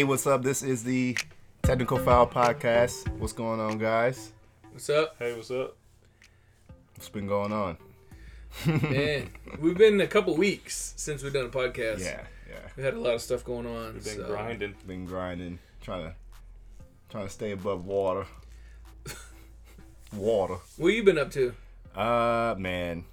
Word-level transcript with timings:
Hey, 0.00 0.04
what's 0.04 0.26
up? 0.26 0.42
This 0.42 0.62
is 0.62 0.82
the 0.82 1.14
Technical 1.60 1.98
Foul 1.98 2.26
Podcast. 2.26 3.06
What's 3.18 3.34
going 3.34 3.60
on, 3.60 3.76
guys? 3.76 4.32
What's 4.72 4.88
up, 4.88 5.14
Hey, 5.18 5.34
what's 5.34 5.50
up? 5.50 5.76
What's 6.96 7.10
been 7.10 7.26
going 7.26 7.52
on? 7.52 7.76
man? 8.64 9.28
We've 9.60 9.76
been 9.76 10.00
a 10.00 10.06
couple 10.06 10.34
weeks 10.38 10.94
since 10.96 11.22
we've 11.22 11.34
done 11.34 11.44
a 11.44 11.48
podcast. 11.50 12.00
Yeah, 12.00 12.22
yeah. 12.48 12.60
we 12.78 12.82
had 12.82 12.94
a 12.94 12.98
lot 12.98 13.12
of 13.12 13.20
stuff 13.20 13.44
going 13.44 13.66
on. 13.66 13.92
We've 13.92 14.02
been 14.02 14.16
so- 14.16 14.26
grinding. 14.26 14.74
Been 14.86 15.04
grinding, 15.04 15.58
trying 15.82 16.04
to 16.04 16.14
trying 17.10 17.26
to 17.26 17.30
stay 17.30 17.50
above 17.50 17.84
water. 17.84 18.24
water. 20.16 20.56
What 20.78 20.94
you 20.94 21.04
been 21.04 21.18
up 21.18 21.30
to? 21.32 21.52
Uh, 21.94 22.54
man, 22.56 23.04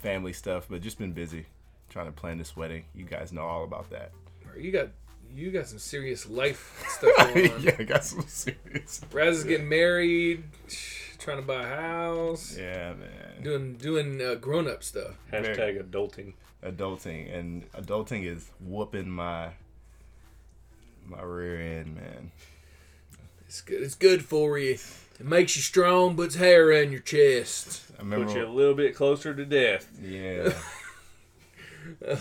family 0.00 0.34
stuff, 0.34 0.66
but 0.68 0.82
just 0.82 0.98
been 0.98 1.12
busy 1.12 1.46
trying 1.88 2.04
to 2.04 2.12
plan 2.12 2.36
this 2.36 2.54
wedding. 2.54 2.84
You 2.94 3.06
guys 3.06 3.32
know 3.32 3.46
all 3.46 3.64
about 3.64 3.88
that. 3.88 4.12
You 4.58 4.70
got 4.72 4.88
you 5.34 5.50
got 5.50 5.66
some 5.66 5.78
serious 5.78 6.28
life 6.28 6.84
stuff 6.88 7.34
going 7.34 7.52
on. 7.52 7.62
yeah, 7.62 7.76
I 7.78 7.82
got 7.84 8.04
some 8.04 8.22
serious. 8.26 9.00
Raz 9.12 9.38
is 9.38 9.44
getting 9.44 9.68
married, 9.68 10.44
trying 11.18 11.38
to 11.38 11.42
buy 11.42 11.62
a 11.64 11.66
house, 11.76 12.56
Yeah, 12.56 12.94
man. 12.94 13.42
doing 13.42 13.74
doing 13.74 14.20
uh, 14.22 14.34
grown 14.36 14.68
up 14.68 14.82
stuff. 14.84 15.16
Hashtag 15.32 15.82
adulting. 15.82 16.34
Adulting 16.64 17.34
and 17.34 17.70
adulting 17.72 18.24
is 18.24 18.50
whooping 18.60 19.10
my 19.10 19.50
my 21.06 21.22
rear 21.22 21.60
end, 21.80 21.96
man. 21.96 22.30
It's 23.46 23.60
good. 23.60 23.82
It's 23.82 23.94
good 23.96 24.24
for 24.24 24.58
you. 24.58 24.78
It 25.20 25.26
makes 25.26 25.56
you 25.56 25.62
strong, 25.62 26.16
puts 26.16 26.36
hair 26.36 26.72
on 26.72 26.90
your 26.90 27.00
chest. 27.00 27.82
I 27.98 28.02
remember. 28.02 28.26
Put 28.26 28.36
you 28.36 28.46
a 28.46 28.48
little 28.48 28.74
bit 28.74 28.94
closer 28.94 29.34
to 29.34 29.44
death. 29.44 29.88
Yeah. 30.02 30.52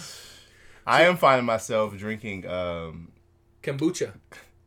I 0.86 1.04
am 1.04 1.18
finding 1.18 1.46
myself 1.46 1.96
drinking 1.98 2.48
um, 2.48 3.12
Kombucha. 3.64 4.14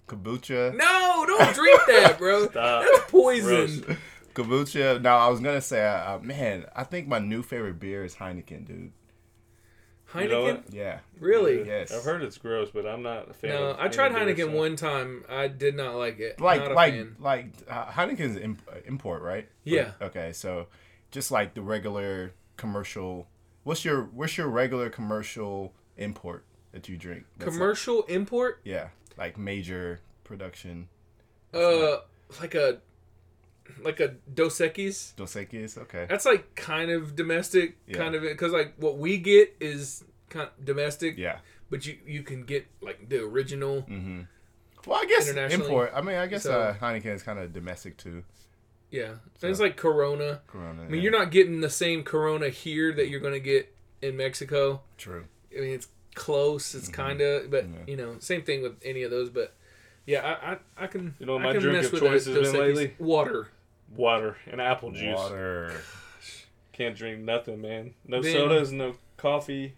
kombucha. 0.09 0.75
No, 0.77 1.25
don't 1.27 1.55
drink 1.55 1.81
that, 1.89 2.19
bro. 2.19 2.47
Stop. 2.51 2.85
That's 2.85 3.11
poison. 3.11 3.81
Gross. 3.81 3.99
Kombucha. 4.35 5.01
Now 5.03 5.19
I 5.19 5.29
was 5.29 5.41
gonna 5.41 5.61
say, 5.61 5.87
uh, 5.87 6.19
man, 6.21 6.67
I 6.75 6.85
think 6.85 7.09
my 7.09 7.19
new 7.19 7.43
favorite 7.43 7.79
beer 7.81 8.05
is 8.05 8.15
Heineken, 8.17 8.67
dude. 8.67 8.93
Heineken. 10.13 10.23
You 10.23 10.29
know? 10.29 10.63
Yeah. 10.71 10.99
Really? 11.19 11.67
Yes. 11.67 11.93
I've 11.93 12.05
heard 12.05 12.23
it's 12.23 12.39
gross, 12.39 12.71
but 12.73 12.87
I'm 12.87 13.03
not 13.03 13.31
a 13.31 13.35
fan. 13.35 13.51
No, 13.51 13.71
of 13.71 13.81
I 13.81 13.89
tried 13.89 14.13
any 14.15 14.33
beer, 14.33 14.47
Heineken 14.47 14.51
so- 14.53 14.57
one 14.59 14.77
time. 14.77 15.25
I 15.29 15.49
did 15.49 15.77
not 15.77 15.97
like 15.97 16.21
it. 16.21 16.41
Like 16.41 16.61
not 16.63 16.71
a 16.73 16.75
like 16.75 16.95
fan. 16.95 17.17
like 17.19 17.47
uh, 17.69 17.87
Heineken's 17.87 18.37
imp- 18.37 18.69
uh, 18.71 18.77
import, 18.87 19.23
right? 19.23 19.49
Yeah. 19.65 19.93
Okay, 20.01 20.33
so 20.33 20.69
just 21.11 21.31
like 21.31 21.55
the 21.55 21.63
regular 21.63 22.33
commercial. 22.57 23.29
What's 23.65 23.85
your 23.85 24.03
what's 24.05 24.37
your 24.37 24.49
regular 24.49 24.91
commercial 24.91 25.75
import 25.97 26.45
that 26.73 26.89
you 26.89 26.97
drink? 26.97 27.25
That's 27.39 27.49
like- 27.49 27.55
Commercial 27.59 28.03
import? 28.05 28.61
yeah, 28.65 28.89
like 29.17 29.39
major 29.39 30.01
production. 30.25 30.89
Uh, 31.53 31.99
like 32.41 32.55
a 32.55 32.79
like 33.83 34.01
a 34.01 34.09
Dos 34.35 34.59
Equis. 34.59 35.15
Dos 35.17 35.35
Equis, 35.35 35.79
okay. 35.79 36.07
That's 36.09 36.27
like 36.27 36.55
kind 36.55 36.91
of 36.91 37.17
domestic, 37.17 37.77
Yeah. 37.87 37.97
kind 37.99 38.15
of 38.15 38.23
because 38.23 38.53
like 38.53 38.75
what 38.77 38.99
we 38.99 39.17
get 39.19 39.55
is 39.61 40.05
kind 40.31 40.49
of 40.49 40.65
domestic, 40.65 41.17
Yeah. 41.17 41.39
but 41.71 41.87
you 41.87 41.97
you 42.07 42.23
can 42.23 42.45
get 42.45 42.67
like 42.81 43.09
the 43.09 43.21
original. 43.23 43.83
Mm-hmm. 43.83 44.23
Well, 44.87 45.01
I 45.01 45.07
guess 45.07 45.29
import. 45.29 45.93
I 45.95 46.03
mean, 46.03 46.17
I 46.17 46.27
guess 46.27 46.43
so- 46.43 46.61
uh, 46.61 46.75
Heineken 46.75 47.07
is 47.15 47.23
kind 47.23 47.39
of 47.39 47.53
domestic 47.53 47.97
too. 47.97 48.25
Yeah, 48.91 49.15
things 49.39 49.59
like 49.61 49.77
Corona. 49.77 50.43
Corona. 50.47 50.83
I 50.83 50.89
mean, 50.89 51.03
you're 51.03 51.11
not 51.11 51.31
getting 51.33 51.61
the 51.63 51.71
same 51.71 52.05
Corona 52.05 52.49
here 52.51 52.93
that 52.93 53.09
you're 53.09 53.19
gonna 53.21 53.41
get 53.41 53.75
in 54.03 54.17
Mexico. 54.17 54.83
true. 54.99 55.25
I 55.57 55.61
mean, 55.61 55.75
it's 55.75 55.89
close. 56.15 56.75
It's 56.75 56.89
kind 56.89 57.21
of, 57.21 57.51
but 57.51 57.65
Mm-hmm. 57.65 57.75
Yeah. 57.75 57.81
you 57.89 57.97
know, 57.97 58.17
same 58.21 58.43
thing 58.43 58.63
with 58.63 58.75
any 58.85 59.03
of 59.03 59.11
those. 59.11 59.31
But 59.31 59.55
yeah, 60.07 60.21
I 60.23 60.53
I, 60.53 60.85
I 60.85 60.87
can. 60.87 61.15
You 61.19 61.27
know 61.27 61.35
what 61.35 61.43
I 61.43 61.47
my 61.47 61.53
can 61.53 61.63
drink 61.63 61.77
mess 61.83 61.93
of 61.93 61.99
choice 62.01 62.25
that 62.27 62.35
has 62.37 62.53
been 62.53 62.61
Equis. 62.61 62.67
lately? 62.67 62.95
Water. 62.99 63.49
Water 63.95 64.37
and 64.51 64.61
apple 64.61 64.91
juice. 64.93 65.15
Water. 65.17 65.73
Can't 66.73 66.97
drink 66.97 67.21
nothing, 67.23 67.61
man. 67.61 67.95
No 68.07 68.21
Ben- 68.21 68.33
sodas, 68.33 68.73
no 68.73 68.97
coffee. 69.17 69.75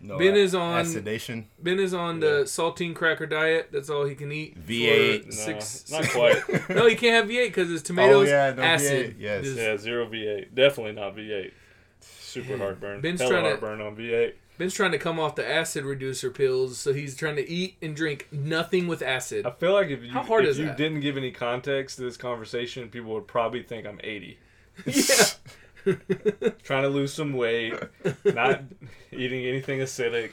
No 0.00 0.18
Ben 0.18 0.34
a- 0.34 0.38
is 0.38 0.54
on- 0.54 0.84
sedation. 0.84 1.46
Ben 1.58 1.78
is 1.78 1.94
on 1.94 2.20
the 2.20 2.42
saltine 2.44 2.94
cracker 2.94 3.24
diet. 3.26 3.68
That's 3.72 3.88
all 3.88 4.04
he 4.04 4.14
can 4.14 4.30
eat. 4.32 4.58
V8. 4.66 5.20
for 5.20 5.24
No, 5.26 5.30
Six, 5.30 5.90
not 5.90 6.04
quite. 6.10 6.68
no, 6.70 6.86
he 6.86 6.96
can't 6.96 7.14
have 7.14 7.26
V8 7.26 7.46
because 7.48 7.70
it's 7.72 7.82
tomatoes, 7.82 8.28
Oh, 8.28 8.30
yeah, 8.30 8.52
no 8.54 8.62
acid. 8.62 9.16
V8, 9.16 9.20
yes. 9.20 9.44
Just- 9.44 9.56
Yeah, 9.56 9.76
zero 9.78 10.06
V8. 10.06 10.54
Definitely 10.54 10.92
not 10.92 11.16
V8. 11.16 11.52
Super 12.00 12.50
Man, 12.50 12.58
heartburn. 12.58 13.00
Ben's 13.00 13.20
Hella 13.20 13.30
trying 13.32 13.44
to- 13.44 13.48
heartburn 13.50 13.80
on 13.80 13.96
V8. 13.96 14.32
Ben's 14.58 14.74
trying 14.74 14.92
to 14.92 14.98
come 14.98 15.18
off 15.20 15.34
the 15.34 15.46
acid 15.48 15.84
reducer 15.84 16.30
pills, 16.30 16.78
so 16.78 16.92
he's 16.94 17.14
trying 17.16 17.36
to 17.36 17.48
eat 17.48 17.76
and 17.82 17.94
drink 17.94 18.28
nothing 18.32 18.86
with 18.88 19.02
acid. 19.02 19.44
I 19.46 19.50
feel 19.50 19.72
like 19.72 19.88
if 19.88 20.02
you, 20.02 20.10
How 20.10 20.22
hard 20.22 20.44
if 20.44 20.50
is 20.52 20.58
you 20.58 20.66
that? 20.66 20.76
didn't 20.76 21.00
give 21.00 21.16
any 21.16 21.30
context 21.30 21.96
to 21.96 22.02
this 22.04 22.16
conversation, 22.16 22.88
people 22.88 23.12
would 23.14 23.26
probably 23.26 23.62
think 23.62 23.86
I'm 23.86 24.00
80. 24.02 24.38
yeah. 24.86 25.94
trying 26.64 26.82
to 26.82 26.88
lose 26.88 27.12
some 27.12 27.32
weight, 27.34 27.74
not 28.24 28.62
eating 29.12 29.44
anything 29.46 29.80
acidic, 29.80 30.32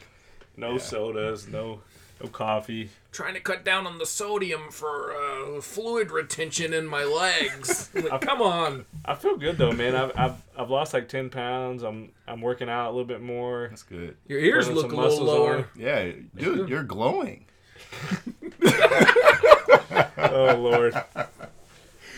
no 0.57 0.73
Yeah. 0.73 0.77
sodas, 0.79 1.47
no 1.47 1.81
no 2.21 2.27
coffee. 2.29 2.89
Trying 3.13 3.35
to 3.35 3.39
cut 3.39 3.63
down 3.63 3.87
on 3.87 3.97
the 3.99 4.05
sodium 4.05 4.69
for 4.71 5.13
uh, 5.15 5.61
fluid 5.61 6.11
retention 6.11 6.73
in 6.73 6.85
my 6.87 7.03
legs. 7.05 7.89
Like, 8.03 8.19
come 8.21 8.41
on. 8.41 8.85
I 9.05 9.15
feel 9.15 9.37
good 9.37 9.57
though, 9.57 9.71
man. 9.71 9.95
I've, 9.95 10.11
I've 10.17 10.35
I've 10.57 10.69
lost 10.69 10.93
like 10.93 11.07
ten 11.07 11.29
pounds. 11.29 11.83
I'm 11.83 12.11
I'm 12.27 12.41
working 12.41 12.67
out 12.69 12.87
a 12.87 12.91
little 12.91 13.05
bit 13.05 13.21
more. 13.21 13.67
That's 13.69 13.83
good. 13.83 14.17
Your 14.27 14.39
ears 14.39 14.67
Putting 14.67 14.81
look 14.81 14.91
a 14.91 14.95
little 14.95 15.23
lower. 15.25 15.55
on. 15.57 15.65
Yeah, 15.77 16.11
dude, 16.35 16.67
you're 16.69 16.83
glowing. 16.83 17.45
Oh 20.17 20.55
lord. 20.57 20.93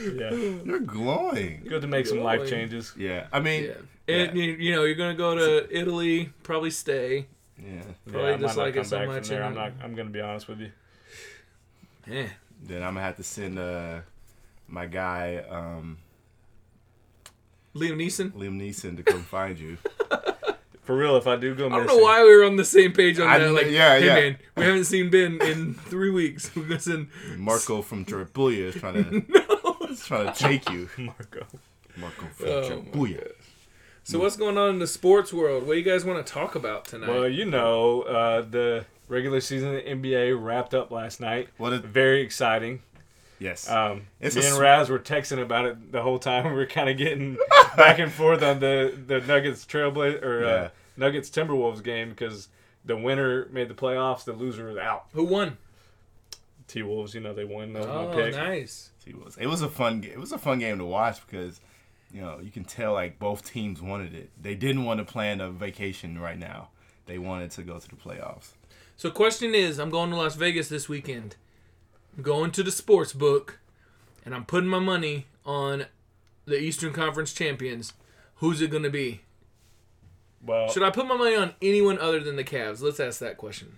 Yeah, 0.01 0.31
You're 0.31 0.79
glowing. 0.81 1.63
good 1.67 1.81
to 1.81 1.87
make 1.87 2.05
some 2.07 2.19
life 2.21 2.49
changes. 2.49 2.93
Yeah, 2.97 3.27
I 3.31 3.39
mean, 3.39 3.63
Yeah. 3.65 3.73
yeah, 4.07 4.15
And 4.15 4.37
you, 4.37 4.43
you 4.53 4.71
know, 4.75 4.83
you're 4.83 4.95
gonna 4.95 5.13
go 5.15 5.35
to 5.35 5.67
Italy, 5.77 6.31
probably 6.43 6.69
stay. 6.71 7.27
yeah. 7.57 7.81
Probably 8.07 8.29
yeah, 8.29 8.35
I 8.35 8.37
just 8.37 8.57
like 8.57 8.75
not 8.75 8.81
it 8.85 8.87
so 8.87 9.05
much 9.05 9.27
there. 9.29 9.43
I'm 9.43 9.55
not. 9.55 9.71
I'm 9.83 9.95
gonna 9.95 10.09
be 10.09 10.21
honest 10.21 10.47
with 10.47 10.59
you. 10.59 10.71
Yeah. 12.07 12.27
Then 12.63 12.83
I'm 12.83 12.93
gonna 12.93 13.05
have 13.05 13.17
to 13.17 13.23
send 13.23 13.59
uh 13.59 13.99
my 14.67 14.85
guy 14.85 15.43
um 15.49 15.97
Liam 17.75 17.97
Neeson. 17.97 18.31
Liam 18.31 18.59
Neeson 18.59 18.95
to 18.97 19.03
come 19.03 19.23
find 19.23 19.59
you. 19.59 19.77
For 20.83 20.95
real, 20.95 21.17
if 21.17 21.25
I 21.25 21.35
do 21.35 21.55
go 21.55 21.65
I 21.65 21.77
don't 21.77 21.87
know 21.87 21.97
why 21.97 22.23
we 22.23 22.35
were 22.35 22.43
on 22.45 22.57
the 22.57 22.63
same 22.65 22.93
page 22.93 23.19
on 23.19 23.27
I 23.27 23.39
that. 23.39 23.51
Like, 23.51 23.67
yeah, 23.71 23.97
hey 23.97 24.05
yeah. 24.05 24.13
man, 24.15 24.37
we 24.55 24.63
haven't 24.63 24.83
seen 24.85 25.09
Ben 25.09 25.41
in 25.41 25.73
three 25.73 26.11
weeks. 26.11 26.51
We're 26.55 26.63
gonna 26.63 26.79
send. 26.79 27.07
Marco 27.37 27.81
from 27.81 28.05
Tripulia 28.05 28.65
is 28.67 28.75
trying 28.75 29.03
to 29.03 29.25
no. 29.27 29.95
trying 29.95 30.31
to 30.31 30.39
take 30.39 30.69
you. 30.69 30.87
Marco. 30.97 31.47
Marco 31.97 32.25
from 32.27 32.47
Oh, 32.47 32.61
Tripulia. 32.69 33.31
So 34.03 34.19
what's 34.19 34.37
going 34.37 34.59
on 34.59 34.69
in 34.69 34.79
the 34.79 34.85
sports 34.85 35.33
world? 35.33 35.65
What 35.65 35.73
do 35.73 35.79
you 35.79 35.83
guys 35.83 36.05
want 36.05 36.23
to 36.23 36.31
talk 36.31 36.53
about 36.53 36.85
tonight? 36.85 37.09
Well, 37.09 37.27
you 37.27 37.45
know, 37.45 38.03
uh, 38.03 38.41
the 38.41 38.85
regular 39.07 39.39
season 39.41 39.69
of 39.75 39.75
the 39.75 39.89
NBA 39.89 40.41
wrapped 40.43 40.73
up 40.73 40.91
last 40.91 41.19
night. 41.21 41.49
What 41.57 41.73
a 41.73 41.79
Very 41.79 42.21
exciting. 42.21 42.81
yes. 43.39 43.69
Um, 43.69 44.07
It's 44.19 44.35
me 44.35 44.41
a 44.43 44.45
and 44.45 44.55
sw- 44.55 44.59
Raz 44.59 44.89
were 44.89 44.99
texting 44.99 45.41
about 45.41 45.65
it 45.65 45.91
the 45.91 46.01
whole 46.01 46.19
time. 46.19 46.45
We 46.45 46.51
were 46.55 46.65
kind 46.65 46.89
of 46.89 46.97
getting 46.97 47.37
back 47.77 47.99
and 47.99 48.11
forth 48.11 48.41
on 48.43 48.59
the 48.59 48.97
the 49.07 49.19
Nuggets 49.21 49.65
Trailblazer 49.65 50.23
or 50.23 50.41
Yeah. 50.43 50.49
uh, 50.49 50.69
Nuggets 50.97 51.29
Timberwolves 51.29 51.83
game 51.83 52.09
because 52.09 52.47
the 52.85 52.95
winner 52.95 53.47
made 53.51 53.67
the 53.67 53.73
playoffs, 53.73 54.23
the 54.23 54.33
loser 54.33 54.65
was 54.67 54.77
out. 54.77 55.05
Who 55.13 55.23
won? 55.25 55.57
T 56.67 56.81
Wolves, 56.81 57.13
you 57.13 57.21
know, 57.21 57.33
they 57.33 57.45
won. 57.45 57.73
That 57.73 57.79
was 57.81 57.89
Oh, 57.89 58.07
my 58.09 58.15
pick. 58.15 58.35
nice. 58.35 58.89
It 59.05 59.23
was 59.23 59.37
it 59.37 59.47
was 59.47 59.61
a 59.61 59.69
fun 59.69 60.01
ga- 60.01 60.11
it 60.13 60.19
was 60.19 60.31
a 60.31 60.37
fun 60.37 60.57
game 60.59 60.79
to 60.79 60.85
watch 60.85 61.19
because 61.27 61.61
you 62.11 62.21
know 62.21 62.39
you 62.41 62.49
can 62.49 62.63
tell 62.63 62.93
like 62.93 63.19
both 63.19 63.43
teams 63.51 63.81
wanted 63.81 64.15
it. 64.15 64.29
They 64.41 64.55
didn't 64.55 64.83
want 64.83 64.99
to 64.99 65.05
plan 65.05 65.41
a 65.41 65.51
vacation 65.51 66.17
right 66.17 66.39
now. 66.39 66.69
They 67.05 67.19
wanted 67.19 67.51
to 67.51 67.61
go 67.61 67.77
to 67.77 67.87
the 67.87 67.95
playoffs. 67.95 68.53
So, 68.97 69.11
question 69.11 69.53
is, 69.53 69.77
I'm 69.79 69.89
going 69.89 70.09
to 70.11 70.15
Las 70.15 70.35
Vegas 70.35 70.69
this 70.69 70.87
weekend. 70.87 71.35
I'm 72.15 72.23
going 72.23 72.51
to 72.51 72.63
the 72.63 72.71
sports 72.71 73.11
book, 73.13 73.59
and 74.23 74.33
I'm 74.33 74.45
putting 74.45 74.69
my 74.69 74.79
money 74.79 75.25
on 75.45 75.85
the 76.45 76.57
Eastern 76.59 76.93
Conference 76.93 77.33
champions. 77.33 77.93
Who's 78.35 78.61
it 78.61 78.71
going 78.71 78.83
to 78.83 78.89
be? 78.89 79.21
Well, 80.45 80.69
Should 80.69 80.83
I 80.83 80.91
put 80.91 81.07
my 81.07 81.17
money 81.17 81.35
on 81.35 81.53
anyone 81.61 81.97
other 81.99 82.19
than 82.19 82.35
the 82.35 82.43
Cavs? 82.43 82.81
Let's 82.81 82.99
ask 82.99 83.19
that 83.19 83.37
question. 83.37 83.77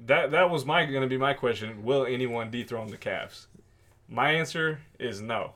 that 0.00 0.30
that 0.32 0.50
was 0.50 0.64
my 0.64 0.84
going 0.86 1.02
to 1.02 1.08
be 1.08 1.18
my 1.18 1.34
question. 1.34 1.84
Will 1.84 2.06
anyone 2.06 2.50
dethrone 2.50 2.88
the 2.90 2.96
Cavs? 2.96 3.46
My 4.08 4.32
answer 4.32 4.80
is 4.98 5.20
no. 5.20 5.52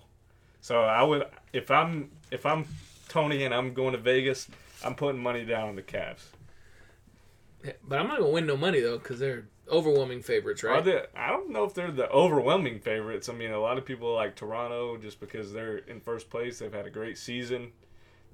So 0.61 0.83
I 0.83 1.03
would 1.03 1.27
if 1.53 1.71
I'm 1.71 2.11
if 2.31 2.45
I'm 2.45 2.67
Tony 3.09 3.45
and 3.45 3.55
I'm 3.55 3.73
going 3.73 3.93
to 3.93 3.99
Vegas, 3.99 4.49
I'm 4.85 4.95
putting 4.95 5.21
money 5.23 5.45
down 5.45 5.69
on 5.71 5.77
the 5.77 5.83
Cavs. 5.83 6.21
But 7.87 7.99
I'm 7.99 8.07
not 8.09 8.19
going 8.19 8.31
to 8.31 8.35
win 8.35 8.47
no 8.47 8.57
money, 8.57 8.81
though, 8.81 8.99
because 8.99 9.19
they're 9.19 9.47
overwhelming 9.71 10.23
favorites, 10.23 10.63
Are 10.65 10.69
right? 10.69 10.85
they, 10.85 11.03
I 11.15 11.29
don't 11.29 11.51
know 11.51 11.65
if 11.65 11.75
they're 11.75 11.91
the 11.91 12.09
overwhelming 12.11 12.81
favorites. 12.81 13.29
I 13.29 13.35
mean, 13.35 13.51
a 13.51 13.61
lot 13.61 13.77
of 13.79 13.85
people 13.85 14.15
like 14.15 14.35
Toronto 14.37 14.97
just 14.97 15.21
because 15.21 15.53
they're 15.53 15.79
in 15.79 16.01
first 16.01 16.31
place. 16.31 16.59
They've 16.59 16.73
had 16.73 16.87
a 16.87 16.91
great 16.91 17.19
season. 17.19 17.73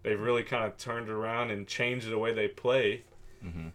They've 0.03 0.21
really 0.21 0.43
kind 0.43 0.65
of 0.65 0.77
turned 0.77 1.09
around 1.09 1.51
and 1.51 1.67
changed 1.67 2.09
the 2.09 2.19
way 2.19 2.33
they 2.35 2.47
play. 2.49 3.05
Mhm. 3.45 3.73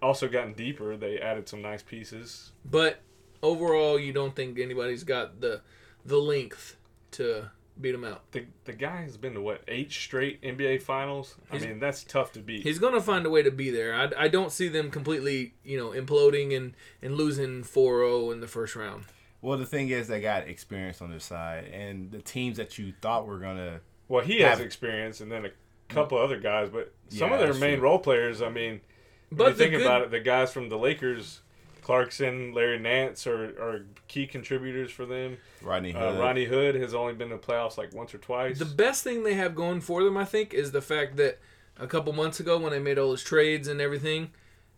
Also 0.00 0.26
gotten 0.28 0.54
deeper. 0.54 0.96
They 0.96 1.18
added 1.20 1.48
some 1.48 1.60
nice 1.62 1.82
pieces. 1.82 2.52
But 2.64 3.00
overall, 3.42 3.98
you 3.98 4.12
don't 4.12 4.34
think 4.34 4.58
anybody's 4.58 5.04
got 5.04 5.40
the 5.40 5.60
the 6.04 6.18
length 6.18 6.76
to 7.12 7.50
beat 7.80 7.94
him 7.94 8.04
out. 8.04 8.30
The 8.32 8.46
the 8.64 8.72
guy 8.72 9.02
has 9.02 9.16
been 9.16 9.34
to 9.34 9.40
what 9.40 9.62
eight 9.68 9.92
straight 9.92 10.42
NBA 10.42 10.82
finals. 10.82 11.36
I 11.50 11.58
mean, 11.58 11.78
that's 11.78 12.04
tough 12.04 12.32
to 12.32 12.40
beat. 12.40 12.62
He's 12.62 12.78
gonna 12.78 13.00
find 13.00 13.24
a 13.26 13.30
way 13.30 13.42
to 13.42 13.50
be 13.50 13.70
there. 13.70 13.94
I, 13.94 14.24
I 14.24 14.28
don't 14.28 14.52
see 14.52 14.68
them 14.68 14.90
completely, 14.90 15.54
you 15.64 15.78
know, 15.78 15.90
imploding 15.90 16.56
and 16.56 16.74
and 17.02 17.16
losing 17.16 17.62
4-0 17.62 18.32
in 18.32 18.40
the 18.40 18.48
first 18.48 18.76
round. 18.76 19.04
Well, 19.40 19.56
the 19.56 19.66
thing 19.66 19.90
is, 19.90 20.08
they 20.08 20.20
got 20.20 20.48
experience 20.48 21.00
on 21.00 21.10
their 21.10 21.20
side, 21.20 21.66
and 21.66 22.10
the 22.10 22.20
teams 22.20 22.56
that 22.56 22.76
you 22.78 22.92
thought 23.00 23.26
were 23.26 23.38
gonna. 23.38 23.80
Well, 24.08 24.24
he 24.24 24.40
has 24.40 24.58
experience, 24.58 25.20
and 25.20 25.30
then 25.30 25.44
a 25.44 25.50
couple 25.88 26.18
mm. 26.18 26.24
other 26.24 26.38
guys, 26.38 26.70
but 26.70 26.92
some 27.08 27.32
of 27.32 27.38
their 27.38 27.54
main 27.54 27.78
true. 27.78 27.84
role 27.84 27.98
players. 27.98 28.42
I 28.42 28.48
mean, 28.48 28.80
when 29.28 29.38
But 29.38 29.48
you 29.50 29.54
think 29.54 29.72
good- 29.72 29.82
about 29.82 30.02
it, 30.02 30.10
the 30.10 30.20
guys 30.20 30.52
from 30.52 30.68
the 30.68 30.78
Lakers, 30.78 31.40
Clarkson, 31.88 32.52
Larry 32.52 32.78
Nance, 32.78 33.26
are, 33.26 33.44
are 33.58 33.86
key 34.08 34.26
contributors 34.26 34.90
for 34.92 35.06
them. 35.06 35.38
Rodney 35.62 35.94
Uh, 35.94 36.10
Hood. 36.10 36.20
Ronnie 36.20 36.44
Hood 36.44 36.74
has 36.74 36.92
only 36.92 37.14
been 37.14 37.30
to 37.30 37.38
playoffs 37.38 37.78
like 37.78 37.94
once 37.94 38.12
or 38.14 38.18
twice. 38.18 38.58
The 38.58 38.66
best 38.66 39.02
thing 39.02 39.22
they 39.22 39.32
have 39.32 39.54
going 39.54 39.80
for 39.80 40.04
them, 40.04 40.14
I 40.14 40.26
think, 40.26 40.52
is 40.52 40.72
the 40.72 40.82
fact 40.82 41.16
that 41.16 41.38
a 41.78 41.86
couple 41.86 42.12
months 42.12 42.40
ago 42.40 42.58
when 42.58 42.72
they 42.72 42.78
made 42.78 42.98
all 42.98 43.08
those 43.08 43.24
trades 43.24 43.68
and 43.68 43.80
everything, 43.80 44.32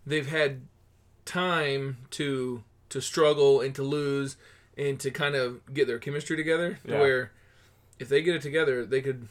they've 0.07 0.29
had 0.29 0.61
time 1.25 1.97
to 2.11 2.63
to 2.91 3.01
struggle 3.01 3.61
and 3.61 3.75
to 3.75 3.83
lose 3.83 4.37
and 4.79 5.01
to 5.01 5.11
kind 5.11 5.35
of 5.35 5.75
get 5.75 5.89
their 5.89 5.99
chemistry 5.99 6.37
together. 6.37 6.79
to 6.87 6.93
Yeah. 6.93 7.01
Where 7.01 7.33
if 7.99 8.09
they 8.09 8.23
get 8.23 8.37
it 8.37 8.43
together, 8.43 8.87
they 8.87 9.01
could 9.01 9.27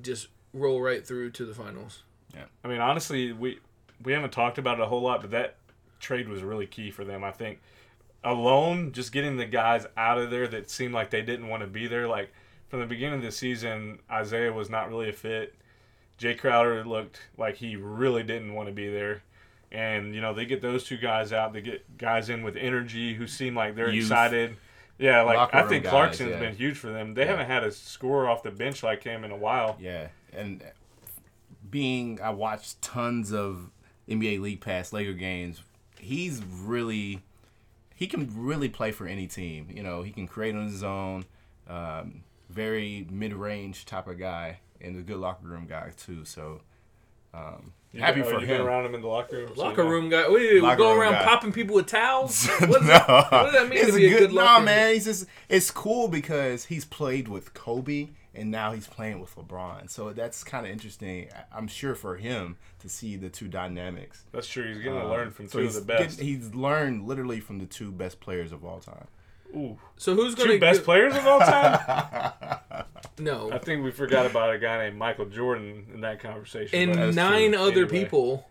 just 0.00 0.28
roll 0.52 0.80
right 0.80 1.04
through 1.04 1.32
to 1.32 1.44
the 1.44 1.54
finals. 1.54 2.04
Yeah, 2.32 2.44
I 2.62 2.68
mean, 2.68 2.80
honestly, 2.80 3.32
we 3.32 3.58
we 4.00 4.12
haven't 4.12 4.32
talked 4.32 4.58
about 4.58 4.78
it 4.78 4.82
a 4.84 4.86
whole 4.86 5.02
lot, 5.02 5.22
but 5.22 5.32
that 5.32 5.56
trade 6.00 6.28
was 6.28 6.42
really 6.42 6.66
key 6.66 6.90
for 6.90 7.04
them. 7.04 7.24
I 7.24 7.30
think 7.32 7.60
alone, 8.24 8.92
just 8.92 9.12
getting 9.12 9.36
the 9.36 9.46
guys 9.46 9.86
out 9.96 10.18
of 10.18 10.30
there 10.30 10.48
that 10.48 10.70
seemed 10.70 10.94
like 10.94 11.10
they 11.10 11.22
didn't 11.22 11.48
want 11.48 11.62
to 11.62 11.66
be 11.66 11.86
there. 11.86 12.08
Like 12.08 12.32
from 12.68 12.80
the 12.80 12.86
beginning 12.86 13.20
of 13.20 13.24
the 13.24 13.32
season, 13.32 14.00
Isaiah 14.10 14.52
was 14.52 14.68
not 14.70 14.88
really 14.88 15.08
a 15.08 15.12
fit. 15.12 15.54
Jae 16.18 16.38
Crowder 16.38 16.84
looked 16.84 17.20
like 17.36 17.56
he 17.56 17.76
really 17.76 18.22
didn't 18.22 18.54
want 18.54 18.68
to 18.68 18.74
be 18.74 18.88
there. 18.90 19.22
And 19.72 20.14
you 20.14 20.20
know 20.20 20.32
they 20.32 20.46
get 20.46 20.62
those 20.62 20.84
two 20.84 20.96
guys 20.96 21.32
out. 21.32 21.52
They 21.52 21.60
get 21.60 21.98
guys 21.98 22.28
in 22.30 22.42
with 22.42 22.56
energy 22.56 23.14
who 23.14 23.26
seem 23.26 23.54
like 23.54 23.74
they're 23.74 23.90
Youth. 23.90 24.04
excited. 24.06 24.56
Yeah, 24.98 25.22
like 25.22 25.36
Locker 25.36 25.56
I 25.58 25.62
think 25.68 25.84
guys, 25.84 25.90
Clarkson's 25.90 26.30
yeah. 26.30 26.38
been 26.40 26.54
huge 26.56 26.78
for 26.78 26.86
them. 26.88 27.12
They 27.14 27.22
Yeah. 27.22 27.32
haven't 27.32 27.46
had 27.48 27.64
a 27.64 27.70
scorer 27.72 28.28
off 28.28 28.42
the 28.42 28.50
bench 28.50 28.82
like 28.82 29.02
him 29.02 29.24
in 29.24 29.30
a 29.30 29.36
while. 29.36 29.76
Yeah, 29.78 30.08
and 30.32 30.62
being 31.68 32.20
I 32.22 32.30
watched 32.30 32.80
tons 32.80 33.32
of 33.32 33.70
NBA 34.08 34.40
League 34.40 34.60
Pass 34.60 34.92
Laker 34.92 35.12
games. 35.12 35.62
He's 36.06 36.42
really 36.44 37.20
he 37.94 38.06
can 38.06 38.30
really 38.34 38.68
play 38.68 38.92
for 38.92 39.06
any 39.06 39.26
team. 39.26 39.68
You 39.72 39.82
know, 39.82 40.02
he 40.02 40.12
can 40.12 40.26
create 40.26 40.54
on 40.54 40.66
his 40.66 40.82
own. 40.82 41.24
Um, 41.68 42.22
very 42.48 43.06
mid 43.10 43.32
range 43.32 43.86
type 43.86 44.06
of 44.06 44.18
guy, 44.18 44.60
and 44.80 44.96
a 44.96 45.02
good 45.02 45.16
locker 45.16 45.46
room 45.46 45.66
guy 45.66 45.92
too. 45.96 46.24
So 46.24 46.60
um, 47.34 47.72
You 47.92 48.00
happy 48.00 48.20
been, 48.20 48.28
oh, 48.28 48.34
for 48.34 48.40
you 48.40 48.46
him. 48.46 48.58
Been 48.58 48.66
around 48.66 48.86
him 48.86 48.94
in 48.94 49.00
the 49.00 49.08
locker 49.08 49.36
room. 49.36 49.50
Locker 49.56 49.82
you 49.82 49.88
know. 49.88 49.90
room 49.94 50.08
guy. 50.10 50.28
What 50.28 50.38
do 50.38 50.44
you 50.44 50.60
do? 50.60 50.76
Go 50.76 50.92
around 50.96 51.14
guy. 51.14 51.24
popping 51.24 51.52
people 51.52 51.74
with 51.74 51.86
towels? 51.86 52.48
What, 52.60 52.70
no. 52.70 52.78
does 52.78 52.86
that, 52.86 53.08
what 53.08 53.30
does 53.30 53.52
that 53.52 53.68
mean 53.68 53.78
It's 53.78 53.90
to 53.92 53.96
be 53.96 54.14
a 54.14 54.18
good, 54.18 54.32
nah, 54.32 54.42
locker 54.42 54.56
room? 54.58 54.64
man. 54.66 54.94
He's 54.94 55.04
just 55.04 55.26
it's 55.48 55.70
cool 55.70 56.08
because 56.08 56.66
he's 56.66 56.84
played 56.84 57.28
with 57.28 57.54
Kobe 57.54 58.08
and 58.36 58.50
now 58.50 58.72
he's 58.72 58.86
playing 58.86 59.20
with 59.20 59.34
LeBron. 59.36 59.90
So 59.90 60.12
that's 60.12 60.44
kind 60.44 60.66
of 60.66 60.72
interesting. 60.72 61.28
I- 61.34 61.56
I'm 61.56 61.66
sure 61.68 61.94
for 61.94 62.16
him 62.16 62.56
to 62.80 62.88
see 62.88 63.16
the 63.16 63.28
two 63.28 63.48
dynamics. 63.48 64.24
That's 64.32 64.46
true. 64.48 64.66
He's 64.68 64.78
getting 64.78 64.94
to 64.94 65.04
Um, 65.04 65.10
learn 65.10 65.30
from 65.30 65.48
so 65.48 65.52
two 65.52 65.58
of 65.58 65.64
he's 65.64 65.74
the 65.80 65.86
best. 65.86 66.18
getting- 66.18 66.26
he's 66.40 66.54
learned 66.54 67.06
literally 67.06 67.40
from 67.40 67.58
the 67.58 67.66
two 67.66 67.90
best 67.90 68.20
players 68.20 68.52
of 68.52 68.64
all 68.64 68.80
time. 68.80 69.06
Ooh, 69.54 69.78
So 69.96 70.14
who's 70.14 70.34
going 70.34 70.48
two 70.48 70.54
to 70.54 70.60
best 70.60 70.82
players 70.84 71.14
of 71.16 71.26
all 71.26 71.40
time. 71.40 72.52
No. 73.18 73.50
I 73.50 73.56
think 73.58 73.82
we 73.82 73.90
forgot 73.92 74.26
about 74.26 74.52
a 74.54 74.58
guy 74.58 74.76
named 74.84 74.98
Michael 74.98 75.24
Jordan 75.24 75.86
in 75.94 76.02
that 76.02 76.20
conversation. 76.20 76.90
and 76.90 77.16
nine 77.16 77.52
true. 77.52 77.60
other 77.62 77.70
Anyway. 77.84 77.88
people 78.04 78.46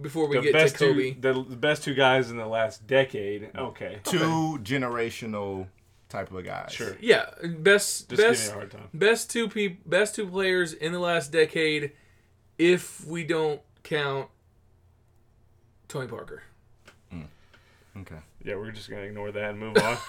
before 0.00 0.26
we 0.28 0.36
the 0.36 0.52
get 0.52 0.68
to 0.68 0.76
Kobe. 0.76 1.12
two, 1.14 1.20
the, 1.20 1.32
the 1.44 1.56
best 1.56 1.84
two 1.84 1.94
guys 1.94 2.30
in 2.30 2.36
the 2.36 2.46
last 2.46 2.86
decade. 2.86 3.48
Okay, 3.56 4.00
Two 4.04 4.58
generational 4.62 5.68
type 6.08 6.30
of 6.32 6.44
guys. 6.44 6.72
sure. 6.72 6.96
Yeah, 7.00 7.26
best 7.58 8.08
Just 8.10 8.22
best 8.22 8.52
hard 8.52 8.70
time. 8.70 8.88
best 8.94 9.30
two 9.30 9.48
pe- 9.48 9.76
best 9.86 10.14
two 10.14 10.26
players 10.26 10.72
in 10.72 10.92
the 10.92 10.98
last 11.00 11.32
decade, 11.32 11.92
if 12.58 13.04
we 13.04 13.24
don't 13.24 13.60
count 13.82 14.28
Tony 15.88 16.06
Parker. 16.08 16.42
Mm. 17.12 17.26
Okay. 18.00 18.18
Yeah, 18.44 18.56
we're 18.56 18.70
just 18.70 18.88
gonna 18.90 19.02
ignore 19.02 19.32
that 19.32 19.50
and 19.50 19.58
move 19.58 19.76
on. 19.78 19.96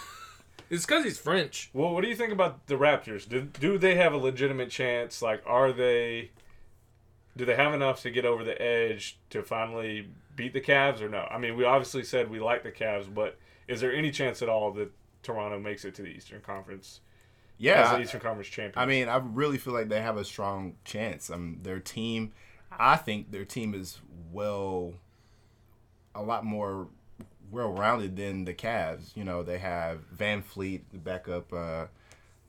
It's 0.67 0.83
because 0.83 1.03
he's 1.03 1.19
French. 1.19 1.69
well, 1.73 1.93
what 1.93 2.01
do 2.01 2.07
you 2.07 2.15
think 2.15 2.33
about 2.33 2.65
the 2.65 2.73
Raptors? 2.73 3.29
Do, 3.29 3.41
do 3.41 3.77
they 3.77 3.93
have 3.97 4.13
a 4.13 4.17
legitimate 4.17 4.71
chance? 4.71 5.21
Like, 5.21 5.43
are 5.45 5.71
they? 5.71 6.31
Do 7.37 7.45
they 7.45 7.55
have 7.55 7.75
enough 7.75 8.01
to 8.01 8.09
get 8.09 8.25
over 8.25 8.43
the 8.43 8.59
edge 8.59 9.19
to 9.29 9.43
finally 9.43 10.09
beat 10.35 10.53
the 10.53 10.61
Cavs 10.61 11.01
or 11.01 11.07
no? 11.09 11.27
I 11.29 11.37
mean, 11.37 11.55
we 11.55 11.65
obviously 11.65 12.03
said 12.03 12.31
we 12.31 12.39
like 12.39 12.63
the 12.63 12.71
Cavs, 12.71 13.13
but 13.13 13.37
is 13.67 13.79
there 13.79 13.93
any 13.93 14.09
chance 14.09 14.41
at 14.41 14.49
all 14.49 14.71
that 14.71 14.91
Toronto 15.25 15.59
makes 15.59 15.85
it 15.85 15.95
to 15.95 16.01
the 16.01 16.09
Eastern 16.09 16.41
Conference 16.41 17.01
Yeah, 17.57 17.83
as 17.83 17.91
the 17.91 18.01
Eastern 18.01 18.21
Conference 18.21 18.47
champion? 18.47 18.81
I 18.81 18.85
mean, 18.85 19.09
I 19.09 19.17
really 19.17 19.57
feel 19.57 19.73
like 19.73 19.89
they 19.89 20.01
have 20.01 20.17
a 20.17 20.25
strong 20.25 20.75
chance. 20.85 21.29
Um, 21.29 21.59
their 21.63 21.79
team, 21.79 22.31
I 22.71 22.95
think 22.97 23.31
their 23.31 23.45
team 23.45 23.73
is 23.73 23.99
well, 24.31 24.93
a 26.13 26.21
lot 26.21 26.45
more 26.45 26.87
well-rounded 27.51 28.15
than 28.15 28.45
the 28.45 28.53
Cavs. 28.53 29.15
You 29.15 29.23
know, 29.23 29.43
they 29.43 29.57
have 29.59 29.99
VanVleet, 30.15 30.81
the 30.91 30.97
backup 30.97 31.51
uh, 31.53 31.85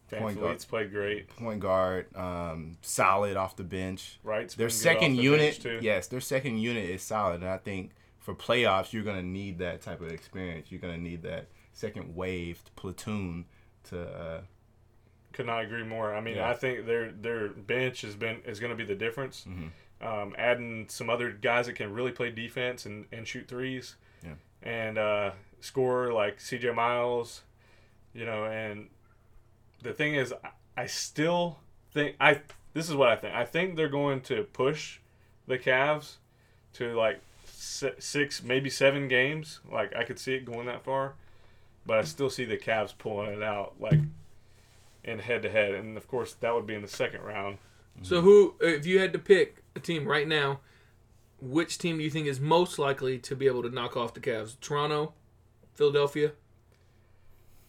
Van 0.09 0.21
point 0.21 0.39
guard. 0.39 0.51
Fleet's 0.51 0.65
played 0.65 0.93
great. 0.93 1.29
point 1.37 1.61
guard, 1.61 2.15
um, 2.17 2.77
solid 2.83 3.37
off 3.37 3.57
the 3.57 3.65
bench. 3.65 4.19
Right, 4.23 4.49
Their 4.51 4.71
second 4.71 5.17
unit, 5.17 5.65
yes, 5.81 6.07
their 6.07 6.21
second 6.21 6.59
unit 6.59 6.89
is 6.89 7.03
solid, 7.03 7.43
and 7.43 7.51
I 7.51 7.59
think 7.59 7.91
for 8.21 8.35
playoffs 8.35 8.93
you're 8.93 9.05
gonna 9.05 9.23
need 9.23 9.59
that 9.59 9.83
type 9.83 10.01
of 10.01 10.11
experience. 10.11 10.71
You're 10.71 10.81
gonna 10.81 10.99
need 10.99 11.23
that 11.23 11.47
second 11.77 12.17
wave 12.17 12.63
platoon 12.75 13.45
to. 13.91 14.03
Uh, 14.03 14.41
Could 15.33 15.47
not 15.47 15.63
agree 15.63 15.85
more. 15.85 16.15
I 16.15 16.21
mean, 16.21 16.37
Yeah. 16.37 16.49
I 16.51 16.55
think 16.55 16.87
their 16.87 17.13
their 17.13 17.49
bench 17.51 18.01
has 18.01 18.17
been 18.17 18.41
is 18.47 18.59
going 18.59 18.71
to 18.71 18.77
be 18.77 18.85
the 18.85 18.95
difference. 18.97 19.45
Mm-hmm. 19.49 19.69
Um, 20.07 20.35
adding 20.37 20.87
some 20.89 21.09
other 21.09 21.31
guys 21.31 21.67
that 21.67 21.75
can 21.75 21.93
really 21.95 22.13
play 22.13 22.31
defense 22.31 22.85
and, 22.85 23.07
and 23.13 23.27
shoot 23.27 23.49
threes, 23.49 23.95
Yeah. 24.23 24.35
and 24.63 24.99
uh, 24.99 25.31
score 25.61 26.13
like 26.13 26.39
C.J. 26.41 26.73
Miles, 26.73 27.43
you 28.13 28.27
know. 28.27 28.45
And 28.45 28.89
the 29.83 29.93
thing 29.95 30.15
is, 30.15 30.33
I- 30.45 30.51
I 30.83 30.87
still 30.87 31.59
think 31.93 32.17
I 32.21 32.41
this 32.75 32.89
is 32.91 32.95
what 32.95 33.09
I 33.09 33.17
think. 33.17 33.35
I 33.35 33.45
think 33.47 33.77
they're 33.77 33.89
going 33.89 34.21
to 34.23 34.43
push 34.45 34.99
the 35.47 35.59
Cavs 35.59 36.17
to 36.75 36.93
like 36.95 37.21
six, 37.47 38.43
maybe 38.43 38.69
seven 38.69 39.09
games. 39.09 39.61
Like 39.71 39.97
I 39.97 40.05
could 40.05 40.19
see 40.19 40.35
it 40.35 40.45
going 40.45 40.67
that 40.67 40.85
far, 40.85 41.15
but 41.87 41.99
I 41.99 42.03
still 42.03 42.31
see 42.31 42.45
the 42.45 42.59
Cavs 42.59 42.93
pulling 42.97 43.33
it 43.33 43.43
out 43.43 43.75
like 43.81 44.01
in 45.05 45.21
head 45.21 45.43
to 45.43 45.51
head, 45.51 45.75
and 45.75 45.97
of 45.97 46.09
course 46.09 46.35
that 46.35 46.55
would 46.55 46.67
be 46.67 46.75
in 46.75 46.83
the 46.83 46.89
second 46.89 47.23
round. 47.23 47.59
So 48.03 48.21
who, 48.21 48.57
if 48.61 48.85
you 48.85 48.99
had 48.99 49.13
to 49.15 49.19
pick 49.19 49.63
a 49.75 49.81
team 49.81 50.07
right 50.07 50.29
now, 50.29 50.61
which 51.41 51.79
team 51.79 51.99
do 51.99 52.05
you 52.05 52.11
think 52.11 52.27
is 52.27 52.41
most 52.41 52.79
likely 52.79 53.19
to 53.21 53.35
be 53.35 53.47
able 53.47 53.63
to 53.63 53.71
knock 53.71 53.97
off 53.97 54.13
the 54.13 54.21
Cavs? 54.21 54.61
Toronto, 54.61 55.15
Philadelphia. 55.75 56.33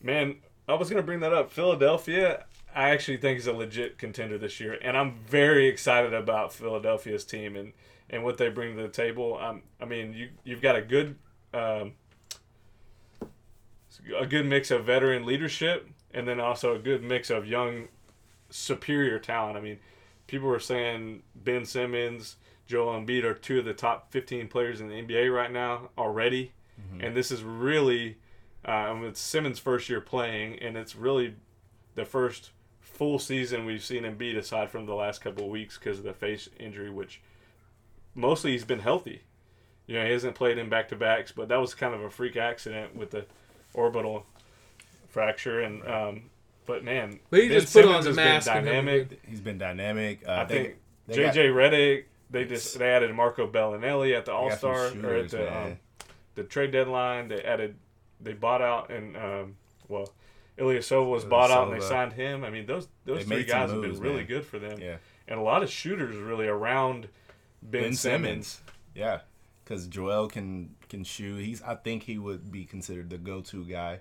Man, 0.02 0.38
I 0.68 0.74
was 0.74 0.90
gonna 0.90 1.04
bring 1.04 1.22
that 1.22 1.34
up. 1.34 1.52
Philadelphia, 1.52 2.46
I 2.76 2.90
actually 2.90 3.18
think 3.18 3.40
is 3.40 3.48
a 3.48 3.54
legit 3.54 3.98
contender 3.98 4.38
this 4.38 4.60
year, 4.60 4.78
and 4.82 4.98
I'm 4.98 5.16
very 5.28 5.68
excited 5.68 6.14
about 6.14 6.54
Philadelphia's 6.54 7.24
team 7.24 7.56
and, 7.56 7.74
and 8.10 8.24
what 8.24 8.38
they 8.38 8.50
bring 8.50 8.76
to 8.76 8.82
the 8.82 8.90
table. 8.90 9.38
Um, 9.40 9.64
I 9.80 9.86
mean, 9.86 10.14
you 10.14 10.30
you've 10.44 10.62
got 10.62 10.76
a 10.76 10.82
good 10.82 11.16
um, 11.54 11.94
a 14.18 14.26
good 14.26 14.46
mix 14.46 14.72
of 14.72 14.86
veteran 14.86 15.26
leadership, 15.26 15.90
and 16.14 16.28
then 16.28 16.40
also 16.40 16.76
a 16.76 16.80
good 16.80 17.04
mix 17.04 17.30
of 17.30 17.48
young, 17.48 17.88
superior 18.50 19.20
talent. 19.20 19.58
I 19.58 19.62
mean, 19.62 19.80
people 20.28 20.48
were 20.48 20.60
saying 20.60 21.24
Ben 21.36 21.66
Simmons, 21.66 22.38
Joel 22.66 23.00
Embiid 23.00 23.24
are 23.24 23.34
two 23.34 23.60
of 23.60 23.66
the 23.66 23.74
top 23.74 24.12
15 24.12 24.48
players 24.48 24.82
in 24.82 24.90
the 24.90 24.96
NBA 24.96 25.34
right 25.34 25.52
now 25.52 25.90
already, 25.98 26.52
and 27.02 27.16
this 27.16 27.32
is 27.32 27.44
really 27.44 28.18
um, 28.66 29.06
it's 29.06 29.20
Simmons' 29.20 29.60
first 29.60 29.90
year 29.90 30.02
playing, 30.02 30.60
and 30.60 30.76
it's 30.78 30.96
really 30.96 31.36
the 31.96 32.06
first 32.06 32.52
full 32.82 33.20
season 33.20 33.66
we've 33.66 33.84
seen 33.84 34.04
Embiid 34.04 34.38
aside 34.38 34.70
from 34.70 34.86
the 34.86 34.96
last 34.96 35.22
couple 35.22 35.46
of 35.46 35.50
weeks 35.50 35.78
because 35.78 36.00
of 36.00 36.04
the 36.04 36.14
face 36.14 36.50
injury, 36.60 36.90
which 36.90 37.22
mostly 38.14 38.52
he's 38.52 38.66
been 38.66 38.80
healthy. 38.80 39.22
You 39.86 39.96
know, 39.96 40.06
he 40.06 40.12
hasn't 40.12 40.36
played 40.36 40.58
in 40.58 40.68
back 40.68 40.90
to 40.90 40.96
backs, 40.98 41.32
but 41.32 41.48
that 41.48 41.62
was 41.62 41.74
kind 41.74 41.94
of 41.94 42.02
a 42.02 42.10
freak 42.10 42.36
accident 42.36 42.96
with 42.96 43.12
the 43.12 43.26
orbital 43.78 44.26
fracture. 45.08 45.62
And 45.62 45.86
um, 45.88 46.22
but 46.66 46.84
man, 46.84 47.20
But 47.30 47.42
he 47.44 47.48
Ben 47.50 47.62
just 47.62 47.74
put 47.74 47.86
on 47.86 48.04
Simmons 48.04 48.06
the 48.06 48.14
mask 48.14 48.48
been 48.48 48.56
he'll 48.56 48.64
be 48.64 48.70
dynamic. 48.70 49.20
he's 49.28 49.40
been 49.42 49.58
dynamic. 49.58 50.28
Uh, 50.28 50.32
I 50.32 50.44
they- 50.46 50.64
think 50.64 50.76
they 51.08 51.16
JJ 51.16 51.34
got- 51.54 51.74
Redick. 51.74 52.04
They 52.30 52.44
just 52.44 52.78
they 52.78 52.90
added 52.90 53.14
Marco 53.16 53.48
Belinelli 53.50 54.14
at 54.18 54.26
the 54.26 54.34
All 54.34 54.50
got 54.50 54.60
some 54.60 54.76
Star 55.00 55.10
or 55.10 55.16
at 55.16 55.30
the 55.30 55.58
um, 55.58 55.80
the 56.36 56.44
trade 56.44 56.72
deadline. 56.72 57.30
They 57.30 57.42
added 57.42 57.76
they 58.20 58.34
bought 58.34 58.62
out 58.62 58.90
and 58.92 59.16
um, 59.16 59.56
well, 59.88 60.12
Ilyasova 60.58 61.10
was 61.10 61.24
bought 61.24 61.52
out 61.52 61.72
and 61.72 61.82
they 61.82 61.86
signed 61.86 62.12
him. 62.12 62.44
I 62.44 62.50
mean, 62.50 62.66
those 62.66 62.90
those 63.06 63.20
They 63.20 63.24
three 63.24 63.36
made 63.38 63.50
some 63.50 63.60
guys 63.60 63.72
have 63.72 63.82
been 63.82 63.98
really 64.02 64.16
man. 64.18 64.26
good 64.26 64.46
for 64.46 64.60
them, 64.60 64.78
Yeah. 64.82 64.98
and 65.30 65.40
a 65.40 65.42
lot 65.44 65.64
of 65.64 65.70
shooters 65.70 66.18
really 66.18 66.48
around 66.48 67.08
Ben, 67.64 67.84
Ben 67.84 67.94
Simmons. 67.94 68.48
Simmons. 68.48 68.62
Yeah, 68.94 69.20
because 69.68 69.88
Joel 69.88 70.28
can 70.28 70.76
can 70.90 71.04
shoot. 71.04 71.44
He's 71.44 71.62
I 71.62 71.76
think 71.76 72.04
he 72.04 72.18
would 72.18 72.52
be 72.52 72.64
considered 72.66 73.10
the 73.10 73.18
go-to 73.18 73.66
guy, 73.66 74.00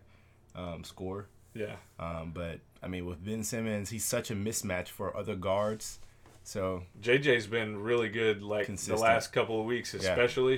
um, 0.54 0.84
scorer. 0.84 1.26
Yeah, 1.54 1.76
Um, 1.98 2.32
but 2.34 2.60
I 2.82 2.88
mean, 2.88 3.06
with 3.06 3.24
Ben 3.24 3.42
Simmons, 3.42 3.88
he's 3.88 4.04
such 4.04 4.30
a 4.30 4.34
mismatch 4.34 4.88
for 4.88 5.16
other 5.16 5.34
guards. 5.34 5.98
So 6.44 6.82
JJ's 7.00 7.46
been 7.46 7.82
really 7.82 8.10
good 8.10 8.42
like 8.42 8.66
Consistent. 8.66 8.98
the 8.98 9.02
last 9.02 9.32
couple 9.32 9.58
of 9.58 9.66
weeks, 9.66 9.94
especially. 9.94 10.56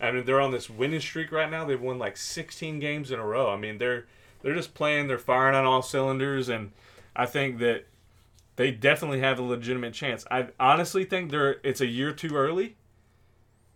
Yeah. 0.00 0.08
I 0.08 0.10
mean, 0.12 0.24
they're 0.24 0.40
on 0.40 0.50
this 0.50 0.68
winning 0.68 1.00
streak 1.00 1.30
right 1.30 1.48
now. 1.50 1.64
They've 1.64 1.80
won 1.80 1.98
like 1.98 2.16
16 2.16 2.80
games 2.80 3.10
in 3.12 3.20
a 3.20 3.24
row. 3.24 3.48
I 3.48 3.56
mean, 3.56 3.78
they're 3.78 4.06
they're 4.42 4.54
just 4.54 4.74
playing. 4.74 5.06
They're 5.06 5.18
firing 5.18 5.54
on 5.54 5.64
all 5.64 5.82
cylinders, 5.82 6.48
and 6.48 6.72
I 7.14 7.26
think 7.26 7.58
that 7.60 7.86
they 8.56 8.72
definitely 8.72 9.20
have 9.20 9.38
a 9.38 9.42
legitimate 9.42 9.94
chance. 9.94 10.26
I 10.30 10.48
honestly 10.58 11.04
think 11.04 11.30
they're 11.30 11.60
it's 11.62 11.80
a 11.80 11.86
year 11.86 12.12
too 12.12 12.34
early, 12.34 12.76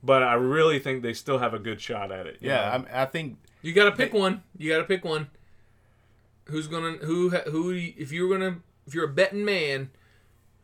but 0.04 0.22
I 0.22 0.34
really 0.34 0.78
think 0.78 1.02
they 1.02 1.14
still 1.14 1.38
have 1.38 1.54
a 1.54 1.58
good 1.58 1.80
shot 1.80 2.12
at 2.12 2.26
it. 2.26 2.38
yeah. 2.40 2.74
I'm, 2.74 2.86
I 2.92 3.06
think 3.06 3.38
You 3.62 3.72
got 3.72 3.84
to 3.84 3.92
pick 3.92 4.12
one. 4.12 4.42
You 4.58 4.70
got 4.70 4.78
to 4.78 4.84
pick 4.84 5.04
one. 5.04 5.28
Who's 6.46 6.66
gonna 6.66 6.98
who 6.98 7.30
who? 7.30 7.70
If 7.72 8.12
you're 8.12 8.28
gonna 8.28 8.58
if 8.86 8.94
you're 8.94 9.06
a 9.06 9.12
betting 9.12 9.46
man, 9.46 9.90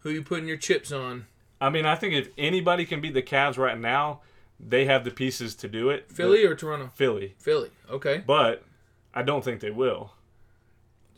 who 0.01 0.11
you 0.11 0.23
putting 0.23 0.47
your 0.47 0.59
chips 0.59 0.93
on? 0.93 1.27
I 1.59 1.71
mean, 1.71 1.87
I 1.87 1.95
think 1.95 2.13
if 2.15 2.29
anybody 2.37 2.85
can 2.85 3.01
beat 3.01 3.15
the 3.15 3.23
Cavs 3.23 3.57
right 3.57 3.79
now, 3.79 4.21
they 4.59 4.85
have 4.85 5.05
the 5.05 5.11
pieces 5.11 5.55
to 5.57 5.69
do 5.69 5.89
it. 5.89 6.11
Philly 6.13 6.45
or 6.45 6.55
Toronto? 6.55 6.91
Philly, 6.95 7.35
Philly. 7.39 7.71
Okay. 7.91 8.23
but 8.27 8.63
I 9.15 9.23
don't 9.23 9.43
think 9.43 9.61
they 9.61 9.71
will. 9.71 10.13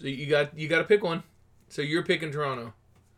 So 0.00 0.06
you 0.06 0.26
got 0.26 0.56
you 0.56 0.68
got 0.68 0.78
to 0.78 0.84
pick 0.84 1.02
one. 1.02 1.24
So 1.68 1.82
you're 1.82 2.04
picking 2.04 2.30
Toronto. 2.30 2.72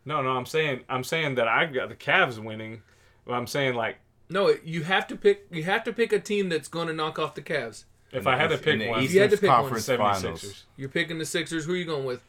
No, 0.07 0.23
no, 0.23 0.31
I'm 0.31 0.47
saying 0.47 0.85
I'm 0.89 1.05
saying 1.05 1.35
that 1.35 1.47
I 1.47 1.67
got 1.67 1.91
the 1.91 1.95
Cavs 1.95 2.43
winning. 2.43 2.83
But 3.27 3.35
I'm 3.35 3.47
saying 3.47 3.75
like 3.75 3.97
No, 4.29 4.55
you 4.65 4.83
have 4.85 5.07
to 5.09 5.17
pick. 5.17 5.47
You 5.51 5.65
have 5.65 5.85
to 5.85 5.93
pick 5.93 6.13
a 6.13 6.19
team 6.19 6.49
that's 6.49 6.69
going 6.69 6.89
to 6.89 6.95
knock 6.95 7.19
off 7.19 7.35
the 7.35 7.43
Cavs. 7.43 7.85
if 8.13 8.27
I 8.27 8.37
had 8.37 8.49
to 8.49 8.55
in 8.55 8.61
pick 8.61 8.79
the 8.81 8.89
one, 8.89 9.03
you 9.03 9.21
had 9.21 9.31
to 9.31 9.35
Eastern 9.35 9.39
pick 9.39 9.49
one. 9.51 9.61
Conference 9.63 9.89
76ers. 9.89 9.99
Finals. 9.99 10.65
You're 10.77 10.89
picking 10.89 11.19
the 11.19 11.27
Sixers. 11.27 11.65
Who 11.67 11.73
are 11.73 11.77
you 11.77 11.85
going 11.85 12.05
with? 12.05 12.23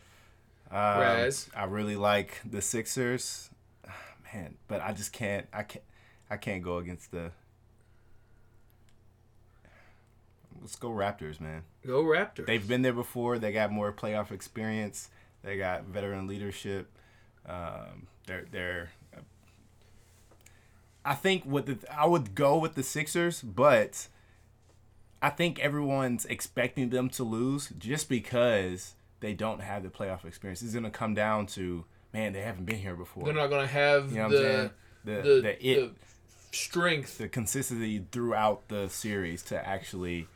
Um, 0.72 1.00
Raz. 1.00 1.50
I 1.56 1.66
really 1.66 1.96
like 1.96 2.42
the 2.50 2.62
Sixers, 2.62 3.50
man, 4.34 4.56
but 4.68 4.82
I 4.82 4.92
just 4.94 5.14
can't. 5.14 5.48
I 5.54 5.64
can't. 5.64 5.86
I 6.30 6.38
can't 6.38 6.64
go 6.64 6.78
against 6.78 7.12
the. 7.12 7.32
Let's 10.60 10.76
go 10.76 10.90
Raptors, 10.90 11.40
man. 11.40 11.64
Go 11.86 12.04
Raptors. 12.04 12.48
They've 12.48 12.68
been 12.68 12.82
there 12.82 12.94
before. 12.94 13.38
They 13.38 13.52
got 13.52 13.72
more 13.72 13.94
playoff 13.94 14.32
experience. 14.32 15.10
They 15.44 15.58
got 15.58 15.84
veteran 15.86 16.26
leadership. 16.28 16.88
Um, 17.48 18.08
they're 18.26 18.46
they're. 18.52 18.90
I 21.06 21.16
think 21.16 21.46
with 21.46 21.66
the 21.68 21.94
I 21.94 22.06
would 22.06 22.36
go 22.36 22.58
with 22.58 22.76
the 22.76 22.84
Sixers, 22.84 23.42
but 23.42 24.08
I 25.22 25.30
think 25.30 25.60
everyone's 25.60 26.26
expecting 26.26 26.90
them 26.90 27.10
to 27.12 27.24
lose 27.24 27.72
just 27.78 28.10
because 28.10 28.96
they 29.20 29.34
don't 29.34 29.62
have 29.62 29.84
the 29.84 29.90
playoff 29.90 30.26
experience. 30.26 30.62
It's 30.62 30.74
gonna 30.74 30.90
come 30.90 31.14
down 31.14 31.46
to 31.48 31.86
man, 32.16 32.34
they 32.34 32.42
haven't 32.42 32.66
been 32.66 32.80
here 32.80 32.96
before. 32.96 33.26
They're 33.26 33.34
not 33.34 33.50
going 33.50 33.68
to 33.68 33.74
have 33.74 34.12
you 34.12 34.18
know 34.18 34.30
the. 34.30 34.72
The 35.04 35.22
the, 35.22 35.22
the, 35.22 35.68
it 35.68 35.76
the 35.78 35.92
strength. 36.52 37.20
the 37.20 37.28
consistency 37.28 38.04
throughout 38.12 38.70
the 38.70 38.90
series 38.90 39.44
to 39.44 39.68
actually, 39.68 40.28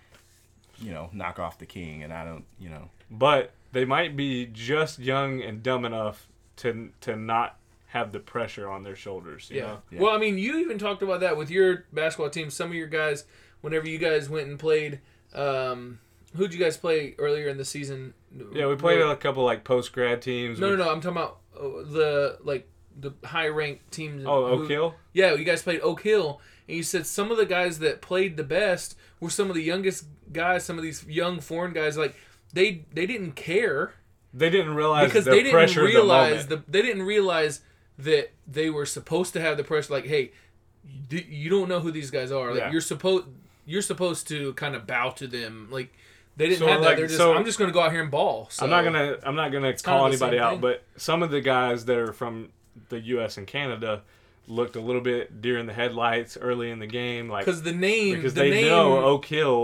you 0.78 0.92
know, 0.92 1.10
knock 1.12 1.40
off 1.40 1.58
the 1.58 1.66
king. 1.66 2.04
And 2.04 2.14
I 2.14 2.24
don't, 2.24 2.46
you 2.60 2.70
know, 2.70 2.90
but 3.10 3.52
they 3.72 3.86
might 3.86 4.16
be 4.16 4.46
just 4.46 5.00
young 5.00 5.42
and 5.42 5.64
dumb 5.64 5.86
enough 5.86 6.28
to 6.58 6.92
to 7.02 7.16
not 7.16 7.58
have 7.90 8.12
the 8.12 8.20
pressure 8.20 8.70
on 8.70 8.84
their 8.84 8.96
shoulders. 8.96 9.50
You 9.52 9.58
Yeah. 9.58 9.64
know? 9.66 9.82
Yeah. 9.92 10.00
Well, 10.02 10.16
I 10.16 10.18
mean, 10.20 10.38
you 10.38 10.58
even 10.60 10.78
talked 10.78 11.02
about 11.02 11.20
that 11.22 11.38
with 11.38 11.50
your 11.50 11.86
basketball 11.92 12.30
team. 12.30 12.50
Some 12.50 12.70
of 12.70 12.76
your 12.76 12.88
guys, 12.88 13.26
whenever 13.62 13.88
you 13.88 13.98
guys 13.98 14.30
went 14.30 14.48
and 14.48 14.60
played, 14.60 15.00
um, 15.34 16.00
who'd 16.36 16.54
you 16.54 16.60
guys 16.60 16.78
play 16.78 17.16
earlier 17.18 17.48
in 17.48 17.58
the 17.58 17.66
season? 17.66 18.14
Yeah, 18.54 18.68
we 18.68 18.76
played 18.76 19.00
No, 19.00 19.10
a 19.12 19.16
couple 19.16 19.44
like 19.44 19.64
post 19.64 19.92
grad 19.92 20.22
teams. 20.22 20.60
no, 20.60 20.70
with- 20.70 20.80
no. 20.80 20.90
I'm 20.92 21.02
talking 21.02 21.18
about 21.18 21.40
uh, 21.60 21.84
the 21.92 22.38
like 22.44 22.68
the 23.00 23.12
high 23.26 23.48
ranked 23.48 23.92
teams. 23.92 24.24
Oh, 24.28 24.56
who- 24.58 24.64
Oak 24.64 24.70
Hill. 24.70 24.96
Yeah, 25.14 25.34
you 25.34 25.44
guys 25.44 25.64
played 25.64 25.82
Oak 25.82 26.02
Hill, 26.02 26.40
and 26.68 26.78
you 26.78 26.84
said 26.84 27.08
some 27.08 27.32
of 27.32 27.38
the 27.38 27.46
guys 27.46 27.80
that 27.80 28.02
played 28.02 28.38
the 28.38 28.44
best 28.44 28.96
were 29.20 29.30
some 29.32 29.50
of 29.50 29.56
the 29.56 29.64
youngest 29.64 30.06
guys. 30.32 30.64
Some 30.64 30.78
of 30.78 30.84
these 30.84 31.04
young 31.08 31.40
foreign 31.40 31.74
guys, 31.74 31.98
like 31.98 32.16
they 32.54 32.86
they 32.94 33.08
didn't 33.08 33.32
care 33.34 33.96
They 34.32 34.52
didn't 34.52 34.76
realize 34.76 35.08
because 35.08 35.26
the 35.26 35.32
they 35.32 35.38
didn't 35.38 35.54
pressure 35.54 35.84
realize 35.84 36.46
the 36.48 36.58
the 36.58 36.64
they 36.68 36.82
didn't 36.84 37.04
realize 37.04 37.62
that 38.00 38.32
they 38.48 38.70
were 38.70 38.86
supposed 38.86 39.34
to 39.34 39.42
have 39.42 39.58
the 39.58 39.64
pressure. 39.64 39.94
Like, 39.94 40.06
hey, 40.06 40.32
you, 41.10 41.50
don't 41.50 41.70
know 41.70 41.80
who 41.80 41.92
these 41.92 42.12
guys 42.12 42.32
are. 42.32 42.52
Like, 42.52 42.60
Yeah. 42.60 42.72
you're 42.72 42.82
supposed 42.82 43.26
you're 43.66 43.82
supposed 43.84 44.28
to 44.28 44.54
kind 44.54 44.76
of 44.76 44.88
bow 44.88 45.12
to 45.12 45.28
them. 45.28 45.68
Like, 45.70 45.94
they 46.38 46.48
didn't 46.48 46.60
So, 46.60 46.68
have 46.68 46.82
that. 46.82 46.98
They're 46.98 47.06
just 47.06 47.18
so- 47.20 47.36
I'm 47.36 47.46
just 47.46 47.60
gonna 47.60 47.72
go 47.72 47.82
out 47.82 47.92
here 47.92 48.02
and 48.02 48.10
ball. 48.10 48.48
So. 48.50 48.64
I'm 48.64 48.70
not 48.72 48.84
gonna 48.84 49.18
I'm 49.24 49.36
not 49.36 49.52
gonna 49.52 49.74
kind 49.74 49.84
call 49.84 50.06
of 50.08 50.12
the 50.14 50.18
same 50.18 50.30
anybody 50.30 50.40
out, 50.56 50.62
but 50.62 50.84
some 50.98 51.22
of 51.22 51.30
the 51.32 51.42
guys 51.42 51.86
that 51.86 51.98
are 51.98 52.14
from 52.14 52.50
the 52.90 53.00
U.S. 53.02 53.38
and 53.38 53.46
Canada 53.46 54.02
looked 54.48 54.76
a 54.76 54.80
little 54.82 55.02
bit 55.02 55.42
deer 55.42 55.60
in 55.60 55.68
the 55.68 55.74
headlights 55.74 56.36
early 56.38 56.72
in 56.72 56.80
the 56.80 56.88
game, 56.88 57.30
like 57.30 57.46
because 57.46 57.62
the 57.62 57.72
name 57.74 58.16
because 58.16 58.34
the 58.34 58.42
they 58.42 58.50
name 58.50 58.68
know 58.70 58.90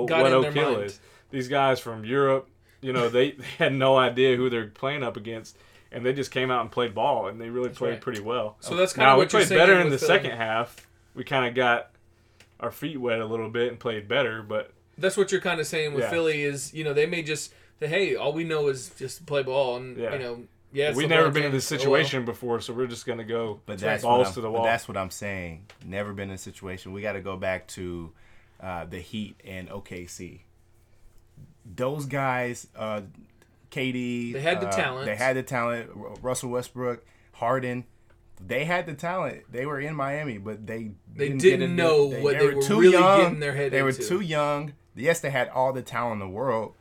got 0.06 0.22
what 0.22 0.27
in 0.27 0.34
Oak 0.34 0.44
their 0.44 0.51
Hill 0.51 0.72
mind. 0.74 0.84
is. 0.84 1.00
These 1.32 1.48
guys 1.48 1.80
from 1.80 2.06
Europe, 2.06 2.48
you 2.82 2.94
know, 2.94 3.10
they, 3.10 3.32
they 3.32 3.46
had 3.58 3.74
no 3.74 3.98
idea 3.98 4.36
who 4.36 4.50
they're 4.51 4.68
playing 4.68 5.01
up 5.01 5.18
against, 5.18 5.58
and 5.95 6.05
they 6.05 6.13
just 6.13 6.29
came 6.29 6.51
out 6.51 6.61
and 6.61 6.69
played 6.71 6.93
ball, 6.93 7.27
and 7.27 7.39
they 7.41 7.49
really 7.49 7.69
played 7.69 7.89
right. 7.91 8.01
pretty 8.01 8.21
well. 8.21 8.57
So 8.59 8.75
that's 8.75 8.93
kind 8.93 9.07
now 9.07 9.13
of 9.13 9.17
we 9.17 9.23
what 9.25 9.33
you're 9.33 9.45
played 9.45 9.57
better 9.57 9.79
in 9.79 9.89
the 9.89 9.97
Philly. 9.97 10.07
second 10.07 10.31
half. 10.31 10.75
We 11.15 11.23
kind 11.23 11.47
of 11.47 11.55
got 11.55 11.91
our 12.59 12.69
feet 12.71 12.99
wet 12.99 13.19
a 13.19 13.25
little 13.25 13.49
bit 13.49 13.69
and 13.69 13.79
played 13.79 14.07
better, 14.07 14.41
but 14.43 14.71
That's 14.97 15.17
what 15.17 15.31
you're 15.31 15.41
kind 15.41 15.59
of 15.59 15.67
saying 15.67 15.93
with 15.93 16.03
Yeah. 16.03 16.09
Philly 16.11 16.43
is 16.43 16.73
you 16.73 16.83
know 16.83 16.93
they 16.93 17.05
may 17.05 17.23
just 17.23 17.53
say 17.79 17.87
hey 17.87 18.15
all 18.15 18.33
we 18.33 18.43
know 18.43 18.67
is 18.67 18.89
just 18.97 19.25
play 19.25 19.43
ball 19.43 19.77
and 19.77 19.97
Yeah. 19.97 20.13
you 20.13 20.19
know 20.19 20.43
yeah 20.71 20.93
we've 20.93 21.09
never 21.09 21.29
been 21.31 21.43
in 21.43 21.51
this 21.51 21.69
Oh, 21.71 21.75
well. 21.75 21.79
situation 21.79 22.23
before, 22.25 22.59
so 22.61 22.73
we're 22.73 22.87
just 22.87 23.05
gonna 23.05 23.23
go 23.25 23.59
but 23.65 23.77
that's 23.79 24.03
balls 24.03 24.19
what 24.19 24.27
I'm, 24.27 24.33
to 24.35 24.41
the 24.41 24.47
but 24.47 24.53
wall. 24.53 24.63
that's 24.63 24.87
what 24.87 24.95
I'm 24.97 25.09
saying. 25.09 25.65
Never 25.85 26.13
been 26.13 26.29
in 26.29 26.35
a 26.35 26.37
situation. 26.37 26.91
We 26.93 27.01
got 27.01 27.13
to 27.13 27.21
go 27.21 27.35
back 27.37 27.67
to 27.69 28.11
uh, 28.61 28.85
the 28.85 28.99
Heat 28.99 29.35
and 29.45 29.69
OKC. 29.69 30.41
Those 31.65 32.05
guys, 32.05 32.67
uh, 32.75 33.01
KD, 33.75 34.34
They 34.34 34.41
had 34.41 34.62
the 34.62 34.67
uh, 34.67 34.72
talent. 34.72 35.05
They 35.05 35.15
had 35.15 35.36
the 35.36 35.44
talent. 35.44 35.89
Russell 36.22 36.50
Westbrook, 36.50 37.05
Harden. 37.34 37.86
They 38.46 38.65
had 38.65 38.86
the 38.86 38.94
talent. 38.94 39.44
They 39.51 39.65
were 39.65 39.79
in 39.79 39.96
Miami, 39.96 40.38
but 40.38 40.65
they 40.67 40.91
They 41.13 41.29
didn't, 41.29 41.41
didn't 41.41 41.60
get 41.60 41.62
it- 41.62 41.67
know 41.74 42.05
what 42.05 42.38
they 42.38 42.46
were 42.46 42.55
really 42.79 42.91
getting 42.91 43.39
their 43.39 43.53
head 43.55 43.72
They 43.72 43.82
were 43.84 43.94
too 43.94 44.20
young. 44.22 44.74
Yes, 44.96 45.20
they 45.20 45.29
had 45.29 45.50
all 45.50 45.74
the 45.74 45.82
talent 45.82 46.13
in 46.22 46.27
the 46.27 46.34
world, 46.34 46.74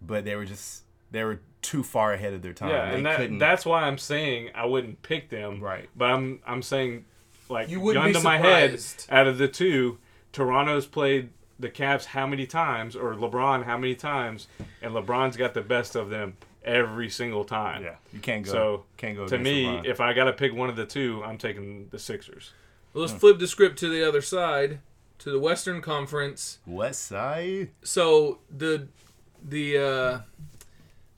but 0.00 0.24
they 0.24 0.36
were 0.36 0.44
just 0.44 0.82
they 1.10 1.22
were 1.24 1.40
too 1.62 1.82
far 1.82 2.12
ahead 2.12 2.32
of 2.32 2.42
their 2.42 2.52
time. 2.52 2.70
Yeah, 2.70 2.90
they 2.90 2.96
and 2.96 3.06
that, 3.06 3.16
couldn't. 3.16 3.38
that's 3.38 3.64
why 3.66 3.82
I'm 3.82 3.98
saying 3.98 4.50
I 4.54 4.66
wouldn't 4.66 5.02
pick 5.02 5.30
them. 5.30 5.60
Right. 5.60 5.88
But 5.96 6.10
I'm 6.10 6.40
I'm 6.46 6.62
saying 6.62 7.04
like 7.48 7.68
You 7.68 7.80
wouldn't 7.80 8.04
gun 8.04 8.12
be 8.12 8.18
to 8.18 8.24
my 8.24 8.38
head 8.38 8.78
surprised. 8.80 9.06
out 9.10 9.26
of 9.26 9.38
the 9.38 9.48
two, 9.48 9.98
Toronto's 10.32 10.86
played 10.86 11.30
the 11.58 11.70
Cavs 11.70 12.04
how 12.06 12.26
many 12.26 12.46
times 12.46 12.94
or 12.96 13.14
LeBron 13.14 13.64
how 13.64 13.78
many 13.78 13.94
times, 13.94 14.48
and 14.82 14.92
LeBron's 14.94 15.36
got 15.36 15.54
the 15.54 15.62
best 15.62 15.96
of 15.96 16.10
them 16.10 16.36
every 16.64 17.08
single 17.08 17.44
time. 17.44 17.82
yeah, 17.82 17.94
you 18.12 18.20
can't 18.20 18.44
go. 18.44 18.50
So 18.52 18.84
can't 18.96 19.16
go 19.16 19.26
to 19.26 19.38
me, 19.38 19.64
LeBron. 19.64 19.84
if 19.86 20.00
I 20.00 20.12
got 20.12 20.24
to 20.24 20.32
pick 20.32 20.52
one 20.54 20.68
of 20.68 20.76
the 20.76 20.86
two, 20.86 21.22
I'm 21.24 21.38
taking 21.38 21.88
the 21.90 21.98
Sixers. 21.98 22.52
Well, 22.92 23.04
let's 23.04 23.14
flip 23.18 23.38
the 23.38 23.46
script 23.46 23.78
to 23.80 23.88
the 23.88 24.06
other 24.06 24.22
side, 24.22 24.80
to 25.18 25.30
the 25.30 25.38
Western 25.38 25.80
Conference. 25.82 26.58
West 26.66 27.02
Side. 27.06 27.70
So 27.82 28.38
the 28.54 28.88
the 29.42 29.78
uh, 29.78 30.18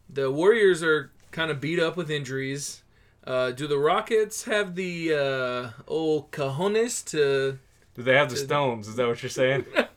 the 0.09 0.31
Warriors 0.31 0.83
are 0.83 1.11
kind 1.31 1.51
of 1.51 1.61
beat 1.61 1.79
up 1.81 1.97
with 1.97 2.11
injuries. 2.11 2.83
Uh, 3.27 3.51
do 3.51 3.67
the 3.67 3.79
Rockets 3.79 4.45
have 4.45 4.75
the 4.75 5.13
uh, 5.15 5.71
old 5.87 6.31
cojones 6.31 7.05
to? 7.11 7.59
Do 7.95 8.03
they 8.03 8.15
have 8.15 8.29
the 8.31 8.37
Did- 8.37 8.45
stones? 8.45 8.89
Is 8.89 8.97
that 8.97 9.07
what 9.07 9.23
you're 9.23 9.31
saying? 9.31 9.67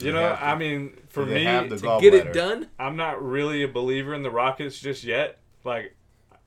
you 0.00 0.12
know, 0.12 0.36
I 0.40 0.54
mean, 0.54 0.96
for 1.08 1.26
me, 1.26 1.44
to 1.44 1.98
get 2.00 2.14
it 2.14 2.32
done. 2.32 2.68
I'm 2.78 2.96
not 2.96 3.22
really 3.22 3.62
a 3.62 3.68
believer 3.68 4.14
in 4.14 4.22
the 4.22 4.30
Rockets 4.30 4.80
just 4.80 5.04
yet. 5.04 5.38
Like, 5.64 5.94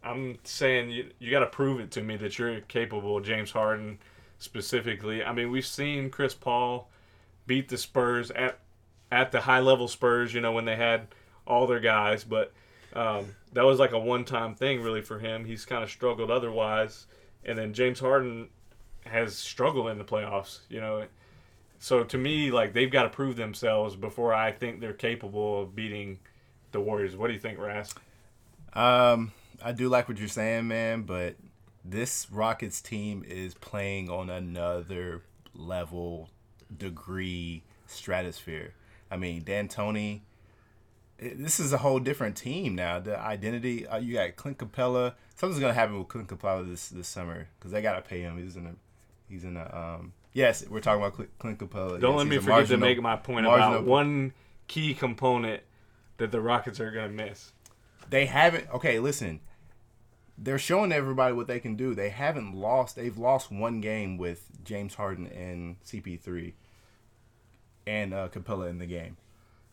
I'm 0.03 0.37
saying 0.43 0.89
you, 0.89 1.09
you 1.19 1.31
got 1.31 1.39
to 1.39 1.47
prove 1.47 1.79
it 1.79 1.91
to 1.91 2.01
me 2.01 2.17
that 2.17 2.39
you're 2.39 2.61
capable, 2.61 3.19
James 3.19 3.51
Harden 3.51 3.99
specifically. 4.39 5.23
I 5.23 5.33
mean, 5.33 5.51
we've 5.51 5.65
seen 5.65 6.09
Chris 6.09 6.33
Paul 6.33 6.89
beat 7.45 7.69
the 7.69 7.77
Spurs 7.77 8.31
at 8.31 8.59
at 9.11 9.31
the 9.31 9.41
high 9.41 9.59
level 9.59 9.87
Spurs, 9.87 10.33
you 10.33 10.41
know, 10.41 10.53
when 10.53 10.65
they 10.65 10.75
had 10.77 11.07
all 11.45 11.67
their 11.67 11.81
guys, 11.81 12.23
but 12.23 12.53
um, 12.93 13.35
that 13.53 13.65
was 13.65 13.79
like 13.79 13.91
a 13.91 13.99
one 13.99 14.25
time 14.25 14.55
thing 14.55 14.81
really 14.81 15.01
for 15.01 15.19
him. 15.19 15.45
He's 15.45 15.65
kind 15.65 15.83
of 15.83 15.91
struggled 15.91 16.31
otherwise. 16.31 17.07
And 17.43 17.57
then 17.57 17.73
James 17.73 17.99
Harden 17.99 18.49
has 19.05 19.35
struggled 19.35 19.89
in 19.89 19.97
the 19.97 20.03
playoffs, 20.03 20.59
you 20.69 20.79
know. 20.79 21.05
So 21.83 22.03
to 22.03 22.17
me, 22.17 22.51
like 22.51 22.73
they've 22.73 22.91
got 22.91 23.03
to 23.03 23.09
prove 23.09 23.35
themselves 23.37 23.95
before 23.95 24.35
I 24.35 24.51
think 24.51 24.79
they're 24.81 24.93
capable 24.93 25.63
of 25.63 25.75
beating 25.75 26.19
the 26.71 26.79
Warriors. 26.79 27.15
What 27.17 27.27
do 27.27 27.33
you 27.33 27.39
think, 27.39 27.57
Raz? 27.57 27.93
Um, 28.73 29.31
I 29.63 29.71
do 29.71 29.89
like 29.89 30.07
what 30.07 30.19
you're 30.19 30.27
saying, 30.27 30.67
man, 30.67 31.01
but 31.01 31.37
this 31.83 32.27
Rockets 32.31 32.81
team 32.81 33.25
is 33.27 33.55
playing 33.55 34.11
on 34.11 34.29
another 34.29 35.23
level, 35.55 36.29
degree, 36.77 37.63
stratosphere. 37.87 38.73
I 39.09 39.17
mean, 39.17 39.41
D'Antoni. 39.43 40.21
it- 41.17 41.41
This 41.41 41.59
is 41.59 41.73
a 41.73 41.79
whole 41.79 41.99
different 41.99 42.37
team 42.37 42.75
now. 42.75 42.99
The 42.99 43.19
identity 43.19 43.87
uh, 43.87 43.97
you 43.97 44.13
got 44.13 44.35
Clint 44.35 44.59
Capela. 44.59 45.15
Something's 45.35 45.59
gonna 45.59 45.73
happen 45.73 45.97
with 45.97 46.09
Clint 46.09 46.27
Capela 46.27 46.63
this 46.69 46.89
this 46.89 47.07
summer 47.07 47.47
because 47.57 47.71
they 47.71 47.81
gotta 47.81 48.01
pay 48.03 48.21
him. 48.21 48.37
He's 48.37 48.55
in 48.55 48.67
a 48.67 48.75
he's 49.27 49.43
in 49.43 49.57
a 49.57 49.63
um. 49.99 50.13
Yes, 50.33 50.65
we're 50.69 50.79
talking 50.79 51.01
about 51.03 51.17
Cl- 51.17 51.29
Clint 51.39 51.59
Capela. 51.59 51.99
Don't 51.99 52.11
Yes, 52.13 52.17
let 52.19 52.27
me 52.27 52.37
forget 52.37 52.67
to 52.67 52.77
make 52.77 53.01
my 53.01 53.15
point 53.17 53.45
marginal- 53.45 53.73
about 53.75 53.85
one 53.85 54.33
key 54.67 54.93
component 54.93 55.63
that 56.17 56.31
the 56.31 56.39
Rockets 56.39 56.79
are 56.79 56.91
going 56.91 57.09
to 57.09 57.23
miss. 57.25 57.51
they 58.09 58.25
haven't 58.25 58.67
okay 58.73 58.99
listen 58.99 59.39
they're 60.37 60.57
showing 60.59 60.91
everybody 60.91 61.33
what 61.33 61.47
they 61.47 61.59
can 61.59 61.75
do 61.75 61.93
they 61.93 62.09
haven't 62.09 62.55
lost 62.55 62.95
they've 62.95 63.17
lost 63.17 63.51
one 63.51 63.79
game 63.81 64.17
with 64.17 64.47
james 64.63 64.95
harden 64.95 65.27
and 65.27 65.75
cp3 65.83 66.53
and 67.87 68.13
uh, 68.13 68.27
capela 68.29 68.69
in 68.69 68.79
the 68.79 68.85
game 68.85 69.17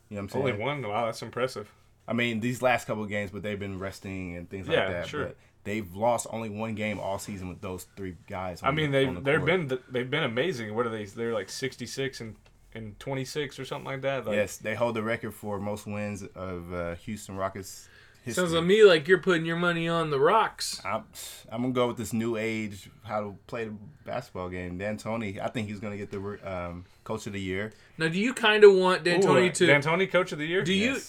you 0.09 0.15
know 0.15 0.21
what 0.21 0.23
i'm 0.23 0.29
saying 0.29 0.45
Only 0.45 0.57
one. 0.57 0.81
Wow, 0.87 1.05
that's 1.05 1.21
impressive. 1.21 1.71
i 2.07 2.13
mean 2.13 2.39
these 2.39 2.61
last 2.61 2.85
couple 2.85 3.03
of 3.03 3.09
games 3.09 3.31
but 3.31 3.41
they've 3.43 3.59
been 3.59 3.79
resting 3.79 4.35
and 4.37 4.49
things 4.49 4.67
like 4.67 4.77
Yeah, 4.77 4.89
that 4.91 5.07
sure. 5.07 5.25
but 5.27 5.37
they've 5.69 5.93
lost 5.95 6.25
only 6.31 6.49
one 6.49 6.73
game 6.75 6.99
all 6.99 7.19
season 7.19 7.47
with 7.49 7.61
those 7.61 7.85
three 7.95 8.15
guys 8.27 8.61
I 8.63 8.71
mean, 8.71 8.91
the- 8.91 8.97
they 8.97 9.05
on 9.05 9.13
the 9.15 9.21
they've 9.21 9.35
court. 9.39 9.67
been 9.67 9.79
they've 9.91 10.09
been 10.09 10.23
amazing. 10.23 10.75
What 10.75 10.85
are 10.87 10.89
they? 10.89 11.05
They're 11.05 11.33
like 11.33 11.49
sixty 11.49 11.85
six 11.85 12.19
and 12.21 12.35
and 12.73 12.99
twenty 12.99 13.25
six 13.25 13.59
or 13.59 13.65
something 13.65 13.85
like 13.93 14.01
that. 14.01 14.25
Like, 14.25 14.35
yes 14.35 14.57
they 14.57 14.75
hold 14.75 14.95
the 14.95 15.03
record 15.03 15.33
for 15.33 15.59
most 15.59 15.85
wins 15.87 16.23
of 16.35 16.73
uh, 16.73 16.95
houston 16.95 17.35
rockets 17.35 17.87
history. 18.23 18.41
Sounds 18.43 18.53
to 18.53 18.61
me 18.61 18.83
like 18.83 19.07
you're 19.07 19.17
putting 19.29 19.45
your 19.45 19.55
money 19.55 19.87
on 19.87 20.09
the 20.11 20.19
rocks. 20.19 20.81
I'm, 20.85 21.03
I'm 21.51 21.61
gonna 21.61 21.73
go 21.73 21.87
with 21.87 21.97
this 21.97 22.13
new 22.13 22.35
age 22.37 22.89
how 23.03 23.21
to 23.21 23.35
play 23.47 23.65
the 23.65 23.73
basketball 24.05 24.49
game. 24.49 24.77
D'Antoni, 24.77 25.39
I 25.41 25.47
think 25.47 25.67
he's 25.69 25.79
gonna 25.79 25.97
get 25.97 26.11
the 26.11 26.19
um, 26.43 26.85
coach 27.03 27.25
of 27.27 27.33
the 27.33 27.41
year. 27.41 27.71
Now, 27.97 28.07
do 28.09 28.19
you 28.19 28.33
kind 28.33 28.63
of 28.63 28.73
want 28.75 29.07
Ooh, 29.07 29.11
D'Antoni 29.11 29.53
to? 29.53 29.65
D'Antoni, 29.67 30.11
coach 30.11 30.31
of 30.31 30.37
the 30.37 30.45
year. 30.45 30.61
Do 30.63 30.73
you- 30.73 30.99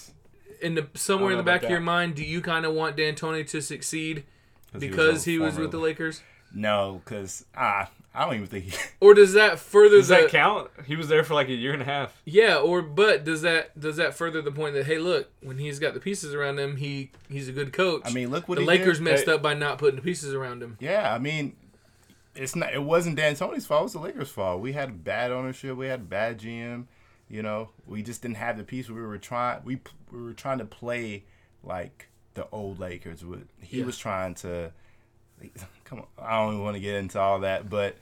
in 0.61 0.75
the 0.75 0.87
somewhere 0.93 1.31
in 1.31 1.37
the 1.37 1.43
back 1.43 1.63
of 1.63 1.69
your 1.71 1.79
mind, 1.79 2.15
do 2.15 2.23
you 2.23 2.39
kind 2.39 2.65
of 2.65 2.73
want 2.73 2.95
D'Antoni 2.95 3.47
to 3.49 3.61
succeed 3.61 4.23
he 4.71 4.77
was 4.77 4.89
because 4.89 5.23
he 5.25 5.39
was 5.39 5.57
with 5.57 5.71
the 5.71 5.77
Lakers, 5.79 6.21
No, 6.53 7.01
because 7.03 7.45
ah, 7.55 7.89
I 8.13 8.25
don't 8.25 8.35
even 8.35 8.47
think 8.47 8.65
he. 8.65 8.73
or 8.99 9.13
does 9.13 9.33
that 9.33 9.57
further 9.59 9.97
Does 9.97 10.09
the 10.09 10.15
that 10.15 10.29
count? 10.29 10.69
He 10.85 10.95
was 10.95 11.07
there 11.07 11.23
for 11.23 11.33
like 11.33 11.47
a 11.47 11.53
year 11.53 11.73
and 11.73 11.81
a 11.81 11.85
half. 11.85 12.19
yeah, 12.25 12.57
or 12.57 12.81
but 12.81 13.23
does 13.23 13.41
that 13.43 13.79
does 13.79 13.97
that 13.97 14.13
further 14.13 14.41
the 14.41 14.51
point 14.51 14.73
that 14.75 14.85
hey, 14.85 14.97
look, 14.97 15.29
when 15.41 15.57
he's 15.57 15.79
got 15.79 15.93
the 15.93 15.99
pieces 15.99 16.33
around 16.33 16.59
him, 16.59 16.77
he 16.77 17.11
he's 17.29 17.47
a 17.47 17.53
good 17.53 17.71
coach. 17.73 18.01
I 18.05 18.11
mean, 18.11 18.29
look 18.31 18.47
what 18.49 18.55
the 18.55 18.61
he 18.61 18.67
Lakers 18.67 18.97
did. 18.99 19.03
messed 19.05 19.25
Hey. 19.25 19.31
up 19.33 19.41
by 19.41 19.53
not 19.53 19.77
putting 19.77 19.95
the 19.95 20.01
pieces 20.01 20.33
around 20.33 20.61
him. 20.61 20.77
Yeah, 20.79 21.13
I 21.13 21.19
mean, 21.19 21.55
it's 22.35 22.55
not. 22.55 22.73
It 22.73 22.83
wasn't 22.83 23.17
D'Antoni's 23.17 23.65
fault. 23.65 23.81
It 23.81 23.83
was 23.83 23.93
the 23.93 23.99
Lakers' 23.99 24.29
fault. 24.29 24.61
We 24.61 24.73
had 24.73 25.03
bad 25.03 25.31
ownership. 25.31 25.75
We 25.77 25.87
had 25.87 26.09
bad 26.09 26.39
GM. 26.39 26.85
You 27.29 27.41
know, 27.43 27.69
we 27.85 28.03
just 28.03 28.21
didn't 28.21 28.35
have 28.37 28.57
the 28.57 28.63
piece. 28.65 28.89
We 28.89 29.01
were 29.01 29.17
trying. 29.17 29.61
We 29.63 29.79
we 30.11 30.21
were 30.21 30.33
trying 30.33 30.57
to 30.57 30.65
play 30.65 31.23
like 31.63 32.09
the 32.33 32.47
old 32.51 32.79
Lakers. 32.79 33.23
would. 33.25 33.47
He 33.61 33.79
Yeah. 33.79 33.85
was 33.85 33.97
trying 33.97 34.35
to. 34.35 34.71
Come 35.85 35.99
on, 35.99 36.05
I 36.21 36.37
don't 36.39 36.53
even 36.53 36.63
want 36.63 36.75
to 36.75 36.79
get 36.79 36.95
into 36.95 37.19
all 37.19 37.39
that, 37.39 37.69
but 37.69 37.95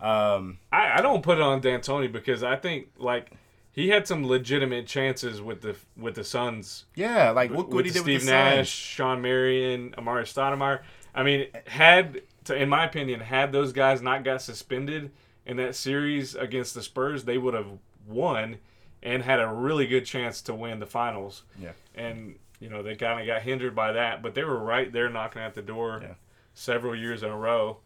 um, 0.00 0.58
I, 0.72 0.98
I 0.98 1.00
don't 1.02 1.22
put 1.22 1.38
it 1.38 1.42
on 1.42 1.60
D'Antoni 1.60 2.10
because 2.10 2.42
I 2.42 2.56
think 2.56 2.88
like 2.98 3.32
he 3.72 3.88
had 3.88 4.06
some 4.06 4.26
legitimate 4.26 4.86
chances 4.86 5.40
with 5.42 5.60
the 5.62 5.74
with 5.96 6.14
the 6.14 6.24
Suns 6.24 6.84
yeah, 6.94 7.30
like 7.30 7.50
look 7.50 7.68
what 7.68 7.76
with 7.78 7.86
he 7.86 7.90
did 7.90 8.02
Steve 8.02 8.14
with 8.20 8.26
the 8.26 8.30
Nash, 8.32 8.56
Suns. 8.56 8.68
Shawn 8.68 9.22
Marion, 9.22 9.94
Amar'e 9.98 10.22
Stoudemire. 10.22 10.80
I 11.14 11.22
mean, 11.22 11.46
had 11.66 12.22
to, 12.44 12.54
in 12.56 12.68
my 12.68 12.84
opinion, 12.84 13.20
had 13.20 13.52
those 13.52 13.72
guys 13.72 14.00
not 14.02 14.24
got 14.24 14.40
suspended 14.42 15.10
in 15.46 15.56
that 15.58 15.74
series 15.74 16.34
against 16.34 16.74
the 16.74 16.82
Spurs, 16.82 17.24
they 17.24 17.38
would 17.38 17.54
have 17.54 17.66
won 18.06 18.56
and 19.02 19.22
had 19.22 19.38
a 19.40 19.46
really 19.48 19.86
good 19.86 20.06
chance 20.06 20.40
to 20.42 20.54
win 20.54 20.78
the 20.80 20.86
finals. 20.86 21.42
Yeah. 21.60 21.72
And 21.94 22.36
you 22.64 22.70
know 22.70 22.82
they 22.82 22.96
kind 22.96 23.20
of 23.20 23.26
got 23.26 23.42
hindered 23.42 23.74
by 23.74 23.92
that, 23.92 24.22
but 24.22 24.34
they 24.34 24.42
were 24.42 24.58
right 24.58 24.90
there 24.90 25.10
knocking 25.10 25.42
at 25.42 25.52
the 25.54 25.60
door 25.60 26.00
Yeah. 26.02 26.14
several 26.54 26.96
years 26.96 27.22
in 27.22 27.28
a 27.28 27.36
row. 27.36 27.76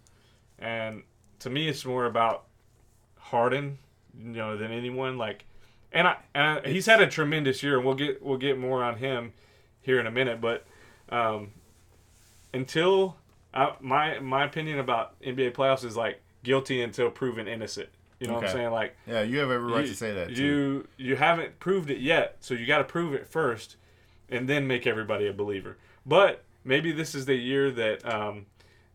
And 0.56 1.02
to 1.40 1.50
me, 1.50 1.68
it's 1.68 1.84
more 1.84 2.06
about 2.06 2.44
Harden, 3.18 3.78
you 4.16 4.32
know, 4.32 4.56
than 4.56 4.70
anyone. 4.70 5.18
Like, 5.18 5.44
and 5.92 6.06
I, 6.06 6.16
and 6.32 6.60
I, 6.64 6.68
he's 6.68 6.86
had 6.86 7.00
a 7.02 7.08
tremendous 7.08 7.60
year, 7.60 7.76
and 7.76 7.84
we'll 7.84 7.96
get 7.96 8.22
we'll 8.22 8.38
get 8.38 8.56
more 8.56 8.84
on 8.84 8.98
him 8.98 9.32
here 9.80 9.98
in 9.98 10.06
a 10.06 10.12
minute. 10.12 10.40
But 10.40 10.64
um, 11.08 11.50
until 12.54 13.16
I, 13.52 13.74
my 13.80 14.20
my 14.20 14.44
opinion 14.44 14.78
about 14.78 15.20
NBA 15.22 15.52
playoffs 15.54 15.84
is 15.84 15.96
like 15.96 16.20
guilty 16.44 16.82
until 16.82 17.10
proven 17.10 17.48
innocent. 17.48 17.88
You 18.20 18.26
know 18.26 18.34
what 18.34 18.44
I'm 18.44 18.52
saying? 18.52 18.70
Like, 18.70 18.96
Yeah, 19.06 19.22
you 19.22 19.38
have 19.38 19.50
every 19.50 19.72
right 19.72 19.84
you, 19.84 19.90
to 19.90 19.96
say 19.96 20.12
that. 20.14 20.34
Too. 20.34 20.42
You 20.42 20.88
you 20.96 21.16
haven't 21.16 21.58
proved 21.60 21.90
it 21.90 21.98
yet, 21.98 22.36
so 22.40 22.54
you 22.54 22.66
got 22.66 22.78
to 22.78 22.84
prove 22.84 23.14
it 23.14 23.26
first, 23.28 23.76
and 24.30 24.48
then 24.48 24.66
make 24.66 24.86
everybody 24.86 25.26
a 25.26 25.32
believer. 25.32 25.76
But 26.04 26.44
maybe 26.64 26.92
this 26.92 27.14
is 27.14 27.26
the 27.26 27.34
year 27.34 27.70
that 27.70 28.06
um, 28.06 28.46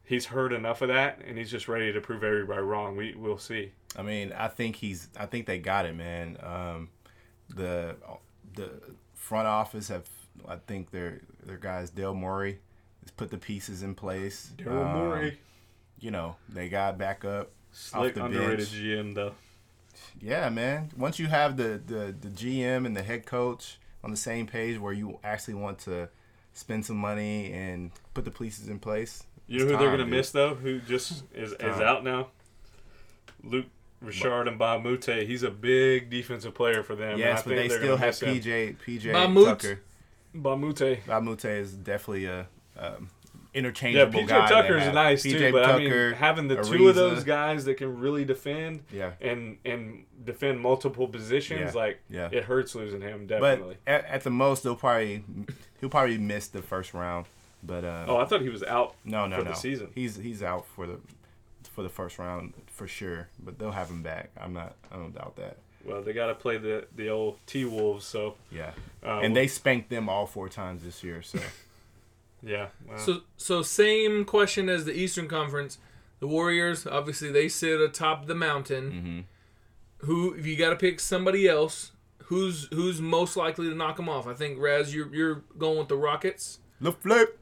he's 0.03 0.25
heard 0.27 0.53
enough 0.53 0.81
of 0.81 0.89
that, 0.89 1.19
and 1.25 1.37
he's 1.37 1.51
just 1.51 1.67
ready 1.67 1.91
to 1.91 2.01
prove 2.01 2.23
everybody 2.23 2.61
wrong. 2.61 2.95
We 2.95 3.15
we'll 3.15 3.37
see. 3.37 3.71
I 3.97 4.01
mean, 4.01 4.33
I 4.33 4.47
think 4.47 4.75
he's. 4.77 5.09
I 5.17 5.25
think 5.25 5.45
they 5.45 5.59
got 5.59 5.85
it, 5.85 5.95
man. 5.95 6.37
Um, 6.41 6.89
the 7.49 7.95
the 8.55 8.71
front 9.13 9.47
office 9.47 9.87
have. 9.89 10.07
I 10.47 10.55
think 10.55 10.91
their 10.91 11.21
their 11.45 11.57
guys, 11.57 11.89
Dale 11.89 12.15
Morey, 12.15 12.59
has 13.01 13.11
put 13.11 13.29
the 13.29 13.37
pieces 13.37 13.83
in 13.83 13.95
place. 13.95 14.51
Dale 14.57 14.81
um, 14.81 15.31
You 15.99 16.11
know, 16.11 16.35
they 16.49 16.69
got 16.69 16.97
back 16.97 17.23
up. 17.23 17.51
slick 17.71 18.15
the 18.15 18.25
underrated 18.25 18.57
bench. 18.57 18.71
GM 18.71 19.15
though. 19.15 19.33
Yeah, 20.19 20.49
man. 20.49 20.89
Once 20.97 21.19
you 21.19 21.27
have 21.27 21.55
the, 21.55 21.79
the 21.85 22.15
the 22.19 22.29
GM 22.29 22.85
and 22.85 22.97
the 22.97 23.03
head 23.03 23.25
coach 23.25 23.79
on 24.03 24.11
the 24.11 24.17
same 24.17 24.47
page, 24.47 24.79
where 24.79 24.93
you 24.93 25.19
actually 25.23 25.53
want 25.55 25.79
to 25.79 26.09
spend 26.53 26.85
some 26.85 26.97
money 26.97 27.51
and 27.53 27.91
put 28.13 28.25
the 28.25 28.31
pieces 28.31 28.67
in 28.67 28.79
place. 28.79 29.23
You 29.47 29.59
know 29.59 29.63
it's 29.65 29.71
who 29.73 29.77
they're 29.77 29.91
gonna 29.91 30.03
dude. 30.03 30.11
miss 30.13 30.31
though? 30.31 30.55
Who 30.55 30.79
just 30.79 31.23
is 31.33 31.53
is 31.53 31.79
out 31.81 32.03
now? 32.03 32.27
Luc 33.43 33.65
Richard 34.01 34.47
Mbah 34.47 34.77
a 34.77 34.79
Moute. 34.79 35.27
He's 35.27 35.43
a 35.43 35.51
big 35.51 36.09
defensive 36.09 36.53
player 36.53 36.83
for 36.83 36.95
them. 36.95 37.15
I 37.15 37.19
Yes, 37.19 37.43
but 37.43 37.49
think 37.49 37.61
they 37.61 37.67
they're 37.69 37.77
still 37.79 37.95
gonna 37.97 38.05
have 38.05 38.21
miss 38.21 38.45
him. 38.45 38.77
PJ 38.77 38.77
PJ 38.85 39.11
Mahmoud. 39.13 39.45
Tucker. 39.59 39.81
Bob 40.35 40.59
Mute. 40.59 40.75
Mbah 41.05 41.17
a 41.17 41.21
Moute 41.21 41.45
is 41.45 41.73
definitely 41.73 42.25
a 42.25 42.47
um, 42.77 43.09
Yeah, 43.53 43.59
interchangeable 43.59 44.21
PJ 44.21 44.27
guy. 44.27 44.47
to 44.47 44.53
Tucker's 44.53 44.93
nice 44.93 45.23
too, 45.23 45.29
PJ 45.35 45.51
but 45.51 45.65
I 45.65 45.77
mean, 45.77 46.13
having 46.13 46.47
the 46.47 46.61
two 46.63 46.87
of 46.87 46.95
those 46.95 47.23
guys 47.23 47.65
that 47.65 47.75
can 47.75 47.99
really 47.99 48.25
defend 48.25 48.83
Yeah, 48.91 49.11
and 49.21 49.57
and 49.65 50.05
defend 50.23 50.59
multiple 50.59 51.07
positions, 51.07 51.73
Yeah, 51.75 51.81
like 51.81 51.99
yeah. 52.09 52.29
it 52.31 52.43
hurts 52.45 52.75
losing 52.75 53.01
him 53.01 53.27
but 53.27 53.39
definitely. 53.39 53.77
at, 53.87 54.05
at 54.05 54.23
the 54.23 54.29
most, 54.29 54.63
they'll 54.63 54.75
probably 54.75 55.23
he'll 55.79 55.89
probably 55.89 56.17
miss 56.17 56.47
the 56.47 56.61
first 56.61 56.93
round. 56.93 57.25
But 57.61 57.85
uh, 57.85 58.05
oh, 58.07 58.17
I 58.17 58.25
thought 58.25 58.41
he 58.41 58.49
was 58.49 58.63
out. 58.63 58.95
no, 59.05 59.25
no, 59.27 59.37
for 59.37 59.43
no, 59.45 59.51
the 59.51 59.55
season. 59.55 59.89
He's 59.95 60.15
he's 60.17 60.43
out 60.43 60.65
for 60.65 60.85
the 60.87 60.99
for 61.71 61.81
the 61.81 61.89
first 61.89 62.19
round 62.19 62.53
for 62.67 62.87
sure. 62.87 63.29
But 63.41 63.57
they'll 63.59 63.71
have 63.71 63.89
him 63.89 64.03
back. 64.03 64.31
I'm 64.39 64.53
not. 64.53 64.75
I 64.91 64.97
don't 64.97 65.13
doubt 65.15 65.37
that. 65.37 65.57
Well, 65.85 66.01
they 66.01 66.13
got 66.13 66.27
to 66.27 66.35
play 66.35 66.57
the 66.57 66.87
the 66.95 67.09
old 67.09 67.37
T 67.45 67.65
Wolves, 67.65 68.05
so 68.05 68.35
Yeah, 68.51 68.71
uh, 69.05 69.19
and 69.19 69.35
they 69.35 69.47
spanked 69.47 69.89
them 69.89 70.07
all 70.09 70.25
four 70.25 70.49
times 70.49 70.83
this 70.83 71.03
year. 71.03 71.21
So 71.21 71.39
yeah. 72.45 72.67
well, 72.87 72.97
So 72.97 73.21
so 73.37 73.61
same 73.61 74.25
question 74.25 74.69
as 74.69 74.85
the 74.85 74.93
Eastern 74.93 75.27
Conference. 75.27 75.77
The 76.19 76.27
Warriors, 76.27 76.87
obviously, 76.87 77.31
they 77.31 77.49
sit 77.49 77.81
atop 77.81 78.27
the 78.27 78.35
mountain. 78.35 78.91
mhm. 78.91 80.05
Who, 80.07 80.33
if 80.33 80.45
you 80.45 80.55
got 80.57 80.69
to 80.71 80.75
pick 80.75 80.99
somebody 80.99 81.47
else, 81.47 81.91
who's 82.25 82.67
who's 82.73 82.99
most 83.01 83.35
likely 83.37 83.69
to 83.69 83.75
knock 83.75 83.97
them 83.97 84.09
off? 84.09 84.27
I 84.27 84.33
think 84.33 84.59
Raz, 84.59 84.93
you're 84.93 85.13
you're 85.13 85.43
going 85.57 85.77
with 85.79 85.87
the 85.89 85.97
Rockets. 85.97 86.59
the 86.81 86.91
flip. 86.91 87.39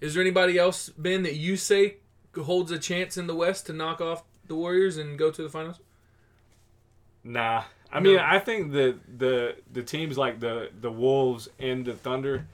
Is 0.00 0.14
there 0.14 0.20
anybody 0.22 0.58
else, 0.58 0.88
Ben, 0.90 1.22
that 1.24 1.36
you 1.36 1.56
say 1.56 1.96
holds 2.36 2.70
a 2.72 2.78
chance 2.78 3.16
in 3.16 3.26
the 3.26 3.34
West 3.34 3.66
to 3.66 3.72
knock 3.72 4.00
off 4.00 4.22
the 4.46 4.54
Warriors 4.54 4.96
and 4.96 5.18
go 5.18 5.30
to 5.30 5.42
the 5.42 5.48
finals? 5.48 5.78
Nah, 7.22 7.64
I 7.92 8.00
No. 8.00 8.10
mean, 8.10 8.18
I 8.18 8.38
think 8.38 8.72
the 8.72 8.98
the 9.18 9.56
the 9.72 9.82
teams 9.82 10.16
like 10.16 10.40
the 10.40 10.70
the 10.80 10.90
Wolves 10.90 11.48
and 11.58 11.84
the 11.84 11.94
Thunder, 11.94 12.46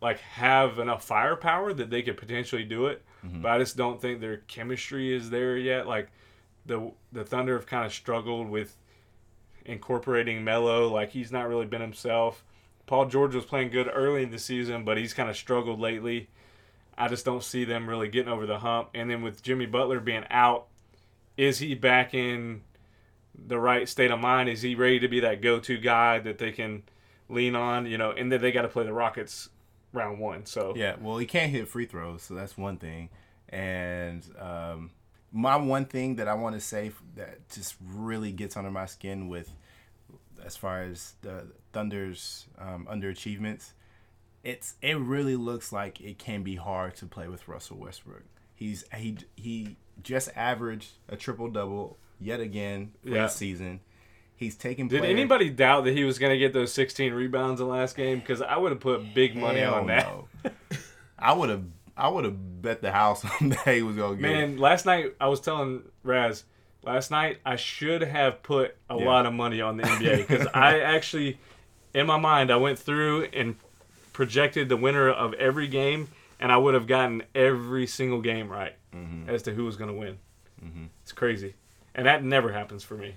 like 0.00 0.20
have 0.20 0.78
enough 0.78 1.04
firepower 1.04 1.72
that 1.74 1.90
they 1.90 2.02
could 2.02 2.16
potentially 2.16 2.64
do 2.64 2.86
it. 2.86 3.02
Mm-hmm. 3.24 3.42
But 3.42 3.52
I 3.52 3.58
just 3.58 3.76
don't 3.76 4.00
think 4.00 4.20
their 4.20 4.38
chemistry 4.38 5.14
is 5.14 5.30
there 5.30 5.56
yet. 5.56 5.86
Like 5.86 6.08
the 6.66 6.92
the 7.12 7.24
Thunder 7.24 7.54
have 7.54 7.66
kind 7.66 7.84
of 7.84 7.92
struggled 7.92 8.48
with 8.48 8.76
incorporating 9.64 10.42
Melo. 10.44 10.88
Like 10.88 11.10
he's 11.10 11.32
not 11.32 11.48
really 11.48 11.66
been 11.66 11.80
himself. 11.80 12.44
Paul 12.86 13.06
George 13.06 13.34
was 13.34 13.44
playing 13.44 13.70
good 13.70 13.88
early 13.92 14.22
in 14.22 14.30
the 14.30 14.38
season, 14.38 14.84
but 14.84 14.98
he's 14.98 15.14
kind 15.14 15.30
of 15.30 15.36
struggled 15.36 15.78
lately. 15.78 16.28
I 16.98 17.08
just 17.08 17.24
don't 17.24 17.44
see 17.44 17.64
them 17.64 17.88
really 17.88 18.08
getting 18.08 18.32
over 18.32 18.46
the 18.46 18.58
hump. 18.58 18.90
And 18.94 19.08
then 19.10 19.22
with 19.22 19.42
Jimmy 19.42 19.66
Butler 19.66 20.00
being 20.00 20.24
out, 20.28 20.66
is 21.36 21.58
he 21.58 21.74
back 21.74 22.14
in 22.14 22.62
the 23.34 23.58
right 23.58 23.88
state 23.88 24.10
of 24.10 24.18
mind? 24.18 24.48
Is 24.48 24.62
he 24.62 24.74
ready 24.74 24.98
to 24.98 25.08
be 25.08 25.20
that 25.20 25.40
go-to 25.40 25.78
guy 25.78 26.18
that 26.18 26.38
they 26.38 26.50
can 26.50 26.82
lean 27.28 27.54
on? 27.54 27.86
You 27.86 27.96
know, 27.96 28.10
and 28.10 28.30
then 28.30 28.40
they 28.40 28.50
got 28.50 28.62
to 28.62 28.68
play 28.68 28.84
the 28.84 28.92
Rockets 28.92 29.50
round 29.92 30.18
one. 30.18 30.46
So 30.46 30.74
Yeah, 30.76 30.96
well, 31.00 31.18
he 31.18 31.26
can't 31.26 31.50
hit 31.50 31.68
free 31.68 31.86
throws, 31.86 32.22
so 32.22 32.34
that's 32.34 32.56
one 32.56 32.76
thing. 32.76 33.08
And 33.48 34.24
um, 34.38 34.90
my 35.32 35.56
one 35.56 35.84
thing 35.86 36.16
that 36.16 36.28
I 36.28 36.34
want 36.34 36.54
to 36.54 36.60
say 36.60 36.92
that 37.16 37.48
just 37.50 37.74
really 37.84 38.32
gets 38.32 38.56
under 38.56 38.70
my 38.70 38.86
skin 38.86 39.28
with, 39.28 39.50
as 40.44 40.56
far 40.56 40.82
as 40.82 41.14
the 41.22 41.46
Thunder's 41.72 42.46
um, 42.58 42.86
underachievements, 42.90 43.72
it's 44.42 44.74
it 44.80 44.96
really 44.98 45.36
looks 45.36 45.72
like 45.72 46.00
it 46.00 46.18
can 46.18 46.42
be 46.42 46.56
hard 46.56 46.94
to 46.96 47.06
play 47.06 47.28
with 47.28 47.46
Russell 47.48 47.76
Westbrook. 47.76 48.22
He's 48.54 48.84
he 48.96 49.18
he 49.36 49.76
just 50.02 50.30
averaged 50.34 50.92
a 51.08 51.16
triple 51.16 51.48
double 51.50 51.98
yet 52.18 52.40
again 52.40 52.92
for 53.02 53.10
Yeah. 53.10 53.26
season. 53.26 53.80
He's 54.40 54.56
taking. 54.56 54.88
Did 54.88 55.00
player- 55.00 55.10
anybody 55.12 55.50
doubt 55.50 55.84
that 55.84 55.92
he 55.92 56.02
was 56.02 56.18
going 56.18 56.32
to 56.32 56.38
get 56.38 56.52
those 56.52 56.72
16 56.72 57.12
rebounds 57.12 57.60
in 57.60 57.66
the 57.68 57.72
last 57.72 57.94
game? 57.96 58.18
Because 58.18 58.40
I 58.42 58.56
would 58.56 58.72
have 58.72 58.80
put 58.80 59.14
big 59.14 59.36
money 59.36 59.60
Hell 59.60 59.74
on 59.74 59.86
that. 59.86 60.08
no. 60.44 60.50
I 61.18 61.32
would 61.34 61.50
have 61.50 61.62
I 61.96 62.08
would 62.08 62.24
have 62.24 62.62
bet 62.62 62.80
the 62.80 62.90
house 62.90 63.22
on 63.40 63.50
that 63.50 63.68
he 63.68 63.82
was 63.82 63.96
gonna 63.96 64.16
get. 64.16 64.30
it. 64.30 64.32
Man, 64.32 64.56
last 64.58 64.86
night 64.86 65.14
I 65.20 65.28
was 65.28 65.40
telling 65.40 65.82
Raz, 66.02 66.44
last 66.82 67.10
night 67.10 67.36
I 67.44 67.56
should 67.56 68.00
have 68.02 68.42
put 68.42 68.74
a 68.88 68.96
Yeah. 68.98 69.04
lot 69.04 69.26
of 69.26 69.34
money 69.34 69.60
on 69.60 69.76
the 69.76 69.82
NBA 69.82 70.26
because 70.26 70.46
I 70.54 70.80
actually, 70.80 71.38
in 71.92 72.06
my 72.06 72.16
mind, 72.18 72.50
I 72.50 72.56
went 72.56 72.78
through 72.78 73.24
and 73.34 73.56
projected 74.14 74.68
the 74.70 74.76
winner 74.78 75.10
of 75.10 75.34
every 75.34 75.68
game, 75.68 76.08
and 76.40 76.50
I 76.50 76.56
would 76.56 76.72
have 76.72 76.86
gotten 76.86 77.22
every 77.34 77.86
single 77.86 78.22
game 78.22 78.48
right 78.48 78.74
Mm-hmm. 78.96 79.28
as 79.30 79.42
to 79.44 79.52
who 79.54 79.64
was 79.66 79.76
going 79.76 79.90
to 79.90 79.96
win. 79.96 80.18
It's 81.02 81.12
crazy, 81.12 81.54
and 81.94 82.06
that 82.06 82.24
never 82.24 82.50
happens 82.52 82.82
for 82.82 82.94
me. 82.96 83.14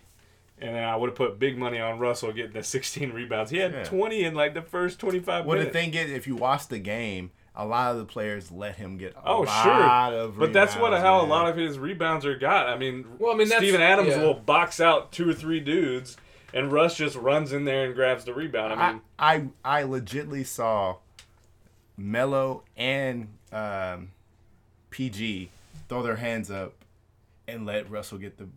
And 0.64 0.74
then 0.76 0.84
I 0.84 0.96
would 0.96 1.10
have 1.10 1.18
put 1.18 1.40
big 1.40 1.58
money 1.58 1.78
on 1.80 2.00
Russell 2.00 2.32
getting 2.32 2.54
the 2.54 2.64
16 2.64 3.12
rebounds. 3.12 3.52
He 3.52 3.58
had 3.58 3.74
Yeah. 3.74 3.84
20 3.84 4.24
in 4.24 4.34
like 4.34 4.54
the 4.54 4.62
first 4.62 4.98
25 5.00 5.46
Well, 5.46 5.60
the 5.60 5.66
thing 5.66 5.94
is, 5.94 6.10
if 6.10 6.26
you 6.26 6.36
watch 6.36 6.70
the 6.70 6.80
game, 6.80 7.32
a 7.54 7.66
lot 7.66 7.92
of 7.92 7.98
the 7.98 8.06
players 8.06 8.50
let 8.50 8.78
him 8.78 8.98
get 8.98 9.14
a 9.14 9.22
Oh 9.28 9.42
lot 9.42 9.64
sure, 9.64 9.74
of 10.22 10.38
but 10.40 10.54
that's 10.54 10.76
what 10.76 10.92
rebounds, 10.94 11.04
how 11.04 11.22
a 11.22 11.28
lot 11.28 11.50
of 11.50 11.58
his 11.58 11.78
rebounds 11.78 12.26
are 12.26 12.38
got. 12.38 12.68
I 12.70 12.78
mean, 12.78 13.06
Well, 13.20 13.34
I 13.34 13.36
mean, 13.38 13.50
that's- 13.50 13.62
Steven 13.62 13.82
Adams 13.82 14.10
yeah. 14.16 14.22
will 14.24 14.34
box 14.36 14.80
out 14.80 15.12
two 15.12 15.30
or 15.30 15.34
three 15.34 15.60
dudes, 15.60 16.16
and 16.54 16.72
Russ 16.72 16.96
just 16.96 17.16
runs 17.18 17.52
in 17.52 17.66
there 17.66 17.86
and 17.86 17.94
grabs 17.94 18.24
the 18.24 18.34
rebound. 18.34 18.74
I 18.74 19.02
I, 19.20 19.38
mean, 19.38 19.52
I 19.64 19.82
I 19.82 19.84
legitly 19.84 20.46
saw 20.46 20.96
Melo 21.98 22.64
and 22.78 23.28
um, 23.52 24.12
PG 24.90 25.50
throw 25.90 26.02
their 26.02 26.16
hands 26.16 26.50
up 26.50 26.74
and 27.48 27.66
let 27.66 27.90
Russell 27.92 28.18
get 28.18 28.38
the 28.38 28.48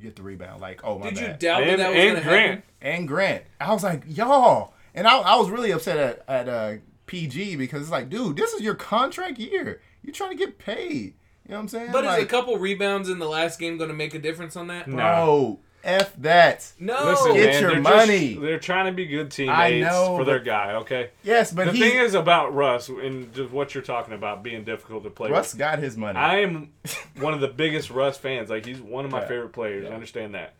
get 0.00 0.16
the 0.16 0.22
rebound. 0.22 0.60
Like, 0.60 0.80
oh 0.84 0.98
my 0.98 1.06
god. 1.06 1.14
Did 1.14 1.20
you 1.20 1.28
doubt 1.28 1.60
that 1.60 1.68
and, 1.68 1.80
that 1.80 1.88
was 1.90 1.98
and 1.98 2.10
going 2.10 2.16
to 2.16 2.28
Grant. 2.28 2.50
happen? 2.50 2.62
and 2.80 3.08
Grant. 3.08 3.44
I 3.60 3.72
was 3.72 3.82
like, 3.82 4.02
y'all. 4.06 4.74
And 4.94 5.06
I, 5.08 5.18
I 5.18 5.36
was 5.36 5.50
really 5.50 5.72
upset 5.72 5.96
at, 5.96 6.24
at 6.28 6.48
uh, 6.48 6.74
PG 7.06 7.56
because 7.56 7.82
it's 7.82 7.90
like, 7.90 8.08
dude, 8.10 8.36
this 8.36 8.52
is 8.52 8.60
your 8.60 8.74
contract 8.74 9.38
year. 9.38 9.80
You're 10.02 10.14
trying 10.14 10.30
to 10.30 10.36
get 10.36 10.58
paid. 10.58 11.14
You 11.46 11.50
know 11.50 11.56
what 11.56 11.60
I'm 11.62 11.68
saying? 11.68 11.92
But 11.92 12.04
like, 12.04 12.18
is 12.18 12.24
a 12.24 12.28
couple 12.28 12.56
rebounds 12.58 13.08
in 13.08 13.18
the 13.18 13.28
last 13.28 13.58
game 13.58 13.76
going 13.76 13.90
to 13.90 13.96
make 13.96 14.14
a 14.14 14.18
difference 14.18 14.56
on 14.56 14.68
that? 14.68 14.88
No. 14.88 14.96
bro, 14.96 15.60
F 15.84 16.14
that. 16.16 16.72
No. 16.80 17.04
Listen, 17.10 17.34
Get 17.34 17.46
man, 17.52 17.60
your 17.62 17.70
they're 17.72 17.80
money. 17.80 18.28
Just, 18.30 18.40
they're 18.40 18.58
trying 18.58 18.86
to 18.86 18.92
be 18.92 19.06
good 19.06 19.30
teammates 19.30 19.86
know, 19.86 20.16
for 20.16 20.24
their 20.24 20.40
guy. 20.40 20.74
Okay. 20.76 21.10
Yes, 21.22 21.52
but 21.52 21.66
The 21.66 21.72
he 21.72 21.80
thing 21.80 21.98
is 21.98 22.14
about 22.14 22.54
Russ 22.54 22.88
and 22.88 23.32
just 23.34 23.50
what 23.52 23.74
you're 23.74 23.82
talking 23.84 24.14
about 24.14 24.42
being 24.42 24.64
difficult 24.64 25.04
to 25.04 25.10
play 25.10 25.30
Russ 25.30 25.52
with. 25.52 25.58
got 25.58 25.78
his 25.78 25.96
money. 25.96 26.18
I 26.18 26.40
am 26.40 26.72
one 27.18 27.34
of 27.34 27.40
the 27.40 27.48
biggest 27.48 27.90
Russ 27.90 28.16
fans. 28.18 28.50
Like 28.50 28.66
he's 28.66 28.80
one 28.80 29.04
of 29.04 29.10
my 29.10 29.20
Yeah. 29.20 29.28
favorite 29.28 29.52
players. 29.52 29.84
Yeah. 29.84 29.90
I 29.90 29.94
understand 29.94 30.34
that. 30.34 30.54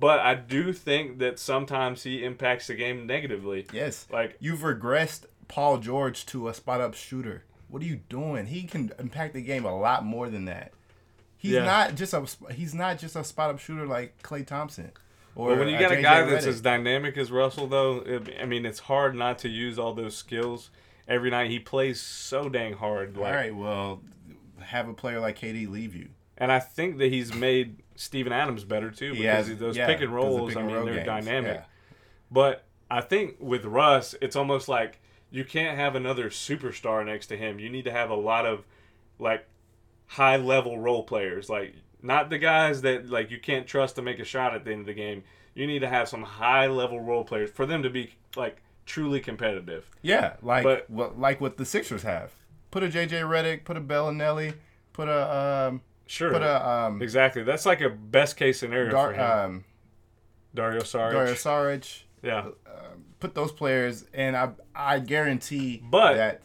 But 0.00 0.20
I 0.20 0.34
do 0.34 0.72
think 0.72 1.18
that 1.18 1.38
sometimes 1.38 2.02
he 2.02 2.24
impacts 2.24 2.66
the 2.66 2.74
game 2.74 3.06
negatively. 3.06 3.66
yes. 3.72 4.06
Like 4.10 4.36
You've 4.40 4.60
regressed 4.60 5.26
Paul 5.46 5.78
George 5.78 6.26
to 6.26 6.48
a 6.48 6.54
spot 6.54 6.80
up 6.80 6.94
shooter. 6.94 7.44
What 7.68 7.82
are 7.82 7.86
you 7.86 8.00
doing? 8.08 8.46
He 8.46 8.64
can 8.64 8.92
impact 8.98 9.34
the 9.34 9.40
game 9.42 9.64
a 9.64 9.76
lot 9.76 10.04
more 10.04 10.28
than 10.28 10.46
that. 10.46 10.72
He's 11.44 11.52
Yeah. 11.52 11.64
not 11.64 11.94
just 11.94 12.14
a 12.14 12.26
he's 12.54 12.74
not 12.74 12.98
just 12.98 13.16
a 13.16 13.22
spot 13.22 13.50
up 13.50 13.58
shooter 13.58 13.86
like 13.86 14.22
Klay 14.22 14.46
Thompson. 14.46 14.92
Or 15.36 15.50
But 15.50 15.58
when 15.58 15.68
you 15.68 15.76
uh, 15.76 15.80
got 15.80 15.92
a 15.92 16.00
guy 16.00 16.22
that's 16.22 16.46
as 16.46 16.62
dynamic 16.62 17.18
as 17.18 17.30
Russell, 17.30 17.66
though, 17.66 17.98
it, 17.98 18.34
I 18.40 18.46
mean, 18.46 18.64
it's 18.64 18.78
hard 18.78 19.14
not 19.14 19.38
to 19.40 19.50
use 19.50 19.78
all 19.78 19.92
those 19.92 20.16
skills 20.16 20.70
every 21.06 21.28
night. 21.28 21.50
He 21.50 21.58
plays 21.58 22.00
so 22.00 22.48
dang 22.48 22.72
hard. 22.72 23.14
Like, 23.18 23.26
All 23.26 23.34
right, 23.34 23.54
well, 23.54 24.00
have 24.60 24.88
a 24.88 24.94
player 24.94 25.20
like 25.20 25.38
KD 25.38 25.68
leave 25.68 25.94
you. 25.94 26.08
And 26.38 26.50
I 26.50 26.60
think 26.60 26.96
that 26.96 27.12
he's 27.12 27.34
made 27.34 27.82
Steven 27.94 28.32
Adams 28.32 28.64
better 28.64 28.90
too 28.90 29.12
because 29.12 29.48
has- 29.48 29.58
those 29.58 29.76
yeah, 29.76 29.86
pick 29.86 30.00
and 30.00 30.14
rolls. 30.14 30.50
pick 30.52 30.56
I 30.56 30.60
and 30.60 30.68
mean, 30.68 30.76
roll 30.76 30.86
they're 30.86 30.94
games, 31.04 31.06
dynamic. 31.26 31.56
yeah. 31.56 31.64
But 32.30 32.64
I 32.90 33.02
think 33.02 33.36
with 33.38 33.66
Russ, 33.66 34.14
it's 34.22 34.36
almost 34.36 34.66
like 34.66 35.00
you 35.30 35.44
can't 35.44 35.76
have 35.76 35.94
another 35.94 36.30
superstar 36.30 37.04
next 37.04 37.26
to 37.26 37.36
him. 37.36 37.58
You 37.58 37.68
need 37.68 37.84
to 37.84 37.92
have 37.92 38.08
a 38.08 38.14
lot 38.16 38.46
of 38.46 38.64
like 39.18 39.46
high 40.06 40.36
level 40.36 40.78
role 40.78 41.02
players, 41.04 41.48
like 41.48 41.74
not 42.02 42.30
the 42.30 42.38
guys 42.38 42.82
that 42.82 43.08
like 43.08 43.30
you 43.30 43.38
can't 43.40 43.66
trust 43.66 43.96
to 43.96 44.02
make 44.02 44.18
a 44.18 44.24
shot 44.24 44.54
at 44.54 44.64
the 44.64 44.72
end 44.72 44.80
of 44.80 44.86
the 44.86 44.94
game. 44.94 45.24
You 45.54 45.66
need 45.66 45.80
to 45.80 45.88
have 45.88 46.08
some 46.08 46.22
high 46.22 46.66
level 46.66 47.00
role 47.00 47.24
players 47.24 47.50
for 47.50 47.64
them 47.66 47.82
to 47.82 47.90
be 47.90 48.14
like 48.36 48.62
truly 48.86 49.20
competitive. 49.20 49.88
Yeah, 50.02 50.34
like 50.42 50.64
But- 50.64 50.90
what 50.90 51.18
like 51.18 51.40
what 51.40 51.56
the 51.56 51.64
Sixers 51.64 52.02
have. 52.02 52.32
Put 52.70 52.82
a 52.82 52.88
JJ 52.88 53.22
Redick, 53.22 53.64
put 53.64 53.76
a 53.76 53.80
Belinelli, 53.80 54.54
put 54.92 55.08
a 55.08 55.68
um, 55.70 55.80
Sure. 56.06 56.32
put 56.32 56.42
a 56.42 56.68
um, 56.68 57.00
exactly. 57.00 57.42
That's 57.44 57.64
like 57.64 57.80
a 57.80 57.88
best 57.88 58.36
case 58.36 58.58
scenario 58.58 58.90
Dar- 58.90 59.08
for 59.10 59.14
him. 59.14 59.30
um, 59.30 59.64
Dario 60.54 60.80
Saric. 60.82 61.12
Dario 61.12 61.34
Saric. 61.34 62.02
yeah. 62.22 62.48
Put 63.20 63.34
those 63.34 63.52
players, 63.52 64.04
and 64.12 64.36
I 64.36 64.50
I 64.74 64.98
guarantee 64.98 65.82
But 65.88 66.14
that 66.16 66.42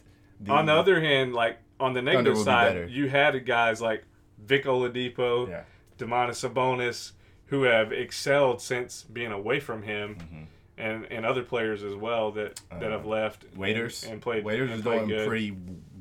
on 0.48 0.64
the 0.66 0.72
other 0.72 1.00
hand, 1.00 1.34
like 1.34 1.58
on 1.80 1.92
the 1.94 2.02
negative 2.02 2.34
will 2.34 2.40
be 2.40 2.44
side, 2.44 2.90
you 2.90 3.08
had 3.08 3.44
guys 3.46 3.80
like 3.80 4.04
Vic 4.38 4.64
Oladipo, 4.64 5.48
yeah, 5.48 5.62
Domantas 5.98 6.48
Sabonis, 6.48 7.12
who 7.46 7.64
have 7.64 7.92
excelled 7.92 8.60
since 8.62 9.02
being 9.02 9.32
away 9.32 9.58
from 9.60 9.82
him, 9.82 10.16
Mm-hmm. 10.16 10.42
and 10.78 11.04
and 11.10 11.26
other 11.26 11.42
players 11.42 11.82
as 11.82 11.94
well 11.94 12.30
that 12.32 12.60
that 12.70 12.90
have 12.90 13.04
left 13.06 13.44
Uh, 13.44 13.58
Waiters 13.60 14.04
and, 14.04 14.20
played 14.22 14.44
Waiters 14.44 14.70
and 14.70 14.78
is 14.78 14.82
played 14.84 14.98
doing 14.98 15.08
good. 15.08 15.28
pretty 15.28 15.56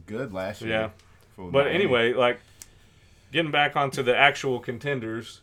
good 0.06 0.34
last 0.34 0.62
year. 0.62 0.70
Yeah. 0.72 0.90
But 1.52 1.68
anyway, 1.68 2.14
like 2.14 2.40
getting 3.32 3.52
back 3.52 3.76
onto 3.76 4.04
the 4.04 4.16
actual 4.16 4.60
contenders, 4.60 5.42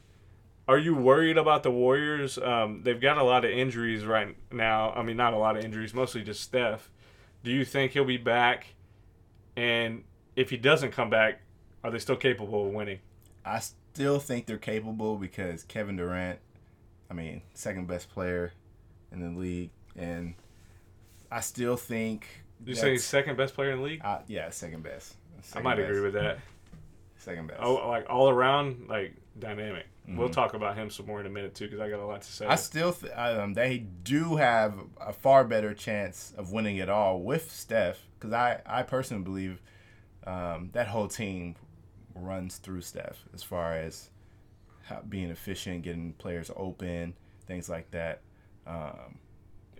are 0.68 0.77
you 0.79 0.94
worried 0.94 1.38
about 1.38 1.62
the 1.62 1.70
Warriors? 1.70 2.37
Um, 2.38 2.83
they've 2.83 3.01
got 3.01 3.16
a 3.18 3.22
lot 3.22 3.44
of 3.44 3.51
injuries 3.51 4.05
right 4.05 4.37
now. 4.53 4.92
I 4.92 5.03
mean, 5.03 5.16
not 5.16 5.33
a 5.33 5.38
lot 5.38 5.57
of 5.57 5.64
injuries, 5.64 5.94
mostly 5.94 6.22
just 6.22 6.40
Steph. 6.42 6.90
Do 7.44 7.51
you 7.51 7.64
think 7.64 7.92
he'll 7.92 8.05
be 8.05 8.16
back? 8.18 8.75
And 9.57 10.05
if 10.37 10.51
he 10.51 10.57
doesn't 10.57 10.92
come 10.92 11.11
back, 11.11 11.40
are 11.83 11.90
they 11.90 11.99
still 11.99 12.16
capable 12.16 12.66
of 12.66 12.72
winning? 12.72 12.99
I 13.44 13.61
still 13.61 14.18
think 14.18 14.46
they're 14.46 14.59
capable 14.59 15.16
because 15.16 15.64
Kevin 15.64 15.96
Durant, 15.96 16.38
I 17.11 17.14
mean, 17.14 17.42
second 17.55 17.87
best 17.88 18.11
player 18.11 18.53
in 19.12 19.20
the 19.20 19.38
league, 19.38 19.70
and 19.96 20.35
I 21.31 21.40
still 21.40 21.77
think 21.77 22.27
You 22.64 22.75
say 22.75 22.92
he's 22.92 23.01
that's- 23.01 23.05
second 23.05 23.37
best 23.37 23.55
player 23.55 23.70
in 23.72 23.79
the 23.79 23.85
league? 23.85 24.01
uh, 24.05 24.20
yeah, 24.27 24.51
second 24.51 24.83
best. 24.83 25.14
I 25.55 25.61
might 25.61 25.77
best. 25.77 25.88
agree 25.90 26.01
with 26.03 26.14
that. 26.14 26.38
Second 27.18 27.49
best. 27.49 27.61
Oh, 27.62 27.88
like 27.88 28.07
all 28.09 28.29
around, 28.29 28.87
like 28.88 29.14
dynamic. 29.38 29.87
We'll 30.09 30.29
talk 30.29 30.55
about 30.55 30.77
him 30.77 30.90
some 30.90 31.07
more 31.07 31.18
in 31.18 31.27
a 31.27 31.31
minute 31.31 31.55
too, 31.57 31.64
because 31.64 31.81
I 31.81 31.88
got 31.90 31.99
a 31.99 32.07
lot 32.07 32.22
to 32.22 32.31
say. 32.33 32.44
Mm-hmm. 32.44 32.53
I 32.53 32.57
still 32.57 32.92
th- 32.92 33.12
um, 33.16 33.55
they 33.55 33.79
do 33.79 34.37
have 34.37 34.75
a 35.01 35.12
far 35.12 35.42
better 35.42 35.75
chance 35.75 36.33
of 36.38 36.53
winning 36.53 36.77
it 36.77 36.88
all 36.88 37.20
with 37.20 37.51
Steph 37.51 37.99
because 38.18 38.33
I 38.33 38.61
I 38.64 38.83
personally 38.85 39.25
believe 39.25 39.61
um, 40.27 40.71
that 40.73 40.89
whole 40.89 41.09
team 41.09 41.55
runs 42.15 42.57
through 42.57 42.81
Steph 42.81 43.25
as 43.35 43.43
far 43.43 43.75
as 43.75 44.11
how, 44.85 45.01
being 45.09 45.31
efficient, 45.31 45.83
getting 45.83 46.12
players 46.15 46.51
open, 46.57 47.15
things 47.47 47.69
like 47.69 47.91
that. 47.93 48.21
Um, 48.67 49.19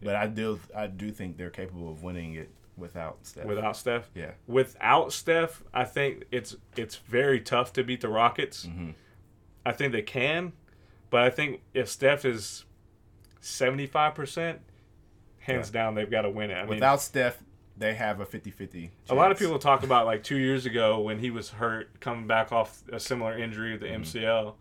but 0.03 0.15
I 0.17 0.27
do 0.27 0.61
I 0.75 0.87
do 0.87 1.11
think 1.11 1.37
they're 1.37 1.51
capable 1.51 1.91
of 1.91 2.03
winning 2.03 2.35
it 2.35 2.51
without 2.77 3.19
Steph. 3.23 3.47
Without 3.47 3.77
Steph, 3.77 4.11
yeah, 4.15 4.33
without 4.47 5.13
Steph, 5.13 5.63
I 5.73 5.85
think 5.85 6.25
it's 6.31 6.55
it's 6.77 6.97
very 6.97 7.41
tough 7.41 7.73
to 7.75 7.83
beat 7.85 8.01
the 8.03 8.09
Rockets. 8.09 8.67
Mhm. 8.67 8.95
I 9.65 9.73
think 9.73 9.93
they 9.93 10.03
can, 10.03 10.53
but 11.11 11.23
I 11.23 11.31
think 11.31 11.63
if 11.75 11.89
Steph 11.89 12.25
is 12.25 12.65
seventy 13.41 13.87
five 13.87 14.15
percent, 14.15 14.61
hands 15.39 15.71
down 15.71 15.95
they've 15.95 16.11
got 16.11 16.23
to 16.23 16.31
win 16.31 16.51
it. 16.51 16.55
I 16.55 16.61
mean, 16.63 16.69
without 16.69 17.01
Steph, 17.01 17.43
they 17.79 17.95
have 17.95 18.21
a 18.21 18.27
50-50 18.27 18.89
a 19.11 19.15
lot 19.15 19.31
of 19.31 19.39
people 19.39 19.59
talk 19.59 19.83
about 19.83 20.07
like 20.07 20.23
two 20.23 20.39
years 20.39 20.65
ago 20.67 20.99
when 21.01 21.19
he 21.19 21.31
was 21.31 21.51
hurt, 21.51 22.01
coming 22.01 22.27
back 22.27 22.51
off 22.53 22.83
a 22.93 22.99
similar 22.99 23.37
injury 23.37 23.73
with 23.73 23.81
the 23.81 23.87
Mm-hmm. 23.87 24.03
MCL, 24.03 24.55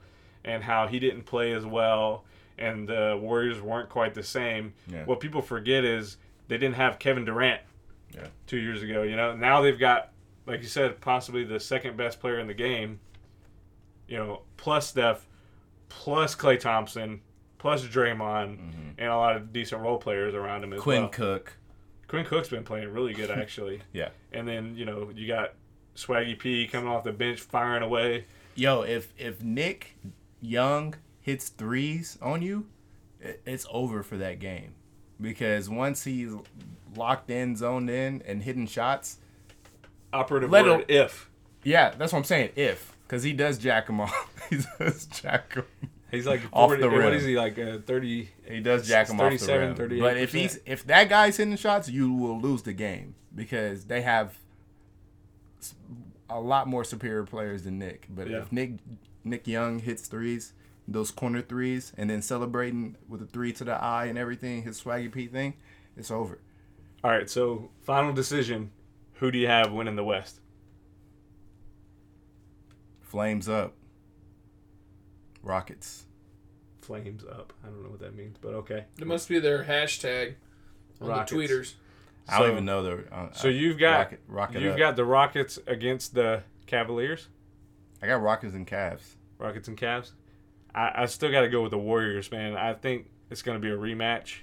and 0.43 0.63
how 0.63 0.87
he 0.87 0.99
didn't 0.99 1.23
play 1.23 1.53
as 1.53 1.65
well, 1.65 2.23
and 2.57 2.87
the 2.87 3.17
Warriors 3.21 3.61
weren't 3.61 3.89
quite 3.89 4.13
the 4.13 4.23
same. 4.23 4.73
Yeah. 4.87 5.05
What 5.05 5.19
people 5.19 5.41
forget 5.41 5.83
is 5.83 6.17
they 6.47 6.57
didn't 6.57 6.75
have 6.75 6.99
Kevin 6.99 7.25
Durant 7.25 7.61
Yeah. 8.13 8.27
two 8.47 8.57
years 8.57 8.83
ago. 8.83 9.01
You 9.03 9.15
know, 9.15 9.35
now 9.35 9.61
they've 9.61 9.79
got, 9.79 10.11
like 10.45 10.61
you 10.61 10.67
said, 10.67 11.01
possibly 11.01 11.43
the 11.43 11.59
second 11.59 11.97
best 11.97 12.19
player 12.19 12.37
in 12.39 12.47
the 12.47 12.53
game. 12.53 12.99
You 14.07 14.17
know, 14.17 14.41
plus 14.57 14.89
Steph, 14.89 15.25
plus 15.89 16.35
Klay 16.35 16.59
Thompson, 16.59 17.21
plus 17.57 17.83
Draymond, 17.85 18.59
and 18.99 19.09
a 19.09 19.15
lot 19.17 19.35
of 19.35 19.51
decent 19.51 19.81
role 19.81 19.97
players 19.97 20.35
around 20.35 20.63
him 20.63 20.73
as 20.73 20.77
Mm-hmm. 20.79 20.83
Quinn 20.83 21.01
well. 21.03 21.09
Cook. 21.11 21.53
Quinn 22.07 22.25
Cook's 22.25 22.49
been 22.49 22.63
playing 22.63 22.91
really 22.93 23.13
good 23.13 23.31
actually, 23.43 23.81
Yeah. 23.93 24.09
and 24.31 24.47
then 24.47 24.75
you 24.75 24.85
know 24.85 25.11
you 25.13 25.27
got 25.27 25.53
Swaggy 25.95 26.37
P 26.37 26.67
coming 26.67 26.89
off 26.89 27.03
the 27.03 27.11
bench 27.11 27.39
firing 27.41 27.83
away. 27.83 28.25
Yo, 28.55 28.81
if 28.81 29.13
if 29.17 29.41
Nick 29.41 29.95
Young 30.41 30.95
hits 31.21 31.49
threes 31.49 32.17
on 32.21 32.41
you, 32.41 32.67
it, 33.19 33.41
it's 33.45 33.65
over 33.71 34.03
for 34.03 34.17
that 34.17 34.39
game. 34.39 34.75
Because 35.19 35.69
once 35.69 36.03
he's 36.03 36.33
locked 36.95 37.29
in, 37.29 37.55
zoned 37.55 37.89
in, 37.89 38.21
and 38.27 38.43
hitting 38.43 38.67
shots, 38.67 39.17
Operative 40.13 40.49
Let 40.49 40.65
word 40.65 40.79
him- 40.81 40.85
if 40.89 41.29
yeah, 41.63 41.91
that's 41.97 42.13
what 42.13 42.19
I'm 42.19 42.25
saying. 42.25 42.51
If 42.55 42.95
because 43.07 43.23
he 43.23 43.33
does 43.33 43.57
jack 43.57 43.89
him 43.89 44.01
off, 44.01 44.31
he 44.49 44.59
does 44.79 45.05
jack 45.05 45.53
him. 45.55 45.65
He's 46.15 46.25
like 46.25 46.41
Off 46.53 46.69
40, 46.69 46.81
the 46.81 46.89
rim. 46.89 47.13
is 47.13 47.23
he 47.25 47.37
like 47.37 47.59
uh, 47.59 47.77
thirty? 47.85 48.29
He 48.49 48.59
does 48.61 48.87
jack 48.87 49.09
him 49.09 49.19
off 49.21 49.31
the 49.31 49.37
37, 49.37 49.75
rim. 49.89 49.99
But 49.99 50.17
if 50.17 50.31
38%. 50.31 50.33
he's 50.33 50.59
if 50.65 50.87
that 50.87 51.09
guy's 51.09 51.37
hitting 51.37 51.55
shots, 51.57 51.89
you 51.89 52.11
will 52.11 52.39
lose 52.39 52.63
the 52.63 52.73
game 52.73 53.15
because 53.33 53.85
they 53.85 54.01
have 54.01 54.37
a 56.29 56.39
lot 56.39 56.67
more 56.67 56.83
superior 56.83 57.23
players 57.23 57.63
than 57.63 57.77
Nick. 57.79 58.07
But 58.09 58.29
Yeah. 58.29 58.39
if 58.39 58.51
Nick 58.51 58.71
Nick 59.23 59.47
Young 59.47 59.79
hits 59.79 60.07
threes, 60.07 60.53
those 60.87 61.11
corner 61.11 61.41
threes, 61.41 61.93
and 61.97 62.09
then 62.09 62.21
celebrating 62.21 62.95
with 63.07 63.21
a 63.21 63.25
three 63.25 63.51
to 63.53 63.63
the 63.63 63.73
eye 63.73 64.05
and 64.05 64.17
everything, 64.17 64.63
his 64.63 64.81
swaggy 64.81 65.11
P 65.11 65.27
thing, 65.27 65.55
it's 65.97 66.11
over. 66.11 66.39
All 67.03 67.11
right, 67.11 67.29
so 67.29 67.69
final 67.83 68.13
decision: 68.13 68.71
who 69.15 69.31
do 69.31 69.37
you 69.37 69.47
have 69.47 69.71
winning 69.71 69.95
the 69.95 70.03
West? 70.03 70.39
Flames 73.01 73.47
up. 73.47 73.73
Rockets. 75.43 76.04
Flames 76.85 77.23
up. 77.23 77.51
I 77.63 77.67
don't 77.67 77.83
know 77.83 77.89
what 77.89 77.99
that 77.99 78.15
means, 78.15 78.37
but 78.39 78.49
okay. 78.53 78.85
It 78.99 79.07
must 79.07 79.27
be 79.27 79.39
their 79.39 79.63
hashtag 79.63 80.35
on 81.01 81.07
Rockets. 81.09 81.31
the 81.31 81.37
tweeters. 81.37 81.73
I 82.29 82.37
don't 82.39 82.47
So- 82.47 82.51
even 82.53 82.65
know 82.65 82.83
the. 82.83 83.13
Uh, 83.15 83.31
So 83.33 83.47
you've 83.47 83.77
got 83.79 83.97
Rocket, 83.97 84.19
rocket 84.27 84.61
you've 84.61 84.73
up. 84.73 84.77
got 84.79 84.95
the 84.95 85.05
Rockets 85.05 85.57
against 85.67 86.13
the 86.13 86.43
Cavaliers, 86.67 87.27
I 88.01 88.07
got 88.07 88.21
Rockets 88.21 88.53
and 88.53 88.67
Cavs. 88.67 89.15
Rockets 89.39 89.67
and 89.67 89.77
Cavs. 89.77 90.11
I, 90.73 91.03
I 91.03 91.05
still 91.07 91.31
got 91.31 91.41
to 91.41 91.49
go 91.49 91.61
with 91.61 91.71
the 91.71 91.77
Warriors, 91.77 92.31
man. 92.31 92.55
I 92.55 92.73
think 92.73 93.09
it's 93.29 93.41
going 93.41 93.59
to 93.59 93.61
be 93.61 93.71
a 93.73 93.77
rematch. 93.77 94.39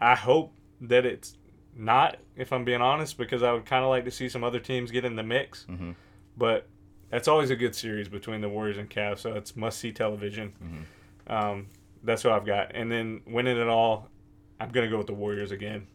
I 0.00 0.14
hope 0.14 0.54
that 0.82 1.04
it's 1.04 1.36
not, 1.76 2.16
if 2.36 2.52
I'm 2.52 2.64
being 2.64 2.80
honest, 2.80 3.18
because 3.18 3.42
I 3.42 3.52
would 3.52 3.66
kind 3.66 3.84
of 3.84 3.90
like 3.90 4.04
to 4.04 4.10
see 4.10 4.28
some 4.28 4.42
other 4.44 4.58
teams 4.60 4.90
get 4.90 5.04
in 5.04 5.16
the 5.16 5.22
mix. 5.22 5.66
Mhm. 5.68 5.94
But 6.36 6.68
that's 7.10 7.28
always 7.28 7.50
a 7.50 7.56
good 7.56 7.74
series 7.74 8.08
between 8.08 8.40
the 8.40 8.48
Warriors 8.48 8.78
and 8.78 8.88
Cavs, 8.88 9.18
so 9.18 9.34
it's 9.34 9.56
must 9.56 9.78
see 9.78 9.92
television. 9.92 10.52
Um, 11.30 11.68
that's 12.02 12.24
what 12.24 12.32
I've 12.34 12.44
got. 12.44 12.72
And 12.74 12.90
then 12.90 13.22
winning 13.26 13.56
it 13.56 13.68
all, 13.68 14.08
I'm 14.58 14.70
going 14.70 14.86
to 14.86 14.90
go 14.90 14.98
with 14.98 15.06
the 15.06 15.14
Warriors 15.14 15.50
again. 15.52 15.86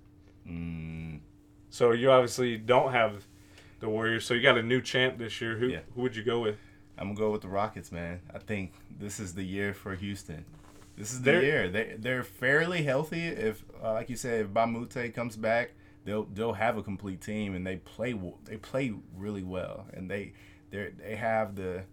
Mm, 0.49 1.19
So 1.69 1.91
you 1.91 2.09
obviously 2.11 2.57
don't 2.57 2.91
have 2.93 3.25
the 3.79 3.89
Warriors. 3.89 4.25
So 4.25 4.33
you 4.33 4.41
got 4.41 4.57
a 4.57 4.63
new 4.63 4.81
champ 4.81 5.17
this 5.17 5.41
year. 5.41 5.57
Who 5.57 5.67
Yeah. 5.67 5.79
who 5.93 6.01
would 6.01 6.15
you 6.15 6.23
go 6.23 6.39
with? 6.39 6.57
I'm 6.97 7.07
gonna 7.07 7.19
go 7.19 7.31
with 7.31 7.41
the 7.41 7.49
Rockets, 7.49 7.91
man. 7.91 8.21
I 8.33 8.39
think 8.39 8.71
this 8.99 9.19
is 9.19 9.33
the 9.33 9.43
year 9.43 9.73
for 9.73 9.95
Houston. 9.95 10.45
This 10.95 11.11
is 11.11 11.21
the 11.23 11.31
They're- 11.31 11.41
year. 11.41 11.69
They 11.69 11.95
they're 11.99 12.23
fairly 12.23 12.83
healthy. 12.83 13.25
If 13.25 13.65
uh, 13.83 13.91
like 13.93 14.09
you 14.09 14.15
said, 14.15 14.41
if 14.45 14.47
Mbah 14.51 14.63
a 14.63 14.67
Moute 14.67 15.13
comes 15.13 15.35
back, 15.35 15.71
they'll 16.05 16.23
they'll 16.23 16.53
have 16.53 16.77
a 16.77 16.83
complete 16.83 17.19
team, 17.19 17.53
and 17.53 17.67
they 17.67 17.77
play 17.77 18.13
they 18.45 18.55
play 18.57 18.93
really 19.17 19.43
well, 19.43 19.87
and 19.93 20.09
they 20.09 20.31
they 20.69 20.91
they 20.97 21.15
have 21.17 21.55
the 21.55 21.83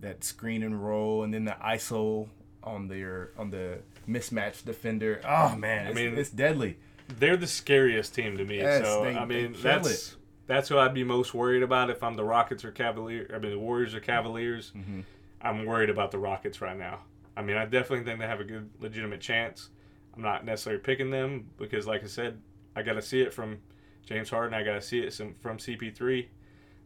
that 0.00 0.22
screen 0.24 0.62
and 0.62 0.84
roll, 0.84 1.22
and 1.22 1.32
then 1.32 1.44
the 1.46 1.56
ISO 1.64 2.28
on 2.62 2.88
their 2.88 3.30
on 3.38 3.50
the 3.50 3.78
mismatched 4.06 4.66
defender. 4.66 5.20
Oh 5.24 5.56
man, 5.56 5.86
it's, 5.88 5.96
mean, 5.96 6.14
it's 6.18 6.30
deadly. 6.30 6.78
They're 7.18 7.36
the 7.36 7.46
scariest 7.46 8.14
team 8.14 8.36
to 8.38 8.44
me. 8.44 8.58
Yes, 8.58 8.84
so 8.84 9.04
they- 9.04 9.16
I 9.16 9.24
mean 9.24 9.54
that's 9.60 10.16
that's 10.46 10.68
who 10.68 10.78
I'd 10.78 10.94
be 10.94 11.04
most 11.04 11.32
worried 11.34 11.62
about 11.62 11.90
if 11.90 12.02
I'm 12.02 12.14
the 12.16 12.24
Rockets 12.24 12.64
or 12.64 12.70
Cavaliers. 12.72 13.30
I 13.34 13.38
mean 13.38 13.52
the 13.52 13.58
Warriors 13.58 13.94
or 13.94 14.00
Cavaliers. 14.00 14.72
Mhm. 14.76 15.04
I'm 15.42 15.64
worried 15.64 15.90
about 15.90 16.10
the 16.10 16.18
Rockets 16.18 16.60
right 16.60 16.76
now. 16.76 17.00
I 17.36 17.42
mean 17.42 17.56
I 17.56 17.64
definitely 17.64 18.04
think 18.04 18.18
they 18.20 18.26
have 18.26 18.40
a 18.40 18.44
good 18.44 18.70
legitimate 18.80 19.20
chance. 19.20 19.70
I'm 20.14 20.22
not 20.22 20.44
necessarily 20.44 20.82
picking 20.82 21.10
them 21.10 21.50
because 21.56 21.86
like 21.86 22.02
I 22.04 22.08
said, 22.08 22.40
I 22.76 22.82
got 22.82 22.94
to 22.94 23.02
see 23.02 23.20
it 23.22 23.32
from 23.32 23.58
James 24.04 24.28
Harden. 24.30 24.54
I 24.54 24.64
got 24.64 24.74
to 24.74 24.82
see 24.82 24.98
it 25.00 25.12
some, 25.12 25.34
from 25.40 25.58
CP3, 25.58 26.26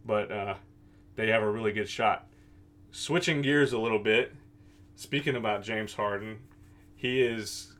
but 0.04 0.30
uh, 0.30 0.54
they 1.16 1.28
have 1.28 1.42
a 1.42 1.50
really 1.50 1.72
good 1.72 1.88
shot. 1.88 2.26
Switching 2.92 3.40
gears 3.42 3.72
a 3.72 3.78
little 3.78 3.98
bit, 3.98 4.34
speaking 4.96 5.36
about 5.36 5.62
James 5.62 5.94
Harden, 5.94 6.38
he 6.96 7.22
is 7.22 7.72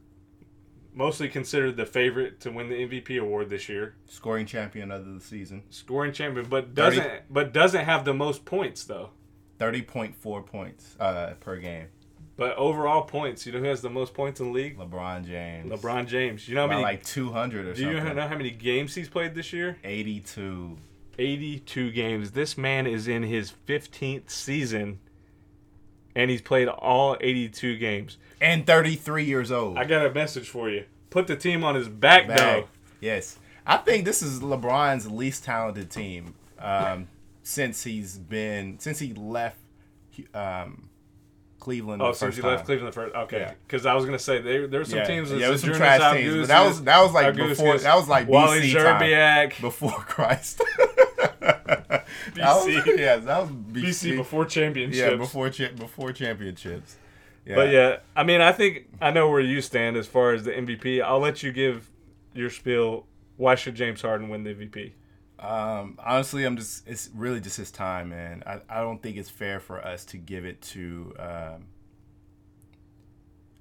mostly 0.92 1.28
considered 1.28 1.76
the 1.76 1.86
favorite 1.86 2.40
to 2.40 2.50
win 2.50 2.68
the 2.68 2.74
MVP 2.86 3.20
award 3.20 3.50
this 3.50 3.68
year, 3.68 3.94
Scoring 4.06 4.46
champion 4.46 4.90
of 4.90 5.04
the 5.12 5.20
season, 5.20 5.62
scoring 5.70 6.12
champion, 6.12 6.46
but 6.48 6.74
doesn't 6.74 7.10
but 7.30 7.52
doesn't 7.52 7.84
have 7.84 8.04
the 8.04 8.14
most 8.14 8.44
points 8.44 8.84
though. 8.84 9.10
thirty 9.58 9.82
point 9.82 10.14
four 10.16 10.42
points 10.42 10.96
uh, 11.00 11.34
per 11.40 11.56
game. 11.56 11.86
But 12.36 12.56
overall 12.56 13.02
points, 13.02 13.46
you 13.46 13.52
know 13.52 13.60
who 13.60 13.66
has 13.66 13.80
the 13.80 13.90
most 13.90 14.12
points 14.12 14.40
in 14.40 14.46
the 14.46 14.52
league? 14.52 14.76
LeBron 14.76 15.24
James. 15.24 15.70
LeBron 15.70 16.06
James. 16.08 16.48
You 16.48 16.56
know 16.56 16.62
how 16.62 16.66
By 16.66 16.72
many? 16.74 16.82
like 16.84 17.04
two 17.04 17.30
hundred 17.30 17.66
or 17.66 17.74
so. 17.76 17.82
do 17.84 17.90
you 17.90 18.00
know 18.14 18.26
how 18.26 18.36
many 18.36 18.50
games 18.50 18.94
he's 18.94 19.08
played 19.08 19.34
this 19.36 19.52
year? 19.52 19.78
Eighty 19.84 20.20
two. 20.20 20.76
82 21.16 21.92
games. 21.92 22.32
This 22.32 22.58
man 22.58 22.88
is 22.88 23.06
in 23.06 23.22
his 23.22 23.52
15th 23.68 24.30
season, 24.30 24.98
and 26.14 26.30
he's 26.30 26.40
played 26.42 26.68
all 26.68 27.16
82 27.20 27.76
games. 27.78 28.16
and 28.40 28.66
33 28.66 29.24
years 29.24 29.50
old. 29.52 29.78
I 29.78 29.84
got 29.84 30.04
a 30.04 30.10
message 30.12 30.48
for 30.48 30.68
you. 30.68 30.84
Put 31.10 31.26
the 31.26 31.36
team 31.36 31.64
on 31.64 31.74
his 31.74 31.88
back, 31.88 32.26
Back. 32.28 32.36
though. 32.38 32.68
Yes. 33.00 33.38
I 33.66 33.78
think 33.78 34.04
this 34.04 34.20
is 34.22 34.40
LeBron's 34.40 35.10
least 35.10 35.44
talented 35.44 35.90
team 35.90 36.34
um, 36.58 37.08
since 37.42 37.82
he's 37.84 38.18
been 38.18 38.78
since 38.78 38.98
he 38.98 39.14
left 39.14 39.58
um, 40.34 40.88
Cleveland. 41.60 42.02
Oh, 42.02 42.12
since 42.12 42.36
he 42.36 42.42
left 42.42 42.52
left 42.56 42.66
Cleveland 42.66 42.94
first. 42.94 43.14
Okay, 43.14 43.38
Yeah. 43.40 43.52
because 43.66 43.86
I 43.86 43.94
was 43.94 44.04
gonna 44.04 44.18
say 44.18 44.40
there 44.42 44.66
there's 44.66 44.88
some 44.90 44.98
Yeah. 44.98 45.04
teams. 45.04 45.30
Yeah, 45.30 45.38
there 45.38 45.50
was 45.50 45.62
some 45.62 45.72
trash 45.72 46.14
teams, 46.16 46.34
but 46.40 46.48
that 46.48 46.66
was- 46.66 46.82
that 46.84 47.00
was 47.02 47.12
like 47.12 47.34
before- 47.36 47.78
that 47.78 47.94
was 47.96 48.08
like 48.08 48.28
Wally 48.28 48.60
BC 48.60 48.74
time. 48.74 49.50
Before 49.60 49.90
Christ. 50.08 50.60
That 51.88 52.06
was- 52.36 52.66
BC. 52.66 52.98
yeah, 52.98 53.16
that 53.16 53.40
was 53.42 53.50
BC. 53.50 53.82
BC 53.84 54.16
before 54.16 54.44
championships. 54.44 54.98
Yeah, 54.98 55.16
before 55.16 55.50
cha- 55.50 55.72
before 55.76 56.12
championships. 56.12 56.96
Yeah. 57.46 57.54
But 57.56 57.70
yeah, 57.70 57.96
I 58.16 58.22
mean, 58.24 58.40
I 58.40 58.52
think 58.52 58.86
I 59.00 59.10
know 59.10 59.28
where 59.28 59.40
you 59.40 59.60
stand 59.60 59.96
as 59.96 60.06
far 60.06 60.32
as 60.32 60.44
the 60.44 60.52
MVP. 60.52 61.02
I'll 61.02 61.18
let 61.20 61.42
you 61.42 61.52
give 61.52 61.90
your 62.34 62.48
spiel. 62.50 63.06
Why 63.36 63.54
should 63.54 63.74
James 63.74 64.00
Harden 64.00 64.28
win 64.28 64.44
the 64.44 64.54
MVP? 64.54 64.92
Um, 65.38 65.98
honestly, 66.02 66.44
I'm 66.44 66.56
just 66.56 66.88
it's 66.88 67.10
really 67.14 67.40
just 67.40 67.56
his 67.58 67.70
time, 67.70 68.08
man. 68.10 68.42
I, 68.46 68.60
I 68.68 68.80
don't 68.80 69.02
think 69.02 69.16
it's 69.18 69.28
fair 69.28 69.60
for 69.60 69.84
us 69.84 70.04
to 70.06 70.16
give 70.16 70.44
it 70.46 70.62
to 70.62 71.12
um 71.18 71.66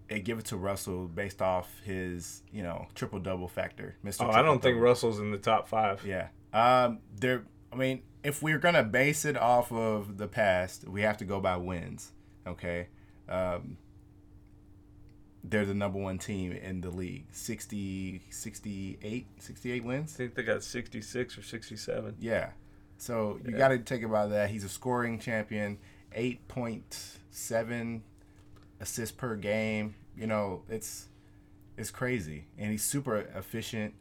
and 0.10 0.24
give 0.24 0.38
it 0.40 0.46
to 0.46 0.58
Russell 0.58 1.08
based 1.08 1.42
off 1.42 1.70
his, 1.84 2.44
you 2.52 2.62
know, 2.62 2.88
triple 2.94 3.20
double 3.20 3.48
factor. 3.48 3.96
Mr. 4.06 4.26
Oh, 4.28 4.32
I 4.32 4.42
don't 4.42 4.62
think 4.62 4.80
Russell's 4.80 5.20
in 5.20 5.32
the 5.32 5.38
top 5.38 5.68
five. 5.68 6.06
Yeah. 6.06 6.28
Um 6.54 7.00
there 7.20 7.44
I 7.74 7.76
mean, 7.76 8.04
if 8.24 8.42
we're 8.42 8.60
gonna 8.60 8.84
base 8.84 9.26
it 9.26 9.36
off 9.38 9.72
of 9.72 10.18
the 10.18 10.28
past, 10.28 10.88
we 10.88 11.02
have 11.02 11.18
to 11.18 11.26
go 11.26 11.40
by 11.40 11.58
wins. 11.58 12.12
Okay. 12.48 12.88
Um 13.28 13.78
they're 15.46 15.66
the 15.66 15.74
number 15.74 16.00
one 16.00 16.18
team 16.18 16.54
in 16.54 16.80
the 16.80 16.90
league. 16.90 17.26
60, 17.34 18.22
68, 18.30 19.28
68 19.40 19.84
wins. 19.84 20.14
I 20.14 20.18
think 20.18 20.36
they 20.36 20.44
got 20.44 20.64
66 20.64 21.38
or 21.38 21.42
67. 21.42 22.16
Yeah. 22.20 22.52
So 22.98 23.40
you 23.44 23.52
Yeah. 23.52 23.58
got 23.58 23.68
to 23.70 23.80
take 23.80 24.04
about 24.04 24.30
that. 24.30 24.52
He's 24.52 24.64
a 24.64 24.70
scoring 24.70 25.20
champion, 25.20 25.80
8.7 26.16 28.04
assists 28.80 29.16
per 29.16 29.36
game. 29.36 29.96
You 30.16 30.28
know, 30.28 30.64
it's 30.70 31.10
it's 31.78 31.92
crazy. 31.92 32.46
And 32.58 32.72
he's 32.72 32.84
super 32.84 33.18
efficient. 33.36 33.96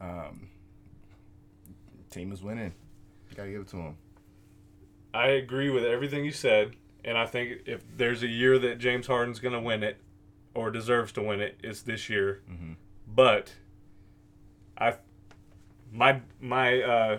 Um, 0.00 0.48
team 2.10 2.32
is 2.32 2.42
winning. 2.42 2.72
You 3.32 3.36
got 3.36 3.44
to 3.44 3.50
give 3.50 3.60
it 3.62 3.68
to 3.68 3.76
him. 3.78 3.96
I 5.14 5.28
agree 5.28 5.70
with 5.70 5.84
everything 5.84 6.24
you 6.24 6.32
said, 6.32 6.72
and 7.02 7.16
I 7.16 7.24
think 7.26 7.60
if 7.66 7.82
there's 7.96 8.22
a 8.22 8.26
year 8.28 8.58
that 8.58 8.78
James 8.78 9.06
Harden's 9.06 9.40
going 9.40 9.54
to 9.54 9.60
win 9.60 9.82
it 9.82 9.96
or 10.54 10.70
deserves 10.70 11.12
to 11.12 11.22
win 11.22 11.40
it, 11.40 11.58
it's 11.62 11.80
this 11.82 12.10
year. 12.10 12.42
Mhm. 12.50 12.76
But 13.06 13.54
I 14.76 14.96
my 15.90 16.20
my 16.40 16.82
uh, 16.82 17.18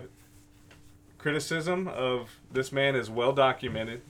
criticism 1.18 1.88
of 1.88 2.30
this 2.52 2.70
man 2.72 2.94
is 2.94 3.10
well 3.10 3.32
documented. 3.32 4.02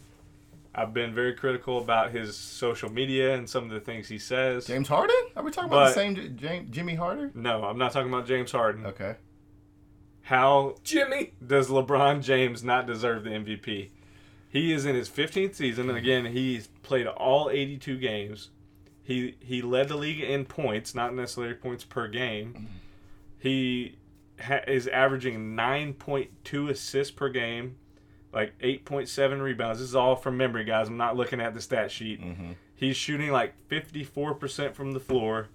I've 0.74 0.92
been 0.92 1.14
very 1.14 1.34
critical 1.34 1.78
about 1.78 2.10
his 2.10 2.36
social 2.36 2.90
media 2.90 3.34
and 3.34 3.48
some 3.48 3.64
of 3.64 3.70
the 3.70 3.80
things 3.80 4.08
he 4.08 4.18
says. 4.18 4.66
James 4.66 4.88
Harden? 4.88 5.14
Are 5.36 5.42
we 5.44 5.50
talking 5.52 5.70
about 5.70 5.88
the 5.88 5.92
same 5.94 6.16
J- 6.16 6.28
James, 6.30 6.70
Jimmy 6.70 6.96
Harden? 6.96 7.30
No, 7.34 7.64
I'm 7.64 7.78
not 7.78 7.92
talking 7.92 8.12
about 8.12 8.26
James 8.26 8.50
Harden. 8.52 8.84
Okay. 8.86 9.16
How 10.24 10.76
Jimmy. 10.84 11.32
does 11.46 11.68
LeBron 11.68 12.22
James 12.22 12.62
not 12.64 12.86
deserve 12.86 13.24
the 13.24 13.30
MVP? 13.30 13.88
He 14.48 14.72
is 14.72 14.84
in 14.86 14.94
his 14.94 15.08
15th 15.08 15.54
season, 15.54 15.88
and 15.88 15.98
again, 15.98 16.26
he's 16.26 16.68
played 16.82 17.06
all 17.06 17.50
82 17.50 17.98
games. 17.98 18.50
He 19.02 19.36
he 19.40 19.60
led 19.60 19.88
the 19.88 19.96
league 19.96 20.20
in 20.20 20.44
points, 20.46 20.94
not 20.94 21.14
necessarily 21.14 21.54
points 21.54 21.84
per 21.84 22.08
game. 22.08 22.68
He 23.38 23.98
ha- 24.40 24.62
is 24.66 24.86
averaging 24.88 25.54
9.2 25.54 26.70
assists 26.70 27.10
per 27.12 27.28
game, 27.28 27.76
like 28.32 28.58
8.7 28.60 29.42
rebounds. 29.42 29.80
This 29.80 29.88
is 29.90 29.94
all 29.94 30.16
from 30.16 30.36
memory, 30.38 30.64
guys. 30.64 30.88
I'm 30.88 30.96
not 30.96 31.16
looking 31.16 31.40
at 31.40 31.52
the 31.52 31.60
stat 31.60 31.90
sheet. 31.90 32.22
Mm-hmm. 32.22 32.52
He's 32.74 32.96
shooting 32.96 33.30
like 33.30 33.54
54% 33.68 34.74
from 34.74 34.92
the 34.92 35.00
floor, 35.00 35.48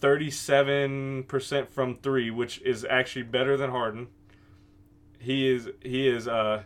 37% 0.00 1.68
from 1.68 1.96
3, 1.96 2.30
which 2.30 2.60
is 2.62 2.86
actually 2.88 3.22
better 3.22 3.56
than 3.56 3.70
Harden. 3.70 4.08
He 5.18 5.48
is 5.48 5.68
he 5.82 6.08
is 6.08 6.26
uh 6.26 6.62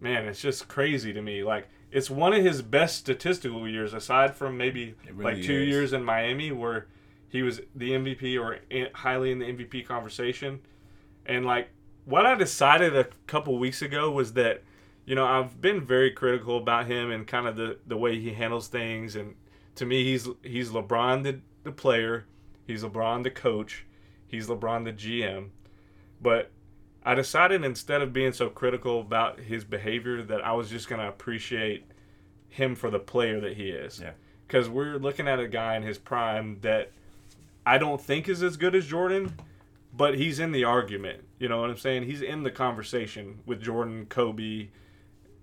man, 0.00 0.26
it's 0.26 0.40
just 0.40 0.68
crazy 0.68 1.12
to 1.12 1.20
me. 1.20 1.42
Like 1.42 1.68
it's 1.90 2.08
one 2.08 2.32
of 2.32 2.44
his 2.44 2.62
best 2.62 2.96
statistical 2.96 3.68
years 3.68 3.92
aside 3.92 4.34
from 4.34 4.56
maybe 4.56 4.94
really 5.12 5.34
like 5.34 5.44
2 5.44 5.52
is. 5.52 5.68
years 5.68 5.92
in 5.92 6.04
Miami 6.04 6.52
where 6.52 6.86
he 7.28 7.42
was 7.42 7.60
the 7.74 7.90
MVP 7.90 8.40
or 8.40 8.58
highly 8.94 9.32
in 9.32 9.40
the 9.40 9.46
MVP 9.46 9.86
conversation. 9.86 10.60
And 11.26 11.44
like 11.44 11.70
what 12.04 12.26
I 12.26 12.34
decided 12.34 12.96
a 12.96 13.08
couple 13.26 13.58
weeks 13.58 13.82
ago 13.82 14.10
was 14.10 14.34
that 14.34 14.62
you 15.04 15.16
know, 15.16 15.26
I've 15.26 15.60
been 15.60 15.84
very 15.84 16.12
critical 16.12 16.58
about 16.58 16.86
him 16.86 17.10
and 17.10 17.26
kind 17.26 17.48
of 17.48 17.56
the, 17.56 17.78
the 17.86 17.96
way 17.96 18.20
he 18.20 18.34
handles 18.34 18.68
things 18.68 19.16
and 19.16 19.34
to 19.74 19.86
me 19.86 20.04
he's 20.04 20.28
he's 20.42 20.70
LeBron 20.70 21.22
the, 21.24 21.40
the 21.64 21.72
player, 21.72 22.26
he's 22.72 22.82
LeBron 22.82 23.22
the 23.22 23.30
coach, 23.30 23.84
he's 24.26 24.48
LeBron 24.48 24.84
the 24.84 24.92
GM. 24.92 25.50
But 26.20 26.50
I 27.04 27.14
decided 27.14 27.64
instead 27.64 28.00
of 28.00 28.12
being 28.12 28.32
so 28.32 28.48
critical 28.48 29.00
about 29.00 29.40
his 29.40 29.64
behavior 29.64 30.22
that 30.22 30.44
I 30.44 30.52
was 30.52 30.70
just 30.70 30.88
going 30.88 31.00
to 31.00 31.08
appreciate 31.08 31.84
him 32.48 32.74
for 32.74 32.90
the 32.90 32.98
player 32.98 33.40
that 33.40 33.56
he 33.56 33.70
is. 33.70 34.00
Yeah. 34.00 34.12
Cuz 34.48 34.68
we're 34.68 34.96
looking 34.96 35.28
at 35.28 35.40
a 35.40 35.48
guy 35.48 35.76
in 35.76 35.82
his 35.82 35.98
prime 35.98 36.58
that 36.60 36.92
I 37.64 37.78
don't 37.78 38.00
think 38.00 38.28
is 38.28 38.42
as 38.42 38.56
good 38.56 38.74
as 38.74 38.86
Jordan, 38.86 39.34
but 39.92 40.16
he's 40.16 40.38
in 40.38 40.52
the 40.52 40.64
argument. 40.64 41.24
You 41.38 41.48
know 41.48 41.60
what 41.60 41.70
I'm 41.70 41.78
saying? 41.78 42.04
He's 42.04 42.22
in 42.22 42.42
the 42.42 42.50
conversation 42.50 43.40
with 43.46 43.62
Jordan, 43.62 44.06
Kobe, 44.06 44.68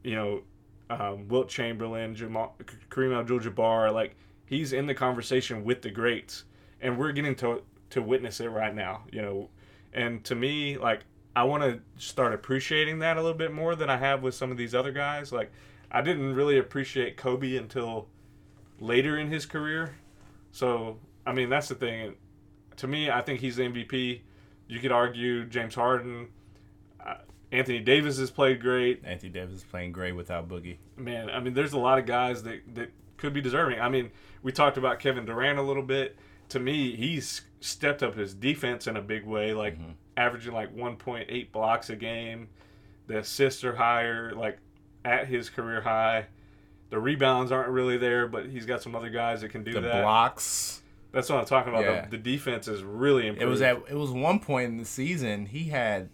you 0.03 0.15
know, 0.15 0.41
um, 0.89 1.27
Wilt 1.27 1.49
Chamberlain, 1.49 2.15
Jamal, 2.15 2.55
Kareem 2.89 3.17
Abdul-Jabbar. 3.17 3.93
Like 3.93 4.15
he's 4.45 4.73
in 4.73 4.85
the 4.85 4.95
conversation 4.95 5.63
with 5.63 5.81
the 5.81 5.91
greats, 5.91 6.43
and 6.81 6.97
we're 6.97 7.11
getting 7.11 7.35
to 7.35 7.61
to 7.91 8.01
witness 8.01 8.39
it 8.39 8.47
right 8.47 8.73
now. 8.73 9.03
You 9.11 9.21
know, 9.21 9.49
and 9.93 10.23
to 10.25 10.35
me, 10.35 10.77
like 10.77 11.01
I 11.35 11.43
want 11.43 11.63
to 11.63 11.79
start 12.03 12.33
appreciating 12.33 12.99
that 12.99 13.17
a 13.17 13.21
little 13.21 13.37
bit 13.37 13.53
more 13.53 13.75
than 13.75 13.89
I 13.89 13.97
have 13.97 14.21
with 14.23 14.35
some 14.35 14.51
of 14.51 14.57
these 14.57 14.75
other 14.75 14.91
guys. 14.91 15.31
Like 15.31 15.51
I 15.91 16.01
didn't 16.01 16.35
really 16.35 16.57
appreciate 16.57 17.17
Kobe 17.17 17.55
until 17.55 18.07
later 18.79 19.17
in 19.17 19.29
his 19.29 19.45
career. 19.45 19.95
So 20.51 20.97
I 21.25 21.33
mean, 21.33 21.49
that's 21.49 21.67
the 21.67 21.75
thing. 21.75 22.15
To 22.77 22.87
me, 22.87 23.09
I 23.09 23.21
think 23.21 23.39
he's 23.39 23.57
the 23.57 23.63
MVP. 23.63 24.21
You 24.67 24.79
could 24.79 24.91
argue 24.91 25.45
James 25.45 25.75
Harden. 25.75 26.29
Uh, 27.05 27.15
Anthony 27.51 27.79
Davis 27.79 28.19
has 28.19 28.29
played 28.29 28.61
great. 28.61 29.01
Anthony 29.03 29.31
Davis 29.31 29.55
is 29.55 29.63
playing 29.63 29.91
great 29.91 30.13
without 30.13 30.47
Boogie. 30.47 30.77
Man, 30.95 31.29
I 31.29 31.39
mean, 31.39 31.53
there's 31.53 31.73
a 31.73 31.79
lot 31.79 31.97
of 31.97 32.05
guys 32.05 32.43
that, 32.43 32.61
that 32.75 32.91
could 33.17 33.33
be 33.33 33.41
deserving. 33.41 33.79
I 33.79 33.89
mean, 33.89 34.11
we 34.43 34.51
talked 34.51 34.77
about 34.77 34.99
Kevin 34.99 35.25
Durant 35.25 35.59
a 35.59 35.61
little 35.61 35.83
bit. 35.83 36.17
To 36.49 36.59
me, 36.59 36.95
he's 36.95 37.41
stepped 37.61 38.01
up 38.03 38.15
his 38.15 38.33
defense 38.33 38.87
in 38.87 38.97
a 38.97 39.01
big 39.01 39.25
way, 39.25 39.53
like 39.53 39.77
averaging 40.17 40.53
like 40.53 40.75
1.8 40.75 41.51
blocks 41.51 41.89
a 41.89 41.95
game. 41.95 42.49
The 43.07 43.19
assists 43.19 43.63
are 43.63 43.75
higher, 43.75 44.33
like 44.35 44.57
at 45.05 45.27
his 45.27 45.49
career 45.49 45.81
high. 45.81 46.27
The 46.89 46.99
rebounds 46.99 47.51
aren't 47.51 47.69
really 47.69 47.97
there, 47.97 48.27
but 48.27 48.47
he's 48.47 48.65
got 48.65 48.81
some 48.81 48.95
other 48.95 49.09
guys 49.09 49.41
that 49.41 49.49
can 49.49 49.63
do 49.63 49.73
The 49.73 49.81
that. 49.81 50.01
blocks. 50.01 50.81
That's 51.11 51.29
what 51.29 51.39
I'm 51.39 51.45
talking 51.45 51.71
about. 51.73 51.83
Yeah. 51.85 52.01
The, 52.05 52.11
the 52.11 52.17
defense 52.17 52.67
is 52.67 52.83
really 52.83 53.27
improved. 53.27 53.43
It 53.43 53.47
was 53.47 53.61
at 53.61 53.77
it 53.89 53.95
was 53.95 54.11
one 54.11 54.39
point 54.39 54.69
in 54.71 54.77
the 54.77 54.85
season 54.85 55.45
he 55.47 55.65
had 55.65 56.09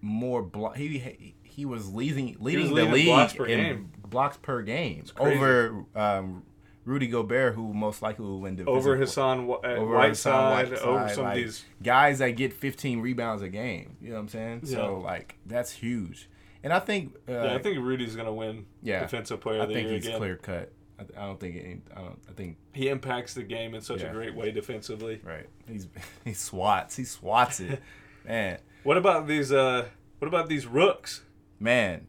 more 0.00 0.42
block. 0.42 0.76
He 0.76 0.98
he, 0.98 1.34
he 1.42 1.64
was 1.64 1.92
leading 1.92 2.36
leading 2.40 2.72
leading 2.72 2.74
the 2.74 2.84
league 2.94 3.06
blocks 3.06 3.34
in 3.34 3.46
game. 3.46 3.92
blocks 4.08 4.36
per 4.36 4.62
game 4.62 5.04
over 5.18 5.84
um, 5.94 6.42
Rudy 6.84 7.06
Gobert, 7.06 7.54
who 7.54 7.72
most 7.72 8.02
likely 8.02 8.24
will 8.24 8.40
win 8.40 8.56
division. 8.56 8.76
over 8.76 8.96
Hassan 8.96 9.46
Wh- 9.46 9.64
uh, 9.64 9.68
over 9.68 9.94
Whiteside, 9.96 10.68
Hassan 10.68 10.88
over 10.88 11.08
some 11.08 11.24
like, 11.24 11.38
of 11.38 11.44
these. 11.44 11.64
guys 11.82 12.18
that 12.18 12.30
get 12.30 12.52
15 12.52 13.00
rebounds 13.00 13.42
a 13.42 13.48
game. 13.48 13.96
You 14.00 14.08
know 14.10 14.14
what 14.16 14.20
I'm 14.22 14.28
saying? 14.28 14.66
So 14.66 14.98
like 14.98 15.36
that's 15.46 15.70
huge. 15.72 16.28
And 16.64 16.72
I 16.72 16.78
think 16.80 17.14
uh, 17.28 17.32
Yeah, 17.32 17.54
I 17.54 17.58
think 17.58 17.78
Rudy's 17.78 18.16
gonna 18.16 18.32
win 18.34 18.66
Yeah. 18.82 19.00
Defensive 19.00 19.40
Player 19.40 19.62
I 19.62 19.66
the 19.66 19.74
think 19.74 19.88
he's 19.90 20.06
again. 20.06 20.18
clear 20.18 20.36
cut. 20.36 20.72
I, 20.98 21.02
I 21.22 21.26
don't 21.26 21.38
think 21.40 21.56
it, 21.56 21.78
I 21.96 22.00
don't 22.00 22.18
I 22.28 22.32
think 22.32 22.56
He 22.72 22.88
impacts 22.88 23.34
the 23.34 23.42
game 23.42 23.74
in 23.74 23.80
such 23.80 24.00
Yeah. 24.02 24.08
a 24.10 24.12
great 24.12 24.34
way 24.34 24.50
defensively. 24.50 25.20
right. 25.24 25.46
He's 25.68 25.88
he 26.24 26.32
swats. 26.34 26.96
He 26.96 27.04
swats 27.04 27.60
it. 27.60 27.80
Man. 28.26 28.58
What 28.82 28.96
about 28.96 29.26
these? 29.28 29.52
Uh, 29.52 29.86
what 30.18 30.26
about 30.28 30.48
these 30.48 30.66
rooks? 30.66 31.22
Man, 31.60 32.06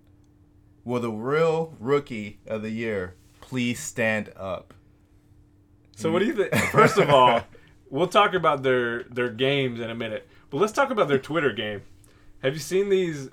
Well, 0.84 1.00
the 1.02 1.12
real 1.12 1.76
rookie 1.80 2.40
of 2.48 2.62
the 2.64 2.70
year 2.72 3.16
please 3.44 3.80
stand 3.80 4.32
up? 4.38 4.74
So 5.96 6.12
what 6.12 6.20
do 6.20 6.26
you 6.26 6.34
think? 6.34 6.54
First 6.72 6.98
of 6.98 7.10
all, 7.10 7.42
we'll 7.90 8.08
talk 8.08 8.34
about 8.34 8.64
their 8.64 9.04
their 9.04 9.30
games 9.30 9.80
in 9.80 9.90
a 9.90 9.96
minute, 9.96 10.28
but 10.50 10.58
let's 10.58 10.74
talk 10.74 10.90
about 10.90 11.08
their 11.08 11.20
Twitter 11.20 11.52
game. 11.52 11.82
Have 12.42 12.54
you 12.54 12.60
seen 12.60 12.90
these 12.90 13.30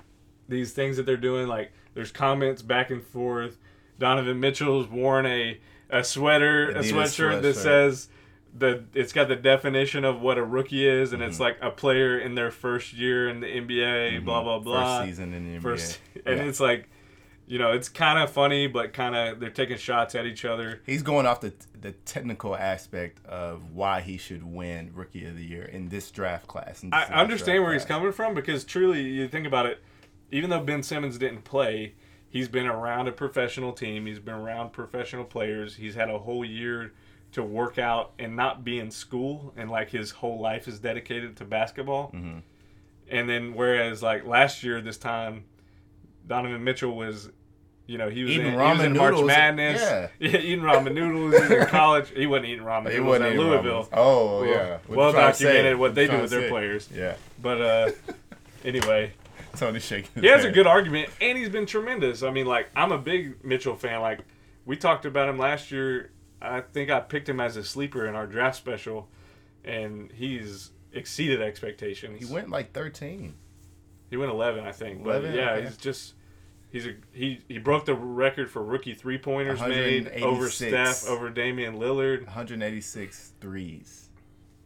these 0.47 0.73
things 0.73 0.97
that 0.97 1.05
they're 1.05 1.17
doing? 1.17 1.47
Like 1.47 1.71
there's 1.93 2.11
comments 2.11 2.61
back 2.61 2.91
and 2.91 3.03
forth. 3.03 3.57
Donovan 3.99 4.39
Mitchell's 4.39 4.87
worn 4.87 5.25
a 5.25 5.59
a 5.89 6.03
sweater, 6.03 6.69
a 6.69 6.75
Adidas 6.75 6.91
sweatshirt 6.91 7.41
that 7.41 7.55
says 7.55 8.09
the 8.57 8.83
it's 8.93 9.13
got 9.13 9.27
the 9.27 9.35
definition 9.35 10.05
of 10.05 10.21
what 10.21 10.37
a 10.37 10.43
rookie 10.43 10.87
is, 10.87 11.13
and 11.13 11.23
it's 11.23 11.35
Mm-hmm. 11.35 11.43
like 11.43 11.57
a 11.61 11.71
player 11.71 12.19
in 12.19 12.35
their 12.35 12.51
first 12.51 12.93
year 12.93 13.27
in 13.29 13.39
the 13.39 13.47
NBA. 13.47 14.23
Blah 14.23 14.43
blah 14.43 14.59
blah. 14.59 14.99
First 14.99 15.09
season 15.09 15.33
in 15.33 15.51
the 15.51 15.57
NBA. 15.59 15.61
First, 15.63 15.99
and 16.25 16.37
Yeah. 16.37 16.43
it's 16.43 16.59
like, 16.59 16.89
you 17.51 17.59
know, 17.59 17.73
it's 17.73 17.89
kind 17.89 18.17
of 18.17 18.31
funny, 18.31 18.67
but 18.67 18.93
kind 18.93 19.13
of 19.13 19.41
they're 19.41 19.49
taking 19.49 19.75
shots 19.75 20.15
at 20.15 20.25
each 20.25 20.45
other. 20.45 20.81
He's 20.85 21.03
going 21.03 21.25
off 21.25 21.41
the 21.41 21.53
the 21.81 21.91
technical 21.91 22.55
aspect 22.55 23.25
of 23.25 23.73
why 23.73 23.99
he 23.99 24.17
should 24.17 24.41
win 24.41 24.91
Rookie 24.93 25.25
of 25.25 25.35
the 25.35 25.43
Year 25.43 25.63
in 25.63 25.89
this 25.89 26.09
draft 26.11 26.47
class. 26.47 26.79
this 26.79 26.89
I 26.93 27.03
understand 27.07 27.61
where 27.61 27.73
he's 27.73 27.83
coming 27.83 28.13
from 28.13 28.33
because 28.35 28.63
truly, 28.63 29.01
you 29.01 29.27
think 29.27 29.45
about 29.45 29.65
it, 29.65 29.83
even 30.31 30.49
though 30.49 30.61
Ben 30.61 30.81
Simmons 30.81 31.17
didn't 31.17 31.43
play, 31.43 31.95
he's 32.29 32.47
been 32.47 32.67
around 32.67 33.09
a 33.09 33.11
professional 33.11 33.73
team. 33.73 34.05
He's 34.05 34.19
been 34.19 34.35
around 34.35 34.71
professional 34.71 35.25
players. 35.25 35.75
He's 35.75 35.95
had 35.95 36.09
a 36.09 36.19
whole 36.19 36.45
year 36.45 36.93
to 37.33 37.43
work 37.43 37.77
out 37.77 38.13
and 38.17 38.33
not 38.33 38.63
be 38.63 38.79
in 38.79 38.91
school, 38.91 39.53
and 39.57 39.69
like 39.69 39.89
his 39.89 40.11
whole 40.11 40.39
life 40.39 40.69
is 40.69 40.79
dedicated 40.79 41.35
to 41.35 41.43
basketball. 41.43 42.13
Mm-hmm. 42.13 42.39
And 43.09 43.29
then, 43.29 43.55
whereas 43.55 44.01
like 44.01 44.25
last 44.25 44.63
year, 44.63 44.79
this 44.79 44.97
time, 44.97 45.43
Donovan 46.25 46.63
Mitchell 46.63 46.95
was. 46.95 47.29
You 47.87 47.97
know, 47.97 48.09
he 48.09 48.23
was 48.23 48.31
Eating 48.31 48.45
in, 48.47 48.51
he 48.53 48.57
was 48.57 48.79
ramen 48.79 48.85
in 48.85 48.97
March 48.97 49.11
noodles, 49.13 49.27
Madness. 49.27 49.81
yeah. 49.81 50.07
eating 50.37 50.61
ramen 50.61 50.93
noodles. 50.93 51.33
He 51.33 51.41
was 51.41 51.51
in 51.51 51.65
college. 51.67 52.09
He 52.15 52.25
wasn't 52.27 52.45
eating 52.47 52.63
ramen 52.63 52.83
He 52.91 52.97
noodles 52.97 53.07
wasn't 53.19 53.25
at 53.33 53.35
Louisville. 53.39 53.71
Rollins. 53.71 53.89
Oh 53.93 54.39
Well- 54.41 54.45
yeah, 54.49 54.77
What 54.87 54.97
well 54.97 55.07
you 55.07 55.13
trying 55.13 55.31
to 55.31 55.37
say? 55.37 55.43
documented 55.45 55.79
what 55.79 55.95
they 55.95 56.07
do 56.07 56.21
with 56.21 56.29
their 56.29 56.47
players. 56.49 56.89
Yeah, 56.93 57.15
But 57.41 57.61
uh, 57.61 57.91
anyway, 58.63 59.13
Tony 59.57 59.79
shaking. 59.79 60.09
His 60.15 60.23
he 60.23 60.29
has 60.29 60.45
a 60.45 60.51
good 60.51 60.67
argument, 60.67 61.09
and 61.19 61.37
he's 61.37 61.49
been 61.49 61.65
tremendous. 61.65 62.23
I 62.23 62.29
mean, 62.31 62.45
like 62.45 62.69
I'm 62.75 62.91
a 62.93 62.97
big 62.97 63.43
Mitchell 63.43 63.75
fan. 63.75 63.99
Like 64.01 64.19
we 64.65 64.77
talked 64.77 65.05
about 65.05 65.27
him 65.27 65.37
last 65.37 65.71
year. 65.71 66.11
I 66.41 66.61
think 66.61 66.89
I 66.89 66.99
picked 67.01 67.27
him 67.29 67.39
as 67.39 67.57
a 67.57 67.63
sleeper 67.63 68.07
in 68.07 68.15
our 68.15 68.25
draft 68.25 68.55
special, 68.57 69.09
and 69.65 70.11
he's 70.13 70.71
exceeded 70.93 71.41
expectations. 71.41 72.25
He 72.25 72.33
went 72.33 72.49
like 72.49 72.71
13. 72.73 73.33
He 74.09 74.17
went 74.17 74.31
11, 74.31 74.63
I 74.65 74.71
think. 74.71 75.03
But 75.03 75.17
11? 75.23 75.35
yeah, 75.35 75.51
Okay. 75.51 75.65
he's 75.67 75.77
just 75.77 76.13
he's 76.71 76.87
a 76.87 76.95
he 77.11 77.41
he 77.47 77.57
broke 77.57 77.85
the 77.85 77.93
record 77.93 78.49
for 78.49 78.63
rookie 78.63 78.93
three 78.93 79.17
pointers 79.17 79.59
made 79.59 80.07
over 80.21 80.47
186. 80.47 80.97
Steph, 80.97 81.09
over 81.09 81.29
Damian 81.29 81.75
Lillard. 81.75 82.25
186 82.25 83.33
threes. 83.39 84.09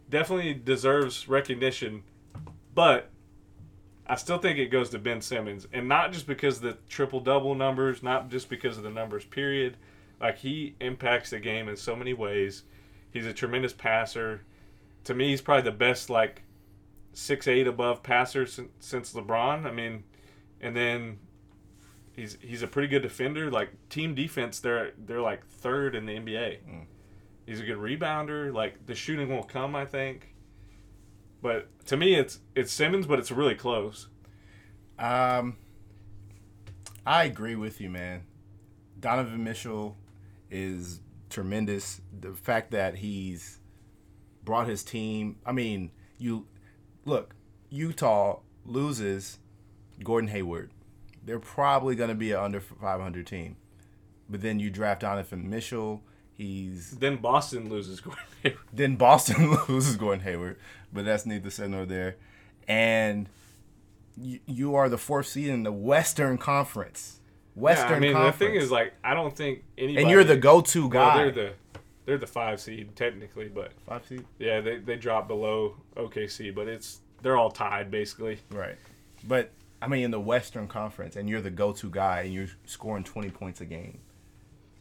Definitely 0.10 0.53
deserves 0.53 1.28
recognition, 1.28 2.03
but 2.74 3.10
I 4.08 4.16
still 4.16 4.38
think 4.38 4.60
it 4.60 4.68
goes 4.68 4.91
to 4.91 4.99
Ben 4.99 5.20
Simmons, 5.20 5.68
and 5.74 5.88
not 5.88 6.14
just 6.14 6.28
because 6.28 6.58
of 6.58 6.64
the 6.64 6.78
triple 6.88 7.20
double 7.20 7.56
numbers, 7.56 8.03
not 8.03 8.30
just 8.30 8.49
because 8.49 8.78
of 8.78 8.84
the 8.84 8.91
numbers. 8.91 9.26
Period. 9.26 9.78
Like 10.22 10.38
he 10.38 10.76
impacts 10.80 11.32
the 11.32 11.39
game 11.39 11.68
in 11.68 11.76
so 11.76 11.95
many 11.95 12.14
ways. 12.14 12.64
He's 13.12 13.26
a 13.26 13.34
tremendous 13.34 13.74
passer. 13.74 14.43
To 15.06 15.14
me, 15.14 15.30
he's 15.30 15.41
probably 15.41 15.64
the 15.64 15.76
best 15.76 16.10
like 16.10 16.43
six 17.14 17.47
eight 17.47 17.68
above 17.68 18.03
passer 18.03 18.45
since, 18.45 18.70
since 18.80 19.14
LeBron. 19.14 19.66
I 19.66 19.72
mean, 19.72 20.03
and 20.62 20.76
then 20.76 21.20
he's 22.16 22.38
he's 22.41 22.61
a 22.61 22.68
pretty 22.68 22.88
good 22.88 23.01
defender. 23.01 23.51
Like 23.51 23.72
team 23.89 24.16
defense, 24.16 24.59
they're 24.59 24.91
they're 24.97 25.22
like 25.22 25.45
third 25.47 25.95
in 25.95 26.05
the 26.05 26.13
NBA. 26.13 26.59
Mm. 26.68 26.86
He's 27.45 27.59
a 27.59 27.63
good 27.63 27.78
rebounder. 27.78 28.53
Like 28.53 28.86
the 28.86 28.95
shooting 28.95 29.30
will 29.30 29.43
come, 29.43 29.76
I 29.76 29.86
think. 29.86 30.34
But 31.41 31.68
to 31.88 31.97
me, 31.97 32.16
it's 32.16 32.39
it's 32.55 32.72
Simmons, 32.72 33.05
but 33.05 33.20
it's 33.20 33.32
really 33.32 33.55
close. 33.55 34.07
Um, 34.97 35.57
I 37.05 37.26
agree 37.26 37.55
with 37.55 37.82
you, 37.82 37.89
man. 37.89 38.24
Donovan 38.99 39.43
Mitchell 39.43 39.97
is 40.49 41.01
tremendous. 41.30 42.01
The 42.18 42.34
fact 42.34 42.72
that 42.72 42.95
he's 42.95 43.59
brought 44.43 44.68
his 44.68 44.84
team. 44.84 45.38
I 45.45 45.51
mean, 45.51 45.91
you 46.18 46.47
look, 47.03 47.36
Utah 47.70 48.39
loses 48.66 49.39
Gordon 50.03 50.30
Hayward. 50.30 50.72
They're 51.26 51.39
probably 51.39 51.95
going 51.95 52.09
to 52.09 52.15
be 52.15 52.32
an 52.32 52.39
under 52.39 52.59
500 52.61 53.26
team. 53.28 53.57
But 54.30 54.41
then 54.41 54.59
you 54.59 54.69
draft 54.69 55.01
Donovan 55.01 55.49
Mitchell. 55.49 56.01
He's 56.34 56.91
Then 56.91 57.17
Boston 57.17 57.69
loses 57.69 57.99
Gordon 58.01 58.23
Hayward. 58.43 58.59
then 58.73 58.95
Boston 58.95 59.57
loses 59.69 59.95
Gordon 59.95 60.21
Hayward, 60.23 60.57
but 60.91 61.05
that's 61.05 61.26
neither 61.26 61.49
said 61.49 61.69
nor 61.71 61.86
there. 61.86 62.17
And 62.67 63.30
you, 64.17 64.39
you 64.45 64.76
are 64.76 64.89
the 64.89 64.97
fourth 64.97 65.28
seed 65.28 65.47
in 65.49 65.63
the 65.63 65.71
Western 65.71 66.38
Conference. 66.38 67.19
Western 67.55 67.89
yeah, 67.89 67.95
I 67.95 67.99
mean 67.99 68.13
Conference. 68.13 68.38
the 68.38 68.45
thing 68.45 68.55
is 68.55 68.71
like 68.71 68.93
I 69.03 69.13
don't 69.13 69.36
think 69.36 69.63
anybody. 69.78 70.01
and 70.03 70.11
you're 70.11 70.23
the 70.26 70.36
go-to 70.36 70.82
Well, 70.82 70.89
guy. 70.89 71.17
they're 71.17 71.32
the 71.32 71.53
they're 72.05 72.17
the 72.17 72.28
five 72.28 72.59
seed 72.59 72.95
technically, 72.97 73.47
but 73.47 73.71
five 73.88 74.05
seed. 74.05 74.26
yeah, 74.38 74.59
they 74.59 74.78
they 74.80 74.97
drop 74.97 75.28
below 75.30 75.76
OKC, 75.95 76.53
but 76.53 76.67
it's 76.67 76.99
they're 77.21 77.38
all 77.38 77.49
tied 77.51 77.89
basically. 77.89 78.39
Right. 78.51 78.76
But 79.26 79.51
I 79.86 79.88
mean, 79.88 80.03
in 80.03 80.11
the 80.11 80.19
Western 80.19 80.67
Conference, 80.67 81.15
and 81.15 81.29
you're 81.29 81.41
the 81.41 81.51
go-to 81.51 81.89
guy, 81.89 82.21
and 82.21 82.33
you're 82.33 82.47
scoring 82.65 83.03
20 83.03 83.29
points 83.29 83.61
a 83.61 83.65
game, 83.65 83.99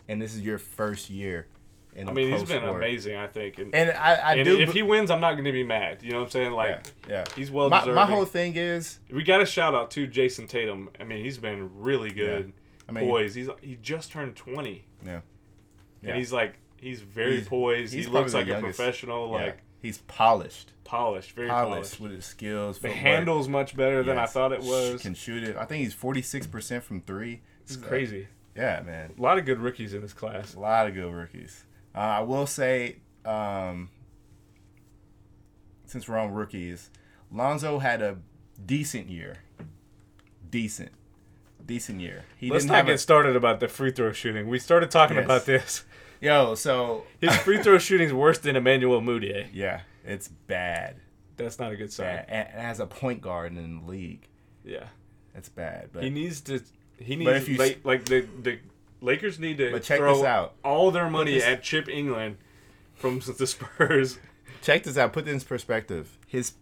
and 0.08 0.20
this 0.20 0.34
is 0.34 0.40
your 0.40 0.58
first 0.58 1.10
year. 1.10 1.46
In 1.94 2.08
I 2.08 2.12
mean, 2.12 2.32
he's 2.32 2.42
been 2.42 2.62
sport. 2.62 2.76
amazing. 2.76 3.14
I 3.16 3.28
think, 3.28 3.58
and, 3.58 3.72
And 3.74 3.90
I, 3.92 4.14
I 4.14 4.34
and 4.34 4.44
do. 4.44 4.58
if 4.58 4.72
he 4.72 4.82
wins, 4.82 5.12
I'm 5.12 5.20
not 5.20 5.34
going 5.34 5.44
to 5.44 5.52
be 5.52 5.62
mad. 5.62 6.02
You 6.02 6.10
know 6.10 6.18
what 6.18 6.24
I'm 6.24 6.30
saying? 6.30 6.52
Like, 6.52 6.86
yeah, 7.08 7.18
yeah. 7.18 7.24
he's 7.36 7.52
well 7.52 7.70
my, 7.70 7.80
deserving. 7.80 7.94
my 7.94 8.06
whole 8.06 8.24
thing 8.24 8.56
is, 8.56 8.98
we 9.12 9.22
got 9.22 9.40
a 9.40 9.46
shout 9.46 9.74
out 9.74 9.92
to 9.92 10.06
Jayson 10.08 10.48
Tatum. 10.48 10.88
I 10.98 11.04
mean, 11.04 11.22
he's 11.22 11.38
been 11.38 11.70
really 11.80 12.10
good. 12.10 12.52
I 12.88 12.92
mean, 12.92 13.08
poised. 13.08 13.36
He's 13.36 13.48
he 13.62 13.76
just 13.80 14.10
turned 14.10 14.34
20, 14.34 14.84
yeah, 15.06 15.20
yeah. 16.02 16.08
and 16.10 16.18
he's 16.18 16.32
like 16.32 16.54
he's 16.78 17.00
very 17.00 17.36
He's- 17.36 17.48
poised. 17.48 17.94
he's 17.94 18.06
he 18.06 18.10
looks 18.10 18.34
like 18.34 18.48
a 18.48 18.58
professional. 18.58 19.28
yeah. 19.28 19.44
Like 19.46 19.58
he's 19.84 19.98
polished, 19.98 20.72
polished, 20.82 21.32
very 21.32 21.48
polished, 21.48 21.70
polished. 21.72 22.00
with 22.00 22.12
his 22.12 22.24
skills. 22.24 22.78
The 22.78 22.90
handle's 22.90 23.48
much 23.48 23.76
better 23.76 24.02
than 24.02 24.16
I 24.18 24.24
thought 24.26 24.52
it 24.52 24.62
was. 24.62 25.02
Can 25.02 25.14
shoot 25.14 25.44
it. 25.44 25.56
I 25.56 25.66
think 25.66 25.84
he's 25.84 25.92
46 25.94 26.46
percent 26.46 26.82
from 26.82 27.02
three. 27.02 27.42
It's 27.62 27.76
crazy. 27.76 28.28
Yeah, 28.56 28.82
man. 28.84 29.12
A 29.18 29.20
lot 29.22 29.36
of 29.38 29.44
good 29.44 29.58
rookies 29.60 29.92
in 29.94 30.00
this 30.00 30.12
class. 30.12 30.54
A 30.54 30.60
lot 30.60 30.86
of 30.86 30.94
good 30.94 31.12
rookies. 31.12 31.64
Uh, 31.94 31.98
I 31.98 32.20
will 32.20 32.46
say, 32.46 32.96
um, 33.24 33.90
since 35.86 36.08
we're 36.08 36.18
on 36.18 36.32
rookies, 36.32 36.90
Lonzo 37.30 37.78
had 37.80 38.00
a 38.02 38.18
decent 38.64 39.08
year. 39.08 39.36
Decent, 40.50 40.92
decent 41.66 42.00
year. 42.00 42.24
He 42.36 42.48
Let's 42.50 42.62
didn't 42.64 42.72
not 42.72 42.76
have 42.78 42.86
get 42.86 42.94
a, 42.94 42.98
started 42.98 43.34
about 43.36 43.58
the 43.60 43.66
free 43.68 43.90
throw 43.90 44.12
shooting. 44.12 44.48
We 44.48 44.58
started 44.60 44.90
talking 44.90 45.16
Yes. 45.16 45.24
about 45.24 45.46
this. 45.46 45.84
Yo. 46.20 46.54
So 46.54 47.04
His 47.20 47.34
free 47.38 47.62
throw 47.62 47.78
shooting's 47.78 48.12
worse 48.12 48.38
than 48.38 48.56
Emmanuel 48.56 49.00
Mudiay. 49.00 49.48
yeah, 49.52 49.80
it's 50.04 50.28
bad. 50.28 50.96
That's 51.36 51.58
not 51.58 51.72
a 51.72 51.76
good 51.76 51.92
sign. 51.92 52.24
And, 52.28 52.48
as 52.48 52.80
a 52.80 52.86
point 52.86 53.20
guard 53.20 53.56
in 53.56 53.80
the 53.80 53.90
league, 53.90 54.28
Yeah. 54.64 54.86
it's 55.34 55.48
bad. 55.48 55.90
But 55.92 56.04
He 56.04 56.10
needs 56.10 56.40
to. 56.42 56.62
He 56.98 57.16
needs 57.16 57.28
But 57.28 57.36
if 57.36 57.48
you 57.48 57.56
like, 57.56 57.80
like 57.84 58.04
the 58.04 58.20
the 58.42 58.58
Lakers 59.00 59.38
need 59.40 59.58
to 59.58 59.72
But 59.72 59.82
check 59.82 59.98
throw 59.98 60.16
this 60.16 60.24
out. 60.24 60.54
all 60.64 60.90
their 60.90 61.10
money 61.10 61.42
at 61.42 61.62
Chip 61.62 61.86
Engelland 61.86 62.36
from 62.94 63.18
the 63.38 63.46
Spurs. 63.46 64.18
check 64.62 64.84
this 64.84 64.96
out. 64.96 65.12
Put 65.12 65.24
this 65.24 65.42
in 65.42 65.48
perspective. 65.48 66.18
His 66.26 66.52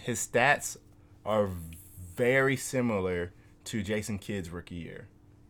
his 0.00 0.24
stats 0.26 0.76
are 1.24 1.50
very 2.14 2.56
similar 2.56 3.32
to 3.64 3.82
Jason 3.82 4.18
Kidd's 4.18 4.48
rookie 4.50 4.76
year. 4.76 5.08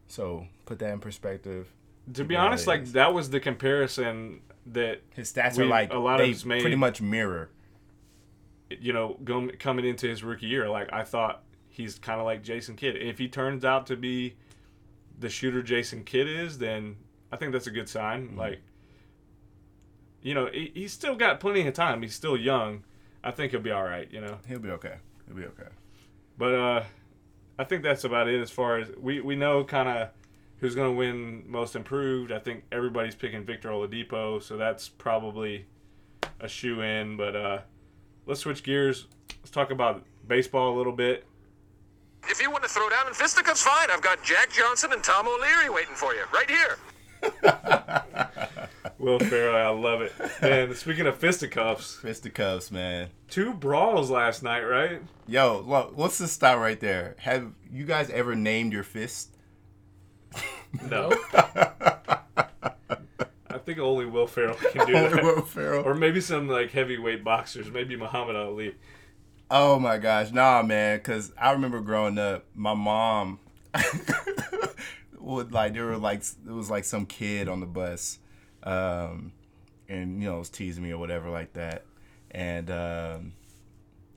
So 0.08 0.46
put 0.64 0.78
that 0.78 0.92
in 0.92 1.00
perspective. 1.00 1.68
To 2.14 2.24
be 2.24 2.36
honest, 2.36 2.66
like 2.66 2.84
that 2.92 3.12
was 3.14 3.30
the 3.30 3.40
comparison 3.40 4.40
that 4.66 5.00
His 5.14 5.32
stats 5.32 5.56
We- 5.56 5.64
are 5.64 5.68
like 5.68 5.92
a 5.92 5.98
lot 5.98 6.20
of 6.20 6.28
us 6.28 6.44
made- 6.44 6.60
pretty 6.60 6.76
much 6.76 7.00
mirror. 7.00 7.50
you 8.68 8.92
know 8.92 9.16
go, 9.22 9.48
coming 9.60 9.84
into 9.84 10.08
his 10.08 10.24
rookie 10.24 10.46
year. 10.46 10.68
Like 10.68 10.92
I 10.92 11.04
thought 11.04 11.42
he's 11.68 11.98
kind 11.98 12.18
of 12.20 12.26
like 12.26 12.42
Jason 12.42 12.74
Kidd. 12.76 12.96
If 12.96 13.18
he 13.18 13.28
turns 13.28 13.64
out 13.64 13.86
to 13.86 13.96
be 13.96 14.34
the 15.18 15.28
shooter 15.28 15.62
Jason 15.62 16.02
Kidd 16.04 16.26
is, 16.28 16.58
then 16.58 16.96
I 17.30 17.36
think 17.36 17.52
that's 17.52 17.66
a 17.68 17.70
good 17.70 17.88
sign. 17.88 18.28
Mm-hmm. 18.28 18.38
Like 18.38 18.60
you 20.22 20.34
know, 20.34 20.48
he, 20.52 20.72
he's 20.74 20.92
still 20.92 21.14
got 21.14 21.38
plenty 21.40 21.66
of 21.66 21.74
time. 21.74 22.02
He's 22.02 22.14
still 22.14 22.36
young. 22.36 22.82
I 23.22 23.30
think 23.30 23.52
he'll 23.52 23.60
be 23.60 23.70
all 23.70 23.84
right. 23.84 24.10
You 24.10 24.20
know. 24.20 24.38
He'll 24.48 24.58
be 24.58 24.70
okay. 24.70 24.96
He'll 25.26 25.36
be 25.36 25.44
okay. 25.44 25.68
But 26.38 26.54
uh, 26.54 26.82
I 27.58 27.64
think 27.64 27.82
that's 27.82 28.04
about 28.04 28.28
it 28.28 28.40
as 28.40 28.50
far 28.50 28.78
as 28.78 28.88
we, 29.00 29.20
we 29.20 29.36
know 29.36 29.64
kind 29.64 29.88
of 29.88 30.08
who's 30.60 30.74
going 30.74 30.90
to 30.92 30.96
win 30.96 31.44
most 31.46 31.76
improved. 31.76 32.32
I 32.32 32.38
think 32.38 32.64
everybody's 32.72 33.14
picking 33.14 33.44
Victor 33.44 33.68
Oladipo, 33.70 34.42
so 34.42 34.56
that's 34.56 34.88
probably 34.88 35.66
a 36.40 36.48
shoe 36.48 36.80
in. 36.82 37.16
But 37.16 37.36
uh, 37.36 37.58
let's 38.26 38.40
switch 38.40 38.62
gears. 38.62 39.06
Let's 39.40 39.50
talk 39.50 39.70
about 39.70 40.04
baseball 40.26 40.74
a 40.74 40.76
little 40.76 40.92
bit. 40.92 41.24
If 42.28 42.40
you 42.42 42.50
want 42.50 42.64
to 42.64 42.68
throw 42.68 42.88
down 42.90 43.06
in 43.06 43.14
fisticuffs, 43.14 43.62
fine. 43.62 43.88
I've 43.90 44.02
got 44.02 44.22
Jack 44.24 44.50
Johnson 44.50 44.92
and 44.92 45.02
Tom 45.04 45.28
O'Leary 45.28 45.70
waiting 45.70 45.94
for 45.94 46.12
you 46.14 46.24
right 46.34 46.50
here. 46.50 46.76
Will 48.98 49.18
Ferrell, 49.18 49.54
I 49.56 49.68
love 49.68 50.00
it. 50.00 50.12
And 50.40 50.74
speaking 50.74 51.06
of 51.06 51.16
fisticuffs, 51.18 51.96
Fisticuffs, 51.96 52.70
man. 52.72 53.10
two 53.28 53.52
brawls 53.52 54.10
last 54.10 54.42
night, 54.42 54.62
right? 54.62 55.02
Yo, 55.28 55.62
look, 55.66 55.92
let's 55.96 56.18
just 56.18 56.32
stop 56.34 56.58
right 56.58 56.80
there. 56.80 57.14
Have 57.20 57.52
you 57.70 57.84
guys 57.84 58.10
ever 58.10 58.34
named 58.34 58.72
your 58.72 58.82
fist? 58.82 59.35
No. 60.90 61.10
I 63.48 63.58
think 63.64 63.78
only 63.78 64.04
Will 64.06 64.26
Ferrell 64.26 64.54
can 64.56 64.86
do 64.86 64.92
that. 64.94 65.22
Will 65.22 65.42
Ferrell. 65.42 65.84
Or 65.84 65.94
maybe 65.94 66.20
some 66.20 66.48
like 66.48 66.70
heavyweight 66.70 67.24
boxers, 67.24 67.70
maybe 67.70 67.96
Muhammad 67.96 68.36
Ali. 68.36 68.74
Oh 69.50 69.78
my 69.78 69.98
gosh, 69.98 70.32
nah, 70.32 70.62
man. 70.62 71.00
Cause 71.00 71.32
I 71.38 71.52
remember 71.52 71.80
growing 71.80 72.18
up, 72.18 72.44
my 72.54 72.74
mom 72.74 73.38
would 75.18 75.52
like 75.52 75.72
there 75.74 75.84
were 75.86 75.96
like 75.96 76.22
it 76.22 76.52
was 76.52 76.70
like 76.70 76.84
some 76.84 77.06
kid 77.06 77.48
on 77.48 77.60
the 77.60 77.66
bus, 77.66 78.18
um, 78.62 79.32
and 79.88 80.22
you 80.22 80.28
know 80.28 80.38
was 80.38 80.50
teasing 80.50 80.82
me 80.82 80.90
or 80.92 80.98
whatever 80.98 81.30
like 81.30 81.52
that, 81.54 81.84
and 82.30 82.70
um, 82.70 83.32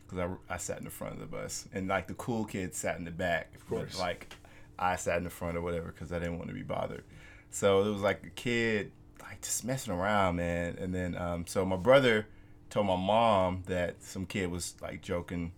cause 0.08 0.20
I 0.20 0.54
I 0.54 0.58
sat 0.58 0.80
in 0.80 0.84
the 0.84 0.90
front 0.92 1.14
of 1.16 1.20
the 1.20 1.26
bus, 1.28 1.68
and 1.74 1.88
like 1.88 2.08
the 2.08 2.14
cool 2.16 2.46
kids 2.46 2.78
sat 2.78 2.98
in 2.98 3.06
the 3.06 3.12
back, 3.12 3.54
of 3.56 3.68
course. 3.68 4.00
like 4.00 4.34
I 4.80 4.96
sat 4.96 5.18
in 5.18 5.26
the 5.26 5.30
front 5.30 5.58
or 5.58 5.62
whatever, 5.62 5.92
cause 5.92 6.12
I 6.12 6.20
didn't 6.20 6.38
want 6.38 6.48
to 6.50 6.56
be 6.56 6.64
bothered. 6.64 7.04
So 7.52 7.84
it 7.84 7.92
was 7.92 8.02
like 8.02 8.24
a 8.26 8.30
kid 8.30 8.92
like 9.22 9.42
just 9.42 9.64
messing 9.66 9.94
around, 9.94 10.38
man. 10.38 10.78
And 10.80 10.94
then 10.94 11.16
um, 11.16 11.46
so 11.46 11.66
my 11.66 11.76
brother 11.76 12.28
told 12.70 12.88
my 12.88 12.96
mom 12.96 13.64
that 13.68 14.02
some 14.04 14.26
kid 14.26 14.50
was 14.50 14.76
like 14.82 15.02
joking 15.02 15.52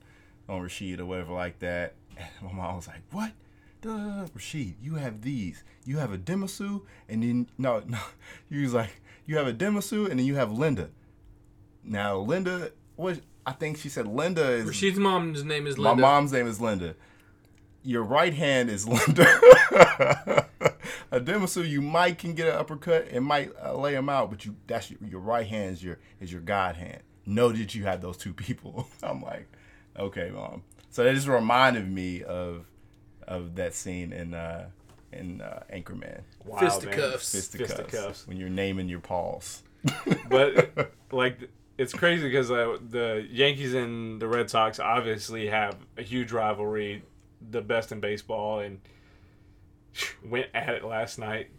on 0.49 0.61
Rashid 0.61 0.99
or 0.99 1.05
whatever 1.05 1.33
like 1.33 1.59
that. 1.59 1.95
And 2.17 2.27
my 2.41 2.51
mom 2.51 2.75
was 2.75 2.87
like, 2.87 3.01
"What? 3.11 3.31
Duh, 3.81 4.27
Rashid, 4.33 4.75
you 4.81 4.95
have 4.95 5.21
these. 5.21 5.63
You 5.85 5.97
have 5.97 6.13
a 6.13 6.17
Demasu, 6.17 6.81
and 7.09 7.23
then 7.23 7.47
no, 7.57 7.81
no. 7.87 7.99
He 8.49 8.61
was 8.61 8.73
like, 8.73 9.01
you 9.25 9.37
have 9.37 9.47
a 9.47 9.53
Demasu, 9.53 10.09
and 10.09 10.19
then 10.19 10.25
you 10.25 10.35
have 10.35 10.51
Linda. 10.51 10.89
Now 11.83 12.17
Linda, 12.17 12.71
what? 12.95 13.19
I 13.45 13.53
think 13.53 13.77
she 13.77 13.89
said 13.89 14.07
Linda 14.07 14.51
is 14.51 14.65
Rashid's 14.67 14.99
mom's 14.99 15.43
name 15.43 15.65
is 15.65 15.79
Linda. 15.79 15.95
my 15.95 16.09
mom's 16.09 16.31
name 16.31 16.47
is 16.47 16.61
Linda. 16.61 16.95
Your 17.83 18.03
right 18.03 18.33
hand 18.33 18.69
is 18.69 18.87
Linda. 19.07 19.25
a 21.11 21.19
Demasu, 21.19 21.67
you 21.67 21.81
might 21.81 22.17
can 22.17 22.33
get 22.33 22.47
an 22.47 22.55
uppercut 22.55 23.07
and 23.11 23.25
might 23.25 23.51
uh, 23.63 23.75
lay 23.75 23.95
him 23.95 24.09
out, 24.09 24.29
but 24.29 24.45
you 24.45 24.55
that's 24.67 24.89
your, 24.91 24.99
your 25.07 25.19
right 25.19 25.47
hand 25.47 25.73
is 25.73 25.83
your 25.83 25.99
is 26.19 26.31
your 26.31 26.41
God 26.41 26.75
hand. 26.75 27.01
Know 27.25 27.49
that 27.49 27.75
you 27.75 27.83
have 27.85 28.01
those 28.01 28.17
two 28.17 28.33
people. 28.47 28.87
I'm 29.03 29.21
like, 29.21 29.47
okay, 29.97 30.31
mom. 30.33 30.63
So 30.89 31.03
that 31.03 31.13
just 31.13 31.27
reminded 31.27 31.89
me 31.89 32.23
of 32.23 32.65
of 33.27 33.55
that 33.55 33.73
scene 33.73 34.13
in 34.13 34.33
uh 34.33 34.69
in 35.13 35.41
uh, 35.41 35.63
Anchorman. 35.73 36.21
Wow, 36.45 36.59
Fisticuffs. 36.59 37.31
Fisticuffs, 37.31 37.73
Fisticuffs. 37.73 38.27
When 38.27 38.37
you're 38.37 38.49
naming 38.49 38.87
your 38.87 38.99
paws. 38.99 39.63
but 40.29 40.93
like 41.11 41.49
it's 41.77 41.93
crazy 41.93 42.23
because 42.23 42.51
uh, 42.51 42.77
the 42.89 43.27
Yankees 43.29 43.73
and 43.73 44.21
the 44.21 44.27
Red 44.27 44.49
Sox 44.49 44.79
obviously 44.79 45.47
have 45.47 45.75
a 45.97 46.03
huge 46.03 46.31
rivalry, 46.31 47.03
the 47.49 47.61
best 47.61 47.91
in 47.91 47.99
baseball, 47.99 48.59
and 48.59 48.79
went 50.25 50.47
at 50.53 50.69
it 50.69 50.83
last 50.83 51.19
night. 51.19 51.49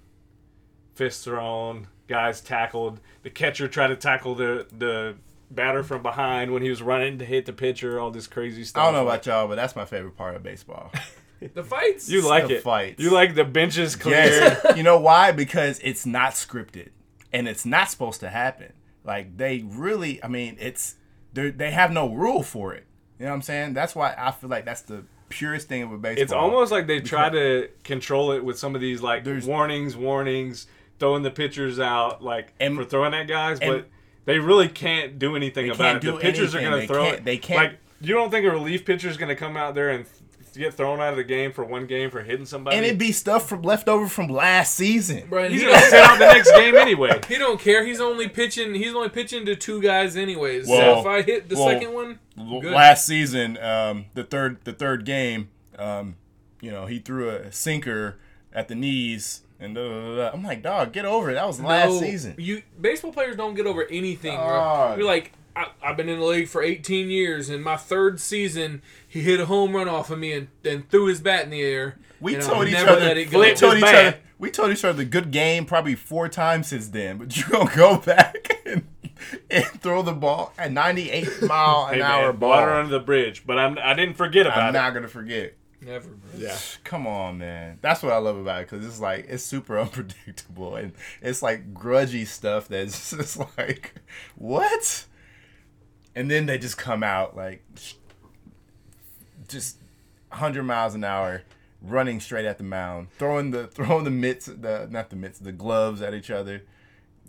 Fists 0.95 1.25
thrown, 1.25 1.89
guys 2.07 2.41
tackled. 2.41 3.01
The 3.23 3.31
catcher 3.31 3.69
tried 3.69 3.89
to 3.89 3.97
tackle 3.97 4.35
the 4.35 4.67
the 4.77 5.17
batter 5.51 5.83
from 5.83 6.03
behind 6.03 6.51
when 6.51 6.63
he 6.63 6.71
was 6.71 6.83
running 6.83 7.19
to 7.19 7.25
hit 7.25 7.47
the 7.47 7.53
pitcher. 7.53 7.99
All 7.99 8.11
this 8.11 8.27
crazy 8.27 8.65
stuff. 8.65 8.83
I 8.83 8.87
don't 8.87 8.95
know 8.95 9.09
about 9.09 9.27
y'all, 9.27 9.49
but 9.49 9.57
that's 9.57 9.77
my 9.77 9.85
favorite 9.85 10.17
part 10.17 10.37
of 10.37 10.43
baseball. 10.43 10.93
the 11.55 11.65
fights. 11.65 12.09
you 12.09 12.27
like 12.27 12.49
the 12.49 12.57
it. 12.57 12.63
fights. 12.63 13.03
You 13.03 13.11
like 13.11 13.35
the 13.35 13.45
benches 13.45 13.97
cleared. 13.97 14.59
Yes. 14.65 14.65
you 14.77 14.83
know 14.83 14.99
why? 14.99 15.33
Because 15.33 15.81
it's 15.83 16.07
not 16.07 16.33
scripted, 16.33 16.91
and 17.33 17.49
it's 17.49 17.65
not 17.65 17.91
supposed 17.91 18.21
to 18.21 18.29
happen. 18.29 18.73
Like 19.05 19.37
they 19.37 19.65
really, 19.67 20.23
I 20.23 20.29
mean, 20.29 20.57
it's 20.61 20.97
they 21.33 21.51
they 21.51 21.71
have 21.71 21.91
no 21.91 22.09
rule 22.09 22.43
for 22.43 22.75
it. 22.75 22.87
You 23.19 23.27
know 23.27 23.33
what 23.33 23.37
I'm 23.37 23.43
saying? 23.43 23.75
That's 23.75 23.95
why 23.95 24.15
I 24.17 24.31
feel 24.31 24.51
like 24.51 24.65
that's 24.65 24.83
the 24.83 25.05
purest 25.33 25.69
thing 25.69 25.83
of 25.83 25.93
a 25.93 25.97
baseball. 25.99 26.23
It's 26.23 26.33
almost 26.33 26.71
like 26.71 26.87
they 26.87 27.01
try 27.01 27.31
to 27.31 27.69
control 27.85 28.33
it 28.33 28.45
with 28.45 28.59
some 28.59 28.75
of 28.75 28.81
these 28.81 29.01
like 29.03 29.25
There's- 29.25 29.45
warnings, 29.45 29.97
warnings. 29.97 30.67
throwing 30.99 31.23
the 31.25 31.31
pitchers 31.33 31.81
out 31.81 32.23
like 32.23 32.53
And- 32.61 32.77
for 32.77 32.85
throwing 32.85 33.13
at 33.15 33.27
guys, 33.27 33.59
and- 33.61 33.73
but 33.73 33.89
they 34.25 34.39
really 34.39 34.69
can't 34.69 35.19
do 35.19 35.35
anything 35.35 35.69
about 35.69 35.79
can't 35.79 35.97
it. 35.97 36.01
do 36.07 36.13
the 36.13 36.19
pitchers 36.19 36.55
anything. 36.55 36.67
are 36.67 36.71
going 36.71 36.81
They 36.83 36.87
to 36.87 36.93
throw 36.93 37.03
can't- 37.05 37.17
it. 37.17 37.25
they 37.25 37.37
can't- 37.39 37.57
Like 37.73 37.79
you 38.01 38.15
don't 38.15 38.31
think 38.31 38.47
a 38.47 38.51
relief 38.51 38.85
pitcher 38.85 39.09
is 39.09 39.17
going 39.17 39.29
to 39.31 39.35
come 39.35 39.57
out 39.57 39.75
there 39.75 39.91
and 39.91 40.05
th- 40.53 40.65
get 40.65 40.75
thrown 40.75 41.01
out 41.01 41.11
of 41.11 41.17
the 41.17 41.25
game 41.25 41.53
for 41.53 41.65
one 41.65 41.87
game 41.87 42.11
for 42.11 42.23
hitting 42.23 42.47
somebody? 42.47 42.77
And 42.77 42.85
it'd 42.87 42.99
be 42.99 43.13
stuff 43.13 43.49
from 43.49 43.63
left 43.63 43.89
over 43.89 44.07
from 44.09 44.29
last 44.29 44.75
season. 44.75 45.25
Brian, 45.29 45.53
He's 45.53 45.61
he 45.63 45.67
going 45.67 45.79
to 45.79 45.81
don't, 45.83 45.91
sit 45.91 46.01
out 46.03 46.19
the 46.19 46.27
next 46.27 46.51
game 46.53 46.75
anyway. 46.75 47.21
he 47.29 47.39
don't 47.39 47.61
care. 47.61 47.85
He's 47.85 48.01
only 48.01 48.29
pitching. 48.29 48.75
He's 48.75 48.95
only 48.95 49.09
pitching 49.09 49.47
to 49.47 49.57
two 49.57 49.81
guys 49.81 50.17
anyways. 50.17 50.69
Well- 50.69 50.97
so 50.97 51.01
if 51.01 51.07
I 51.07 51.23
hit 51.23 51.49
the 51.49 51.57
well, 51.57 51.69
second 51.69 51.93
one, 51.95 52.19
good. 52.61 52.73
Last 52.73 53.07
season, 53.07 53.59
um, 53.59 54.07
the 54.15 54.25
third 54.25 54.65
the 54.65 54.73
third 54.73 55.05
game, 55.05 55.51
um, 55.79 56.17
you 56.61 56.71
know, 56.71 56.87
he 56.87 56.99
threw 56.99 57.29
a 57.31 57.51
sinker 57.53 58.19
at 58.53 58.69
the 58.69 58.75
knees, 58.75 59.43
and 59.59 59.75
da, 59.75 59.83
da, 59.89 60.01
da, 60.01 60.17
da. 60.17 60.31
I'm 60.33 60.43
like, 60.43 60.63
dog, 60.63 60.93
get 60.93 61.05
over 61.05 61.31
it. 61.31 61.35
That 61.35 61.47
was 61.47 61.61
last 61.61 61.89
No, 61.91 62.01
season. 62.01 62.35
You 62.39 62.63
baseball 62.81 63.13
players 63.13 63.37
don't 63.37 63.55
get 63.55 63.67
over 63.67 63.85
anything. 63.91 64.37
Bro. 64.37 64.97
You're 64.97 65.07
like, 65.07 65.33
I, 65.55 65.67
I've 65.83 65.97
been 65.97 66.09
in 66.09 66.19
the 66.21 66.25
league 66.25 66.49
for 66.49 66.63
18 66.63 67.11
years. 67.11 67.51
In 67.51 67.63
my 67.63 67.77
third 67.77 68.21
season, 68.21 68.83
he 69.07 69.23
hit 69.23 69.41
a 69.41 69.47
home 69.47 69.75
run 69.77 69.89
off 69.89 70.11
of 70.11 70.19
me 70.19 70.33
and, 70.33 70.49
then 70.63 70.85
threw 70.91 71.07
his 71.07 71.21
bat 71.21 71.45
in 71.45 71.51
the 71.51 71.63
air. 71.63 71.99
We 72.21 72.35
and 72.35 72.43
I'll 72.45 72.51
told 72.51 72.67
each 72.69 72.73
never 72.75 72.91
other. 72.91 73.01
let 73.01 73.17
it 73.19 73.27
We 73.27 73.33
go. 73.33 73.39
Flipped 73.39 73.59
told 73.61 73.75
each 73.77 73.83
bat. 73.83 73.95
other. 74.07 74.19
We 74.39 74.51
told 74.51 74.71
each 74.73 74.85
other 74.85 74.95
the 74.99 75.05
good 75.05 75.31
game 75.31 75.65
probably 75.67 75.95
four 75.95 76.29
times 76.29 76.69
since 76.69 76.89
then. 76.89 77.19
But 77.19 77.37
you 77.37 77.45
gonna 77.49 77.75
go 77.75 77.99
back 77.99 78.61
and, 78.67 78.87
and 79.51 79.65
throw 79.81 80.03
the 80.03 80.13
ball 80.13 80.53
at 80.59 80.73
98 80.73 81.43
mile 81.43 81.87
an 81.87 81.95
Hey, 81.97 82.03
hour 82.03 82.33
man, 82.33 82.37
ball. 82.41 82.51
water 82.51 82.73
under 82.73 82.91
the 82.99 83.05
bridge, 83.05 83.45
but 83.47 83.59
I'm 83.59 83.79
I 83.79 83.95
didn't 83.95 84.15
forget 84.17 84.47
about 84.47 84.59
it. 84.59 84.63
I'm 84.69 84.73
not 84.73 84.95
gonna 84.95 85.09
forget. 85.09 85.55
Never, 85.85 86.09
bro. 86.11 86.39
yeah. 86.41 86.57
Come 86.85 87.07
on, 87.09 87.39
man. 87.39 87.79
That's 87.83 88.03
what 88.05 88.13
I 88.13 88.19
love 88.19 88.37
about 88.37 88.63
it 88.63 88.71
because 88.71 88.87
it's 88.87 89.01
like 89.01 89.27
it's 89.29 89.43
super 89.45 89.79
unpredictable 89.79 90.77
and 90.77 90.93
it's 91.21 91.43
like 91.43 91.75
grudgy 91.75 92.25
stuff 92.27 92.69
that's 92.69 93.11
just 93.11 93.39
like 93.59 93.95
what, 94.37 95.07
and 96.15 96.31
then 96.31 96.47
they 96.47 96.59
just 96.59 96.77
come 96.79 97.03
out 97.03 97.37
like 97.37 97.65
just 99.49 99.79
100 100.31 100.63
miles 100.63 100.95
an 100.95 101.05
hour, 101.05 101.43
running 101.83 102.21
straight 102.21 102.45
at 102.47 102.59
the 102.59 102.65
mound, 102.65 103.11
throwing 103.13 103.51
the 103.51 103.67
throwing 103.69 104.05
the 104.05 104.11
mitts, 104.11 104.47
the 104.47 104.89
not 104.91 105.11
the 105.11 105.17
mitts, 105.17 105.39
the 105.39 105.53
gloves 105.53 106.03
at 106.03 106.15
each 106.15 106.31
other. 106.31 106.63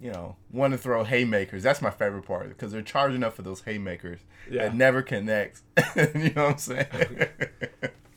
You 0.01 0.11
know, 0.11 0.35
want 0.51 0.73
to 0.73 0.77
throw 0.77 1.05
haymakers. 1.05 1.63
That's 1.63 1.81
my 1.81 1.89
favorite 1.91 2.23
part 2.25 2.49
because 2.49 2.73
they're 2.73 2.81
charging 2.81 3.23
up 3.23 3.35
for 3.35 3.41
those 3.41 3.61
haymakers 3.61 4.19
Yeah. 4.51 4.63
that 4.63 4.75
never 4.75 5.01
connect. 5.01 5.61
you 5.95 6.31
know 6.35 6.45
what 6.45 6.51
I'm 6.53 6.57
saying? 6.57 6.87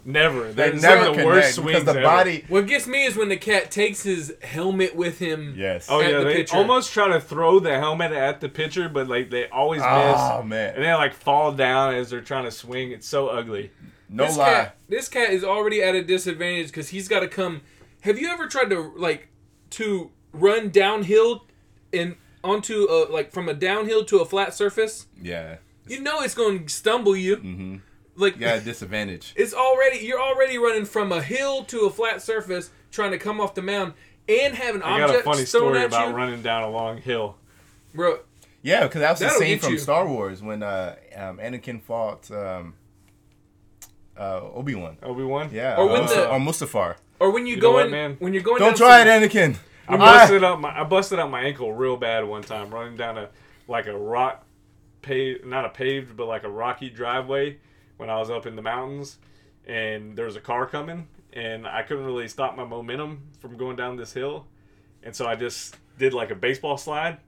Never. 0.07 0.53
they 0.53 0.71
That's 0.71 0.83
never 0.83 1.05
the 1.07 1.11
connect 1.11 1.27
worst 1.27 1.65
because 1.65 1.85
the 1.85 1.91
ever. 1.91 2.03
body. 2.03 2.45
What 2.49 2.67
gets 2.69 2.87
me 2.87 3.05
is 3.05 3.17
when 3.17 3.29
the 3.29 3.37
cat 3.37 3.73
takes 3.73 4.05
his 4.05 4.35
helmet 4.41 4.95
with 4.95 5.19
him. 5.19 5.55
Yes. 5.59 5.89
Oh 5.91 6.01
at 6.01 6.11
yeah, 6.11 6.19
the 6.19 6.25
they 6.25 6.35
pitcher. 6.37 6.57
almost 6.57 6.93
try 6.93 7.09
to 7.09 7.21
throw 7.21 7.59
the 7.59 7.77
helmet 7.79 8.13
at 8.13 8.41
the 8.41 8.49
pitcher, 8.49 8.89
but 8.89 9.09
like 9.09 9.31
they 9.31 9.49
always 9.49 9.81
miss. 9.81 9.89
Oh 9.91 10.43
man. 10.45 10.75
And 10.77 10.85
they 10.85 10.95
like 10.95 11.13
fall 11.13 11.51
down 11.53 11.95
as 11.95 12.11
they're 12.11 12.21
trying 12.21 12.45
to 12.45 12.53
swing. 12.53 12.93
It's 12.93 13.07
so 13.09 13.27
ugly. 13.29 13.73
No 14.09 14.25
this 14.27 14.37
lie. 14.37 14.45
cat, 14.53 14.77
this 14.89 15.09
cat 15.09 15.31
is 15.31 15.43
already 15.43 15.83
at 15.83 15.97
a 15.97 16.05
disadvantage 16.05 16.69
because 16.69 16.91
he's 16.91 17.09
got 17.09 17.21
to 17.21 17.29
come. 17.29 17.63
Have 18.03 18.19
you 18.21 18.29
ever 18.29 18.47
tried 18.47 18.71
to 18.71 18.93
like 18.97 19.29
to 19.71 20.13
run 20.33 20.69
downhill 20.71 21.47
and 21.93 22.15
onto 22.45 22.87
a 22.89 23.11
like 23.11 23.33
from 23.33 23.49
a 23.49 23.55
downhill 23.55 24.05
to 24.05 24.19
a 24.21 24.25
flat 24.25 24.55
surface? 24.55 25.07
Yeah. 25.21 25.57
You 25.89 26.01
know 26.01 26.21
it's 26.21 26.35
going 26.35 26.67
to 26.67 26.73
stumble 26.73 27.17
you. 27.17 27.37
Mm-hmm. 27.39 27.77
Like 28.17 28.37
Yeah, 28.39 28.59
disadvantage. 28.59 29.33
it's 29.37 29.53
already 29.55 29.99
you're 30.05 30.21
already 30.21 30.59
running 30.59 30.85
from 30.87 31.13
a 31.13 31.21
hill 31.23 31.65
to 31.65 31.81
a 31.87 31.91
flat 31.91 32.23
surface 32.23 32.71
trying 32.91 33.11
to 33.11 33.19
come 33.19 33.41
off 33.41 33.55
the 33.55 33.63
mound 33.63 33.93
and 34.29 34.55
have 34.55 34.75
an 34.75 34.83
I 34.83 34.99
got 34.99 35.11
object 35.11 35.21
a 35.21 35.25
funny 35.25 35.37
thrown 35.45 35.47
story 35.47 35.79
at 35.81 35.87
about 35.87 36.09
you. 36.09 36.15
running 36.15 36.43
down 36.43 36.63
a 36.65 36.71
long 36.71 36.99
hill. 37.01 37.37
Bro, 37.95 38.21
Yeah, 38.63 38.85
because 38.85 39.01
that 39.01 39.11
was 39.11 39.19
the 39.21 39.25
That'll 39.27 39.41
scene 39.41 39.59
from 39.59 39.73
you. 39.73 39.79
Star 39.79 40.09
Wars 40.09 40.43
when 40.43 40.63
uh, 40.63 40.97
um, 41.15 41.39
Anakin 41.39 41.81
fought 41.83 42.31
um, 42.31 42.75
uh, 44.19 44.41
Obi 44.55 44.75
Wan. 44.75 44.97
Obi 45.03 45.23
Wan. 45.25 45.51
Yeah. 45.53 45.77
Or 45.77 45.87
when 45.89 46.03
Musta- 46.03 46.15
the- 46.21 46.31
or 46.31 46.39
Mustafar. 46.39 46.97
or 47.21 47.31
when 47.31 47.47
you, 47.47 47.55
You 47.57 47.61
go 47.61 47.69
know 47.71 47.75
what, 47.77 47.85
in, 47.87 47.91
man? 47.93 48.17
when 48.19 48.33
you're 48.35 48.43
going 48.43 48.59
Don't 48.59 48.71
down 48.71 48.77
try 48.89 49.01
it, 49.03 49.07
Anakin. 49.07 49.57
I 49.89 49.97
busted 49.97 50.43
up 50.43 50.59
my 50.59 50.81
I 50.81 50.85
busted 50.85 51.19
up 51.21 51.31
my 51.31 51.43
ankle 51.43 51.73
real 51.73 51.97
bad 51.97 52.25
one 52.25 52.43
time 52.43 52.71
running 52.71 52.97
down 52.97 53.19
a 53.19 53.29
like 53.69 53.87
a 53.87 53.97
rock 53.97 54.45
paved 55.01 55.45
not 55.47 55.65
a 55.65 55.69
paved 55.69 56.17
but 56.17 56.27
like 56.27 56.43
a 56.43 56.49
rocky 56.49 56.91
driveway 56.91 57.57
when 57.97 58.11
I 58.11 58.19
was 58.19 58.31
up 58.31 58.47
in 58.47 58.57
the 58.57 58.63
mountains 58.63 59.19
and 59.67 60.17
there 60.17 60.27
was 60.27 60.37
a 60.37 60.41
car 60.41 60.67
coming 60.67 61.09
and 61.33 61.67
I 61.67 61.83
couldn't 61.83 62.05
really 62.05 62.29
stop 62.29 62.57
my 62.57 62.65
momentum 62.65 63.23
from 63.41 63.57
going 63.57 63.77
down 63.77 63.97
this 63.97 64.13
hill 64.13 64.47
and 65.03 65.15
so 65.15 65.27
I 65.27 65.35
just 65.37 65.77
did 65.99 66.13
like 66.15 66.31
a 66.31 66.35
baseball 66.35 66.77
slide 66.77 67.19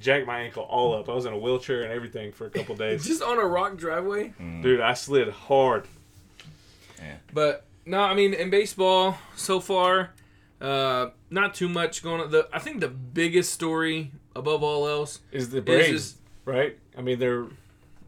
jacked 0.00 0.26
my 0.26 0.40
ankle 0.40 0.64
all 0.64 0.94
up 0.94 1.08
I 1.08 1.14
was 1.14 1.24
in 1.24 1.32
a 1.32 1.38
wheelchair 1.38 1.82
and 1.82 1.92
everything 1.92 2.32
for 2.32 2.46
a 2.46 2.50
couple 2.50 2.74
days 2.74 3.04
just 3.06 3.22
on 3.22 3.38
a 3.38 3.44
rock 3.46 3.76
driveway. 3.76 4.34
dude 4.60 4.80
I 4.80 4.94
slid 4.94 5.28
hard 5.30 5.86
Yeah. 7.00 7.16
But 7.32 7.64
no, 7.86 8.00
I 8.00 8.14
mean 8.14 8.34
in 8.34 8.50
baseball 8.50 9.18
so 9.36 9.60
far, 9.60 10.10
uh, 10.60 11.10
not 11.30 11.54
too 11.54 11.68
much 11.68 12.02
going 12.02 12.20
on. 12.22 12.30
The 12.30 12.48
I 12.52 12.58
think 12.58 12.80
the 12.80 12.88
biggest 12.88 13.52
story 13.52 14.10
above 14.34 14.62
all 14.62 14.88
else 14.88 15.20
is 15.30 15.50
the 15.50 15.58
is 15.58 15.64
Braves 15.64 15.90
just, 15.90 16.16
right 16.44 16.78
I 16.96 17.02
mean 17.02 17.18
they're 17.18 17.46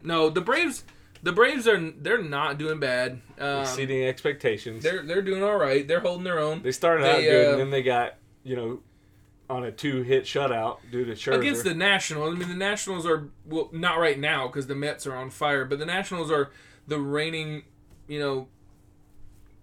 no 0.03 0.29
the 0.29 0.41
Braves. 0.41 0.83
The 1.27 1.33
Braves 1.33 1.67
are 1.67 1.91
they're 1.91 2.23
not 2.23 2.57
doing 2.57 2.79
bad. 2.79 3.19
Um, 3.37 3.59
exceeding 3.59 4.05
expectations 4.05 4.81
they're 4.81 5.03
they're 5.03 5.21
doing 5.21 5.43
all 5.43 5.57
right. 5.57 5.85
They're 5.85 5.99
holding 5.99 6.23
their 6.23 6.39
own 6.39 6.61
They 6.61 6.71
started 6.71 7.05
out 7.05 7.19
good, 7.19 7.47
uh, 7.47 7.51
and 7.51 7.59
then 7.59 7.69
they 7.69 7.83
got 7.83 8.15
you 8.45 8.55
know 8.55 8.79
on 9.49 9.65
a 9.65 9.71
two-hit 9.73 10.23
shutout 10.23 10.77
due 10.89 11.03
to 11.03 11.11
Scherzer. 11.11 11.37
against 11.37 11.65
the 11.65 11.73
Nationals. 11.73 12.33
I 12.33 12.37
mean 12.37 12.47
the 12.47 12.55
Nationals 12.55 13.05
are 13.05 13.27
well 13.45 13.67
not 13.73 13.99
right 13.99 14.17
now 14.17 14.47
because 14.47 14.67
the 14.67 14.75
Mets 14.75 15.05
are 15.05 15.17
on 15.17 15.29
fire, 15.29 15.65
but 15.65 15.79
the 15.79 15.85
Nationals 15.85 16.31
are 16.31 16.49
the 16.87 16.97
reigning 16.97 17.63
you 18.07 18.21
know 18.21 18.47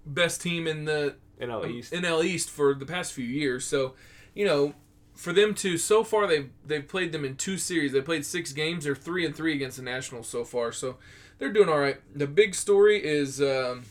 best 0.04 0.42
team 0.42 0.66
in 0.66 0.84
the 0.84 1.14
NL 1.40 1.66
East. 1.66 1.94
NL 1.94 2.22
East 2.22 2.50
for 2.50 2.74
the 2.74 2.84
past 2.84 3.14
few 3.14 3.24
years. 3.24 3.64
So, 3.64 3.94
you 4.34 4.44
know, 4.44 4.74
for 5.14 5.32
them 5.32 5.54
to 5.54 5.78
so 5.78 6.04
far 6.04 6.26
they've 6.26 6.50
they've 6.66 6.86
played 6.86 7.12
them 7.12 7.24
in 7.24 7.36
two 7.36 7.56
series. 7.56 7.92
They 7.92 8.00
played 8.00 8.26
six 8.26 8.52
games. 8.52 8.84
They're 8.84 8.94
three 8.94 9.24
and 9.24 9.34
three 9.34 9.54
against 9.54 9.76
the 9.76 9.82
Nationals 9.82 10.28
so 10.28 10.44
far. 10.44 10.72
So 10.72 10.96
they're 11.38 11.52
doing 11.52 11.68
all 11.68 11.78
right. 11.78 12.00
The 12.14 12.26
big 12.26 12.54
story 12.54 13.04
is 13.04 13.40
um, 13.40 13.84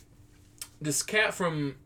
this 0.80 1.02
cat 1.02 1.34
from 1.34 1.76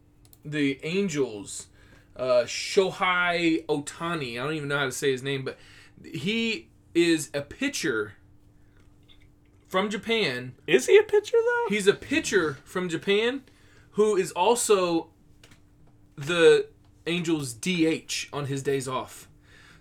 the 0.44 0.80
Angels, 0.82 1.68
uh, 2.16 2.44
Shohei 2.44 3.64
Ohtani. 3.66 4.32
I 4.34 4.44
don't 4.44 4.54
even 4.54 4.68
know 4.68 4.78
how 4.78 4.84
to 4.84 4.92
say 4.92 5.12
his 5.12 5.22
name, 5.22 5.44
but 5.44 5.58
he 6.04 6.68
is 6.94 7.30
a 7.34 7.42
pitcher 7.42 8.14
from 9.68 9.90
Japan 9.90 10.54
Is 10.66 10.86
he 10.86 10.96
a 10.96 11.02
pitcher 11.02 11.36
though? 11.36 11.66
He's 11.68 11.86
a 11.86 11.94
pitcher 11.94 12.58
from 12.64 12.88
Japan 12.88 13.42
who 13.92 14.16
is 14.16 14.32
also 14.32 15.08
the 16.16 16.66
Angels 17.06 17.52
DH 17.52 18.28
on 18.32 18.46
his 18.46 18.62
days 18.62 18.88
off. 18.88 19.27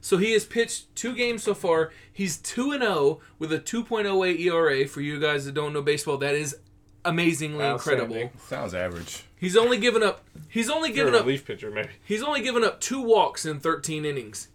So 0.07 0.15
he 0.15 0.31
has 0.31 0.45
pitched 0.45 0.95
two 0.95 1.13
games 1.13 1.43
so 1.43 1.53
far. 1.53 1.91
He's 2.13 2.37
2 2.37 2.71
and 2.71 2.81
0 2.81 3.19
with 3.39 3.51
a 3.51 3.59
2.08 3.59 4.39
ERA 4.39 4.87
for 4.87 5.01
you 5.01 5.19
guys 5.19 5.43
that 5.43 5.51
don't 5.53 5.73
know 5.73 5.81
baseball. 5.81 6.15
That 6.15 6.33
is 6.33 6.55
amazingly 7.03 7.65
incredible. 7.65 8.31
Sounds 8.47 8.73
average. 8.73 9.23
He's 9.35 9.57
only 9.57 9.77
given 9.77 10.03
up 10.03 10.23
he's 10.47 10.69
only 10.69 10.91
You're 10.91 10.95
given 11.07 11.13
a 11.13 11.17
up 11.17 11.25
relief 11.25 11.45
pitcher, 11.45 11.69
maybe. 11.69 11.89
he's 12.05 12.23
only 12.23 12.41
given 12.41 12.63
up 12.63 12.79
two 12.79 13.01
walks 13.01 13.45
in 13.45 13.59
13 13.59 14.05
innings. 14.05 14.47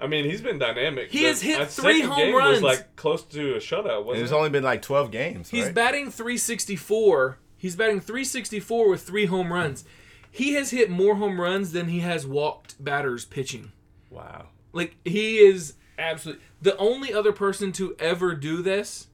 I 0.00 0.08
mean, 0.08 0.24
he's 0.24 0.40
been 0.40 0.58
dynamic. 0.58 1.12
He 1.12 1.20
The- 1.20 1.26
has 1.28 1.42
hit 1.42 1.58
that 1.60 1.70
three 1.70 2.00
second 2.00 2.08
home 2.10 2.18
game 2.18 2.34
runs. 2.34 2.54
Was 2.54 2.62
like 2.62 2.96
close 2.96 3.22
to 3.22 3.54
a 3.54 3.58
shutout, 3.58 3.98
And 3.98 4.06
wasn't 4.06 4.24
It's 4.24 4.32
it? 4.32 4.34
only 4.34 4.50
been 4.50 4.64
like 4.64 4.82
12 4.82 5.12
games. 5.12 5.50
He's 5.50 5.66
right? 5.66 5.74
batting 5.74 6.10
364. 6.10 7.38
He's 7.56 7.76
batting 7.76 8.00
364 8.00 8.90
with 8.90 9.02
3 9.02 9.26
home 9.26 9.52
runs. 9.52 9.84
He 10.28 10.54
has 10.54 10.70
hit 10.70 10.90
more 10.90 11.14
home 11.14 11.40
runs 11.40 11.70
than 11.70 11.86
he 11.86 12.00
has 12.00 12.26
walked 12.26 12.82
batters 12.82 13.24
pitching. 13.24 13.70
wow. 14.10 14.46
Like 14.76 14.96
he 15.04 15.38
is 15.38 15.74
absolutely 15.98 16.42
the 16.60 16.76
only 16.76 17.12
other 17.12 17.32
person 17.32 17.72
to 17.72 17.96
ever 17.98 18.34
do 18.34 18.62
this. 18.62 19.08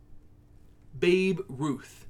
Babe 0.98 1.40
Ruth. 1.48 2.06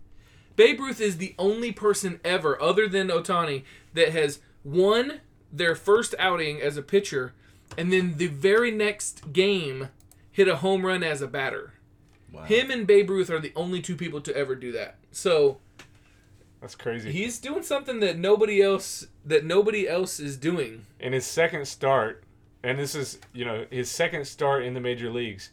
Babe 0.56 0.80
Ruth 0.80 1.00
is 1.00 1.16
the 1.18 1.34
only 1.38 1.72
person 1.72 2.20
ever, 2.24 2.60
other 2.60 2.88
than 2.88 3.08
Ohtani, 3.08 3.64
that 3.94 4.10
has 4.10 4.40
won 4.64 5.20
their 5.52 5.74
first 5.74 6.14
outing 6.18 6.60
as 6.60 6.76
a 6.76 6.82
pitcher, 6.82 7.32
and 7.78 7.92
then 7.92 8.16
the 8.16 8.26
very 8.26 8.70
next 8.70 9.32
game 9.32 9.88
hit 10.30 10.48
a 10.48 10.56
home 10.56 10.84
run 10.84 11.02
as 11.02 11.22
a 11.22 11.26
batter. 11.28 11.74
Wow. 12.32 12.44
Him 12.44 12.70
and 12.70 12.86
Babe 12.86 13.10
Ruth 13.10 13.30
are 13.30 13.38
the 13.40 13.52
only 13.54 13.80
two 13.82 13.96
people 13.96 14.20
to 14.22 14.34
ever 14.36 14.54
do 14.54 14.72
that. 14.72 14.96
So 15.10 15.58
That's 16.60 16.74
crazy. 16.74 17.12
he's 17.12 17.38
doing 17.38 17.62
something 17.62 18.00
that 18.00 18.18
nobody 18.18 18.60
else 18.62 19.06
that 19.24 19.44
nobody 19.44 19.88
else 19.88 20.18
is 20.20 20.36
doing. 20.36 20.86
in 20.98 21.12
his 21.12 21.26
second 21.26 21.66
start, 21.66 22.21
and 22.62 22.78
this 22.78 22.94
is 22.94 23.18
you 23.32 23.44
know 23.44 23.66
his 23.70 23.90
second 23.90 24.26
start 24.26 24.64
in 24.64 24.74
the 24.74 24.80
major 24.80 25.10
leagues, 25.10 25.50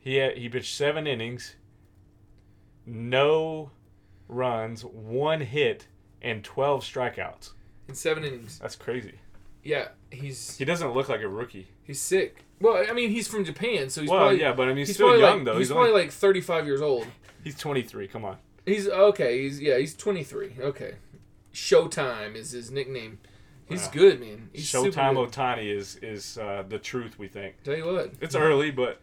he 0.00 0.16
had, 0.16 0.36
he 0.36 0.48
pitched 0.48 0.74
seven 0.74 1.06
innings, 1.06 1.56
no 2.84 3.70
runs, 4.28 4.84
one 4.84 5.40
hit, 5.40 5.86
and 6.22 6.42
twelve 6.44 6.82
strikeouts. 6.82 7.50
In 7.88 7.94
seven 7.94 8.24
innings. 8.24 8.58
That's 8.58 8.76
crazy. 8.76 9.14
yeah, 9.62 9.88
he's 10.10 10.56
He 10.56 10.64
doesn't 10.64 10.92
look 10.92 11.08
like 11.08 11.20
a 11.20 11.28
rookie. 11.28 11.68
he's 11.84 12.00
sick. 12.00 12.44
Well, 12.60 12.84
I 12.88 12.92
mean, 12.94 13.10
he's 13.10 13.28
from 13.28 13.44
Japan, 13.44 13.90
so 13.90 14.00
he's 14.00 14.10
Well, 14.10 14.20
probably 14.20 14.40
yeah, 14.40 14.52
but 14.52 14.64
I 14.64 14.68
mean, 14.68 14.78
he's, 14.78 14.88
he's 14.88 14.96
still 14.96 15.18
young 15.18 15.38
like, 15.38 15.44
though. 15.44 15.58
He's, 15.58 15.68
He's, 15.68 15.72
probably 15.72 15.90
only, 15.90 16.02
like 16.04 16.10
35 16.10 16.64
years 16.66 16.80
old. 16.80 17.06
he's 17.44 17.56
23. 17.58 18.08
Come 18.08 18.24
on. 18.24 18.38
He's 18.64 18.88
okay. 18.88 19.42
He's 19.42 19.60
yeah. 19.60 19.78
He's 19.78 19.94
23. 19.94 20.56
Okay. 20.60 20.94
Showtime 21.52 22.34
is 22.34 22.50
his 22.52 22.70
nickname. 22.70 23.18
He's 23.68 23.88
good, 23.88 24.20
man. 24.20 24.48
He's 24.52 24.70
Showtime. 24.70 25.14
Ohtani 25.14 25.74
is 25.76 25.96
is 25.96 26.38
uh, 26.38 26.64
the 26.68 26.78
truth. 26.78 27.18
We 27.18 27.28
think 27.28 27.62
Tell 27.64 27.76
you 27.76 27.84
what. 27.86 28.12
it's 28.20 28.34
early, 28.34 28.70
but 28.70 29.00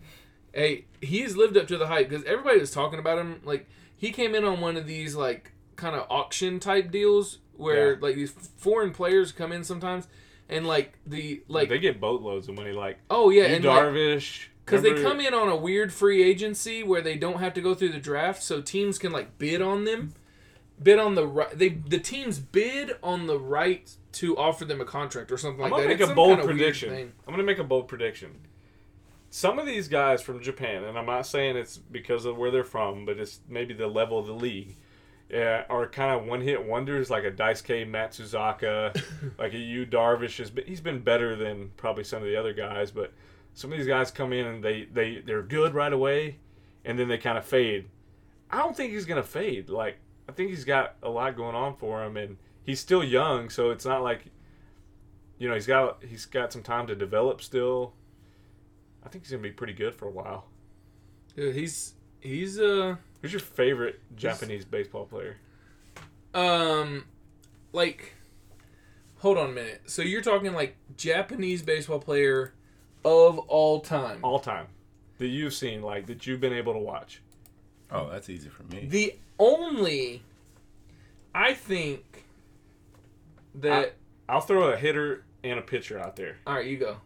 Hey, 0.54 0.86
he's 1.02 1.36
lived 1.36 1.58
up 1.58 1.68
to 1.68 1.78
the 1.78 1.88
hype 1.88 2.10
because 2.10 2.24
everybody 2.26 2.60
was 2.60 2.72
talking 2.72 3.00
about 3.00 3.18
him. 3.18 3.42
Like 3.44 3.68
he 3.96 4.12
came 4.12 4.36
in 4.36 4.44
on 4.46 4.62
one 4.62 4.78
of 4.78 4.86
these 4.88 5.16
like 5.16 5.52
kind 5.76 5.96
of 5.96 6.06
auction 6.10 6.60
type 6.60 6.92
deals 6.92 7.40
where 7.58 7.94
Yeah. 7.94 7.98
like 8.02 8.16
these 8.16 8.32
foreign 8.32 8.92
players 8.92 9.32
come 9.32 9.52
in 9.52 9.64
sometimes, 9.64 10.08
and 10.48 10.66
like 10.68 10.94
the 11.06 11.42
like 11.48 11.70
they 11.70 11.80
get 11.80 12.00
boatloads 12.00 12.48
of 12.48 12.56
money. 12.56 12.72
Like 12.72 13.00
oh 13.10 13.30
yeah, 13.32 13.46
and 13.46 13.66
like, 13.66 13.84
Darvish, 13.84 14.46
because 14.66 14.82
they 14.82 15.02
come 15.02 15.20
in 15.20 15.34
on 15.34 15.50
a 15.50 15.56
weird 15.56 15.92
free 15.92 16.24
agency 16.24 16.84
where 16.84 17.02
they 17.02 17.18
don't 17.18 17.40
have 17.40 17.54
to 17.56 17.62
go 17.62 17.74
through 17.74 17.90
the 17.92 18.00
draft, 18.00 18.44
so 18.44 18.62
teams 18.62 18.98
can 18.98 19.12
like 19.12 19.38
bid 19.38 19.62
on 19.62 19.84
them, 19.86 20.14
bid 20.82 21.00
on 21.00 21.16
the 21.16 21.26
right. 21.28 21.58
They 21.58 21.70
the 21.70 22.00
teams 22.00 22.40
bid 22.40 22.92
on 23.04 23.26
the 23.28 23.40
right 23.40 23.96
to 24.14 24.38
offer 24.38 24.66
them 24.66 24.80
a 24.80 24.86
contract 24.86 25.32
or 25.32 25.38
something 25.38 25.62
like 25.62 25.72
that. 25.72 25.76
I'm 25.76 25.88
like 25.88 25.98
gonna 25.98 25.98
that. 25.98 26.00
make 26.00 26.02
It's 26.02 26.12
a 26.12 26.16
bold 26.16 26.40
prediction. 26.48 27.12
I'm 27.28 27.34
gonna 27.34 27.44
make 27.44 27.60
a 27.60 27.64
bold 27.64 27.88
prediction. 27.88 28.32
Some 29.30 29.58
of 29.58 29.66
these 29.66 29.88
guys 29.88 30.22
from 30.22 30.42
Japan, 30.42 30.84
and 30.84 30.98
I'm 30.98 31.08
not 31.08 31.26
saying 31.26 31.58
it's 31.58 31.78
because 31.78 32.26
of 32.26 32.38
where 32.38 32.52
they're 32.52 32.64
from, 32.64 33.06
but 33.06 33.18
it's 33.20 33.40
maybe 33.50 33.74
the 33.74 33.88
level 33.88 34.20
of 34.20 34.28
the 34.28 34.34
league, 34.34 34.76
yeah, 35.30 35.64
are 35.70 35.88
kind 35.88 36.12
of 36.12 36.28
one-hit 36.28 36.64
wonders, 36.64 37.10
like 37.10 37.24
a 37.24 37.32
Daisuke 37.32 37.90
Matsuzaka, 37.90 39.02
like 39.40 39.54
a 39.54 39.58
Yu 39.58 39.88
Darvish. 39.88 40.38
Has 40.38 40.52
been, 40.52 40.66
he's 40.68 40.82
been 40.82 41.02
better 41.02 41.36
than 41.36 41.72
probably 41.78 42.04
some 42.04 42.22
of 42.22 42.28
the 42.28 42.36
other 42.36 42.54
guys, 42.54 42.92
but 42.92 43.12
some 43.56 43.72
of 43.72 43.78
these 43.80 43.88
guys 43.88 44.12
come 44.12 44.32
in 44.34 44.46
and 44.46 44.64
they 44.64 44.84
they 44.94 45.24
they're 45.26 45.42
good 45.42 45.74
right 45.74 45.94
away, 45.94 46.38
and 46.86 47.00
then 47.00 47.08
they 47.08 47.18
kind 47.18 47.38
of 47.38 47.46
fade. 47.46 47.88
I 48.52 48.60
don't 48.60 48.78
think 48.78 48.92
he's 48.94 49.06
gonna 49.06 49.24
fade. 49.24 49.70
Like 49.70 49.98
I 50.30 50.32
think 50.32 50.52
he's 50.52 50.66
got 50.66 50.96
a 51.02 51.10
lot 51.10 51.36
going 51.36 51.56
on 51.56 51.76
for 51.76 52.04
him, 52.04 52.18
and 52.18 52.38
he's 52.66 52.80
still 52.80 53.04
young, 53.04 53.50
so 53.50 53.72
it's 53.72 53.86
not 53.86 54.02
like 54.04 54.26
you 55.38 55.48
know 55.48 55.54
he's 55.56 55.68
got 55.68 56.04
he's 56.04 56.26
got 56.26 56.52
some 56.54 56.64
time 56.64 56.88
to 56.88 56.96
develop 56.96 57.42
still. 57.42 57.94
I 59.06 59.10
think 59.10 59.24
he's 59.24 59.32
gonna 59.32 59.44
be 59.44 59.52
pretty 59.52 59.74
good 59.74 59.94
for 59.96 60.08
a 60.08 60.12
while. 60.12 60.46
Dude, 61.36 61.56
he's 61.56 61.94
he's 62.20 62.60
uh 62.60 62.96
Who's 63.22 63.32
your 63.32 63.40
favorite 63.40 64.00
Japanese 64.16 64.66
baseball 64.66 65.06
player? 65.06 65.38
um 66.34 67.06
like 67.74 68.14
hold 69.18 69.38
on 69.38 69.50
a 69.52 69.54
minute. 69.54 69.82
So 69.86 70.02
you're 70.02 70.22
talking 70.22 70.54
like 70.54 70.76
Japanese 70.98 71.62
baseball 71.62 72.00
player 72.00 72.54
of 73.06 73.38
all 73.40 73.82
time. 73.82 74.20
All 74.24 74.40
time 74.40 74.68
that 75.20 75.28
you've 75.28 75.54
seen, 75.54 75.82
like 75.82 76.08
that 76.08 76.26
you've 76.26 76.40
been 76.40 76.54
able 76.54 76.74
to 76.74 76.80
watch. 76.80 77.22
Oh, 77.92 78.10
that's 78.10 78.30
easy 78.30 78.50
for 78.50 78.64
me. 78.64 78.86
The 78.90 79.16
only 79.40 80.24
I 81.36 81.54
think 81.54 82.13
that 83.56 83.96
I'll 84.28 84.42
throw 84.42 84.72
a 84.72 84.78
hitter 84.78 85.26
and 85.44 85.60
a 85.60 85.62
pitcher 85.62 86.00
out 86.00 86.16
there. 86.16 86.38
all 86.48 86.56
right, 86.56 86.66
you 86.66 86.78
go. 86.78 86.98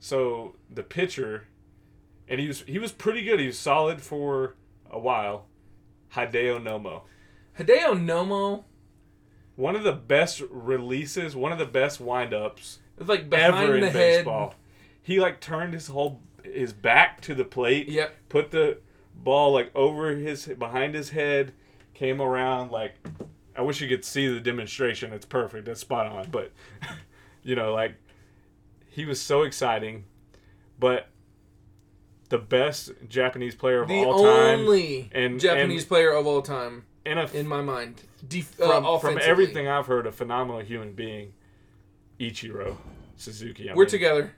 So 0.00 0.56
the 0.70 0.82
pitcher, 0.82 1.48
and 2.28 2.40
he 2.40 2.48
was 2.48 2.62
he 2.62 2.78
was 2.78 2.92
pretty 2.92 3.22
good. 3.22 3.40
He 3.40 3.46
was 3.46 3.58
solid 3.58 4.00
for 4.02 4.56
a 4.90 4.98
while. 4.98 5.46
Hideo 6.14 6.62
Nomo, 6.62 7.02
Hideo 7.58 7.94
Nomo 7.98 8.64
one 9.56 9.76
of 9.76 9.82
the 9.82 9.92
best 9.92 10.42
releases, 10.50 11.36
one 11.36 11.52
of 11.52 11.58
the 11.58 11.66
best 11.66 12.02
windups 12.02 12.78
It's 12.98 13.08
like 13.08 13.32
ever 13.32 13.52
behind 13.52 13.74
in 13.74 13.80
the 13.80 13.90
head. 13.90 14.16
baseball. 14.24 14.54
He 15.02 15.20
like 15.20 15.40
turned 15.40 15.74
his 15.74 15.88
whole 15.88 16.20
his 16.42 16.72
back 16.72 17.20
to 17.22 17.34
the 17.34 17.44
plate. 17.44 17.88
Yep. 17.88 18.14
Put 18.28 18.50
the 18.50 18.78
ball 19.14 19.52
like 19.52 19.70
over 19.74 20.10
his 20.14 20.46
behind 20.46 20.94
his 20.94 21.10
head, 21.10 21.52
came 21.94 22.20
around 22.20 22.70
like 22.70 22.94
I 23.56 23.62
wish 23.62 23.80
you 23.80 23.88
could 23.88 24.04
see 24.04 24.28
the 24.28 24.40
demonstration. 24.40 25.12
It's 25.12 25.26
perfect. 25.26 25.68
It's 25.68 25.80
spot 25.80 26.06
on. 26.06 26.28
But 26.30 26.52
you 27.42 27.54
know, 27.56 27.72
like 27.72 27.94
he 28.88 29.04
was 29.04 29.20
so 29.20 29.42
exciting. 29.42 30.04
But 30.78 31.08
the 32.28 32.38
best 32.38 32.90
Japanese 33.08 33.54
player 33.54 33.82
of 33.82 33.88
The 33.88 34.04
all 34.04 34.22
time 34.24 34.60
only 34.60 35.10
and- 35.12 35.38
Japanese 35.38 35.82
and- 35.82 35.88
player 35.88 36.12
of 36.12 36.26
all 36.26 36.42
time 36.42 36.84
and 37.04 37.18
a, 37.18 37.30
in 37.38 37.46
my 37.46 37.60
mind. 37.62 38.02
Def- 38.26 38.54
from, 38.54 38.86
uh, 38.86 38.98
from 38.98 39.18
everything 39.20 39.66
I've 39.68 39.86
heard, 39.86 40.06
a 40.06 40.12
phenomenal 40.12 40.60
human 40.62 40.92
being, 40.92 41.32
Ichiro 42.20 42.76
Suzuki. 43.16 43.68
I 43.68 43.74
We're 43.74 43.82
mean, 43.84 43.90
together. 43.90 44.32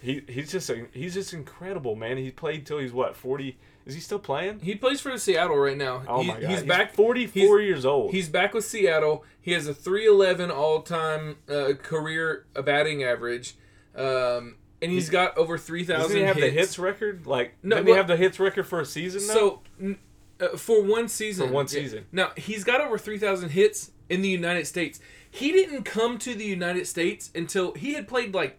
He 0.00 0.22
he's 0.28 0.50
just 0.50 0.68
a, 0.70 0.86
he's 0.92 1.14
just 1.14 1.32
incredible, 1.32 1.94
man. 1.94 2.16
He 2.16 2.30
played 2.30 2.66
till 2.66 2.78
he's 2.78 2.92
what 2.92 3.14
forty? 3.16 3.58
Is 3.86 3.94
he 3.94 4.00
still 4.00 4.18
playing? 4.18 4.60
He 4.60 4.74
plays 4.74 5.00
for 5.00 5.16
Seattle 5.18 5.56
right 5.58 5.76
now. 5.76 6.02
Oh 6.08 6.20
He- 6.22 6.28
my 6.28 6.40
god, 6.40 6.50
He's 6.50 6.62
back. 6.62 6.94
forty 6.94 7.26
four 7.26 7.58
he's- 7.58 7.68
years 7.68 7.84
old. 7.84 8.12
He's 8.12 8.28
back 8.28 8.54
with 8.54 8.64
Seattle. 8.64 9.24
He 9.40 9.52
has 9.52 9.66
a 9.66 9.74
311 9.74 10.50
all-time 10.52 11.36
uh, 11.48 11.72
career 11.82 12.46
batting 12.64 13.02
average, 13.02 13.56
um, 13.96 14.56
and 14.80 14.90
he's 14.92 15.10
got 15.10 15.36
over 15.36 15.58
3,000 15.58 16.00
Doesn't 16.00 16.16
he 16.16 16.22
have 16.22 16.36
hits. 16.36 16.46
the 16.46 16.60
hits 16.60 16.78
record? 16.78 17.26
Like, 17.26 17.54
No, 17.62 17.76
didn't 17.76 17.88
he 17.88 17.94
have 17.94 18.06
the 18.06 18.16
hits 18.16 18.38
record 18.38 18.66
for 18.68 18.80
a 18.80 18.84
season? 18.86 19.26
Though? 19.26 19.60
So 19.80 19.96
uh, 20.40 20.56
for 20.56 20.82
one 20.82 21.08
season, 21.08 21.48
For 21.48 21.52
one 21.52 21.64
yeah. 21.66 21.68
season. 21.70 22.06
Now 22.12 22.30
he's 22.36 22.62
got 22.64 22.80
over 22.80 22.98
3,000 22.98 23.50
hits 23.50 23.90
in 24.08 24.22
the 24.22 24.28
United 24.28 24.66
States. 24.66 25.00
He 25.30 25.50
didn't 25.50 25.82
come 25.84 26.18
to 26.18 26.34
the 26.34 26.44
United 26.44 26.86
States 26.86 27.30
until 27.34 27.72
he 27.74 27.94
had 27.94 28.06
played 28.06 28.34
like, 28.34 28.58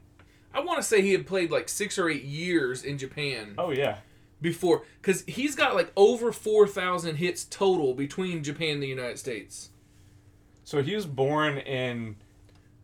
I 0.54 0.60
want 0.62 0.80
to 0.80 0.84
say 0.84 1.02
he 1.02 1.14
had 1.14 1.26
played 1.26 1.50
like 1.52 1.70
six 1.70 1.98
or 1.98 2.10
eight 2.10 2.24
years 2.24 2.84
in 2.84 2.98
Japan 2.98 3.56
oh 3.58 3.72
yeah, 3.72 3.98
before, 4.44 4.84
because 5.02 5.24
he's 5.26 5.56
got 5.56 5.74
like 5.74 5.92
over 5.96 6.32
4,000 6.32 7.16
hits 7.16 7.46
total 7.46 7.96
between 7.96 8.44
Japan 8.44 8.76
and 8.76 8.84
the 8.84 8.88
United 8.88 9.18
States. 9.18 9.72
so 10.64 10.84
he 10.84 10.94
was 10.96 11.08
born 11.08 11.58
in 11.58 12.18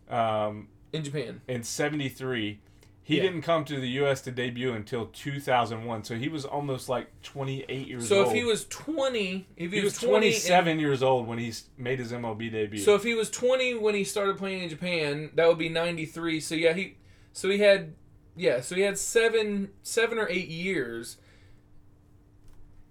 um, 0.10 0.70
In 0.92 1.04
Japan. 1.04 1.42
in 1.48 1.62
seventy 1.64 2.10
three. 2.10 2.60
He 3.04 3.18
Yeah. 3.18 3.24
didn't 3.24 3.42
come 3.42 3.66
to 3.66 3.80
the 3.80 3.88
U.S. 4.02 4.22
to 4.22 4.32
debut 4.32 4.72
until 4.74 5.08
two 5.08 5.40
thousand 5.40 5.86
one. 5.86 6.04
So 6.04 6.16
he 6.16 6.30
was 6.30 6.46
almost 6.46 6.90
like 6.90 7.08
twenty 7.24 7.66
eight 7.70 7.88
years 7.88 8.08
So 8.08 8.18
old. 8.20 8.26
So 8.28 8.32
if 8.32 8.38
he 8.38 8.44
was 8.44 8.66
20, 8.66 9.48
if 9.58 9.72
he, 9.72 9.78
he 9.80 9.84
was, 9.84 9.94
was 9.94 10.00
20 10.02 10.32
twenty 10.42 10.72
and- 10.72 10.82
years 10.82 11.02
old 11.04 11.28
when 11.28 11.40
he 11.40 11.52
made 11.78 12.00
his 12.00 12.12
MLB 12.12 12.52
debut. 12.52 12.80
So 12.80 12.96
if 12.96 13.04
he 13.04 13.14
was 13.16 13.30
20 13.32 13.76
when 13.76 13.96
he 13.96 14.04
started 14.04 14.38
playing 14.38 14.64
in 14.64 14.70
Japan, 14.70 15.32
that 15.36 15.48
would 15.48 15.58
be 15.58 15.70
93. 15.70 16.40
So 16.40 16.54
yeah, 16.56 16.74
he 16.74 16.98
so 17.34 17.50
he 17.50 17.58
had 17.60 17.94
yeah, 18.36 18.62
so 18.62 18.76
he 18.76 18.82
had 18.84 18.98
7 18.98 19.70
7 19.84 20.18
or 20.20 20.28
8 20.30 20.48
years 20.48 21.18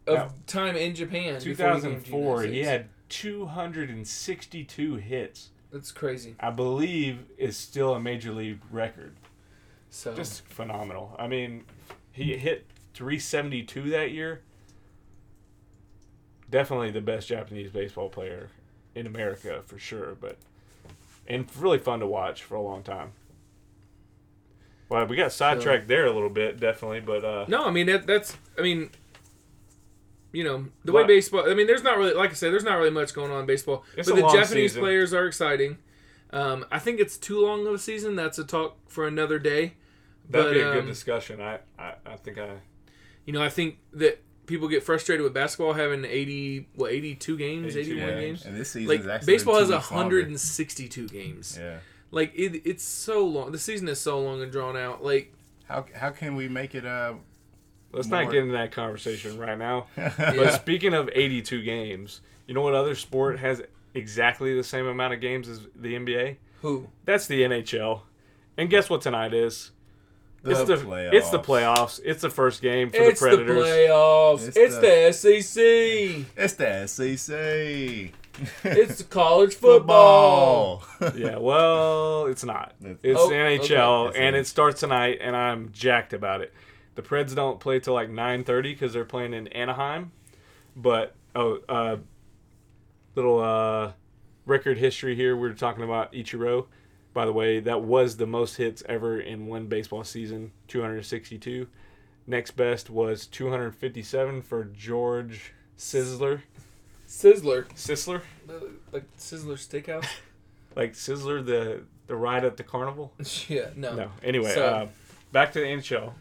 of 0.08 0.16
Now, 0.16 0.34
time 0.46 0.76
in 0.76 0.94
Japan. 0.94 1.40
2004, 1.40 1.42
he 1.42 1.54
came 1.54 1.56
thousand 1.56 1.90
to 1.90 2.04
the 2.04 2.10
four, 2.10 2.36
United 2.42 2.54
he 2.54 2.62
had 2.64 2.88
two 3.08 3.46
hundred 3.46 3.90
and 3.90 4.06
sixty 4.06 4.64
two 4.64 4.96
hits. 4.96 5.50
That's 5.72 5.92
crazy. 5.92 6.34
I 6.40 6.50
believe 6.50 7.26
is 7.36 7.56
still 7.56 7.94
a 7.94 8.00
major 8.00 8.32
league 8.32 8.60
record. 8.70 9.14
So 9.90 10.14
Just 10.14 10.44
phenomenal. 10.46 11.14
I 11.18 11.26
mean, 11.28 11.64
he 12.10 12.36
hit 12.36 12.66
372 12.94 13.90
that 13.90 14.10
year. 14.10 14.42
Definitely 16.50 16.90
the 16.90 17.00
best 17.00 17.28
Japanese 17.28 17.70
baseball 17.70 18.08
player 18.08 18.48
in 18.94 19.06
America 19.06 19.62
for 19.66 19.78
sure, 19.78 20.16
but 20.18 20.36
and 21.26 21.46
really 21.58 21.78
fun 21.78 22.00
to 22.00 22.06
watch 22.06 22.42
for 22.42 22.54
a 22.54 22.62
long 22.62 22.82
time. 22.82 23.12
Well, 24.88 25.04
we 25.06 25.16
got 25.16 25.32
sidetracked 25.32 25.86
there 25.86 26.06
a 26.06 26.12
little 26.12 26.30
bit, 26.30 26.58
definitely, 26.58 27.00
but 27.00 27.24
uh, 27.24 27.44
No, 27.48 27.66
I 27.66 27.70
mean 27.70 27.86
that, 27.86 28.06
that's 28.06 28.36
I 28.58 28.62
mean 28.62 28.90
you 30.38 30.44
know, 30.44 30.58
the 30.84 30.92
way 30.92 31.04
baseball 31.04 31.50
I 31.50 31.54
mean 31.58 31.66
there's 31.70 31.82
not 31.88 31.96
really 31.98 32.14
like 32.22 32.30
I 32.30 32.34
said 32.40 32.52
there's 32.52 32.68
not 32.70 32.76
really 32.80 32.90
much 33.00 33.10
going 33.18 33.30
on 33.32 33.40
in 33.40 33.46
baseball, 33.46 33.78
It's 33.96 34.08
but 34.08 34.14
a 34.18 34.20
the 34.20 34.26
long 34.26 34.34
Japanese 34.40 34.72
season. 34.72 34.82
players 34.82 35.10
are 35.18 35.26
exciting. 35.26 35.72
Um, 36.30 36.58
I 36.70 36.78
think 36.78 37.00
it's 37.00 37.16
too 37.28 37.40
long 37.46 37.66
of 37.66 37.74
a 37.74 37.78
season. 37.78 38.14
That's 38.14 38.38
a 38.38 38.44
talk 38.44 38.76
for 38.86 39.06
another 39.06 39.38
day. 39.38 39.74
that'd 40.30 40.46
But, 40.48 40.52
be 40.54 40.60
a 40.60 40.72
good 40.74 40.84
um, 40.84 40.86
discussion. 40.86 41.40
I, 41.40 41.54
I, 41.78 41.94
I 42.06 42.16
think 42.24 42.36
I 42.38 42.50
You 43.24 43.32
know, 43.32 43.42
I 43.42 43.48
think 43.48 43.78
that 43.94 44.22
people 44.46 44.68
get 44.68 44.82
frustrated 44.82 45.24
with 45.24 45.32
basketball 45.34 45.72
having 45.72 46.04
80, 46.04 46.68
what, 46.74 46.90
82 46.92 47.36
games, 47.38 47.76
82 47.76 47.92
81 47.92 48.08
games. 48.08 48.20
games. 48.20 48.44
And 48.46 48.60
this 48.60 48.70
season's 48.70 48.88
Like, 49.06 49.14
actually 49.14 49.32
baseball 49.34 49.54
been 49.54 49.62
has 49.62 49.68
two 49.70 49.74
weeks 49.76 49.90
longer. 49.90 50.16
162 50.16 51.08
games. 51.08 51.58
Yeah. 51.60 51.78
Like, 52.10 52.32
it, 52.34 52.62
it's 52.64 52.84
so 52.84 53.24
long. 53.26 53.50
The 53.52 53.58
season 53.58 53.88
is 53.88 54.00
so 54.00 54.20
long 54.20 54.42
and 54.42 54.52
drawn 54.52 54.76
out. 54.76 55.02
Like, 55.02 55.32
How 55.66 55.84
how 55.94 56.10
can 56.10 56.36
we 56.36 56.46
make 56.48 56.74
it 56.74 56.84
uh 56.86 57.14
let's 57.92 58.08
More. 58.08 58.22
not 58.24 58.32
get 58.32 58.40
into 58.42 58.52
that 58.52 58.72
conversation 58.72 59.38
right 59.38 59.58
now. 59.58 59.86
Yeah. 59.96 60.12
But 60.36 60.54
speaking 60.54 60.94
of 60.94 61.08
82 61.12 61.62
games, 61.62 62.20
you 62.46 62.54
know 62.54 62.62
what 62.62 62.74
other 62.74 62.94
sport 62.94 63.38
has 63.38 63.62
exactly 63.94 64.54
the 64.54 64.64
same 64.64 64.86
amount 64.86 65.14
of 65.14 65.20
games 65.20 65.48
as 65.48 65.60
the 65.76 65.94
NBA? 65.94 66.36
who? 66.62 66.88
That's 67.04 67.26
the 67.26 67.42
NHL. 67.42 68.00
And 68.56 68.68
guess 68.68 68.90
what 68.90 69.00
tonight 69.02 69.32
is? 69.34 69.70
the 70.42 70.50
it's 70.52 70.64
the 70.64 70.76
playoffs. 70.76 71.12
it's 71.12 71.30
the 71.30 71.38
playoffs. 71.40 72.00
It's 72.04 72.20
the 72.22 72.30
first 72.30 72.62
game 72.62 72.90
for 72.90 72.96
It's 72.96 73.20
the 73.20 73.30
the, 73.30 73.36
Predators. 73.36 73.64
playoffs. 73.66 74.48
It's 74.48 74.56
It's, 74.56 74.74
the- 74.76 74.80
the, 74.80 75.12
SEC. 75.12 76.26
It's 76.36 76.54
the 76.54 76.86
SEC. 76.86 78.12
it's 78.64 79.02
college 79.10 79.54
football. 79.54 80.84
yeah, 81.16 81.38
well, 81.38 82.26
it's 82.26 82.44
not. 82.44 82.72
It's- 82.80 82.96
It's 83.02 83.20
Oh, 83.20 83.28
the 83.28 83.34
NHL, 83.34 84.08
okay. 84.10 84.26
and 84.26 84.36
it 84.36 84.46
starts 84.46 84.80
tonight, 84.80 85.18
and 85.20 85.34
I'm 85.36 85.70
jacked 85.72 86.12
about 86.12 86.40
it. 86.40 86.52
The 86.98 87.04
Preds 87.04 87.32
don't 87.32 87.60
play 87.60 87.78
till 87.78 87.94
like 87.94 88.10
9:30 88.10 88.62
because 88.72 88.92
they're 88.92 89.04
playing 89.04 89.32
in 89.32 89.46
Anaheim. 89.48 90.10
But 90.74 91.14
oh, 91.32 91.60
uh, 91.68 91.98
little 93.14 93.38
uh, 93.38 93.92
record 94.46 94.78
history 94.78 95.14
here. 95.14 95.36
We 95.36 95.48
are 95.48 95.54
talking 95.54 95.84
about 95.84 96.12
Ichiro. 96.12 96.66
By 97.14 97.24
the 97.24 97.32
way, 97.32 97.60
that 97.60 97.82
was 97.82 98.16
the 98.16 98.26
most 98.26 98.56
hits 98.56 98.82
ever 98.88 99.20
in 99.20 99.46
one 99.46 99.66
baseball 99.68 100.02
season, 100.02 100.50
262. 100.66 101.68
Next 102.26 102.50
best 102.56 102.90
was 102.90 103.28
257 103.28 104.42
for 104.42 104.64
George 104.64 105.52
Sisler. 105.78 106.42
Sizzler, 107.06 107.68
Sizzler. 107.76 108.22
Like 108.90 109.04
Sizzler 109.16 109.54
Steakhouse. 109.54 110.08
like 110.74 110.94
Sizzler, 110.94 111.46
the 111.46 111.82
the 112.08 112.16
ride 112.16 112.44
at 112.44 112.56
the 112.56 112.64
carnival. 112.64 113.12
yeah, 113.46 113.68
no. 113.76 113.94
No. 113.94 114.10
Anyway, 114.20 114.52
So- 114.52 114.66
uh, 114.66 114.88
back 115.30 115.52
to 115.52 115.60
the 115.60 115.66
NHL. 115.66 116.14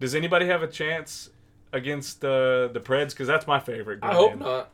Does 0.00 0.14
anybody 0.14 0.46
have 0.46 0.62
a 0.62 0.66
chance 0.66 1.30
against 1.72 2.20
the 2.20 2.70
the 2.72 2.80
Preds? 2.80 3.10
Because 3.10 3.28
that's 3.28 3.46
my 3.46 3.60
favorite. 3.60 4.00
Game. 4.00 4.10
I 4.10 4.14
hope 4.14 4.38
not. 4.38 4.70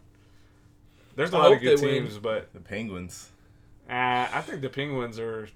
There's 1.16 1.32
a 1.32 1.36
I 1.36 1.40
lot 1.40 1.52
of 1.52 1.60
good 1.60 1.78
they 1.78 1.86
win. 1.86 2.02
teams, 2.04 2.18
but 2.18 2.52
The 2.54 2.60
Penguins. 2.60 3.30
uh, 3.90 3.92
I 4.32 4.40
think 4.42 4.60
the 4.62 4.68
Penguins 4.68 5.18
are 5.18 5.48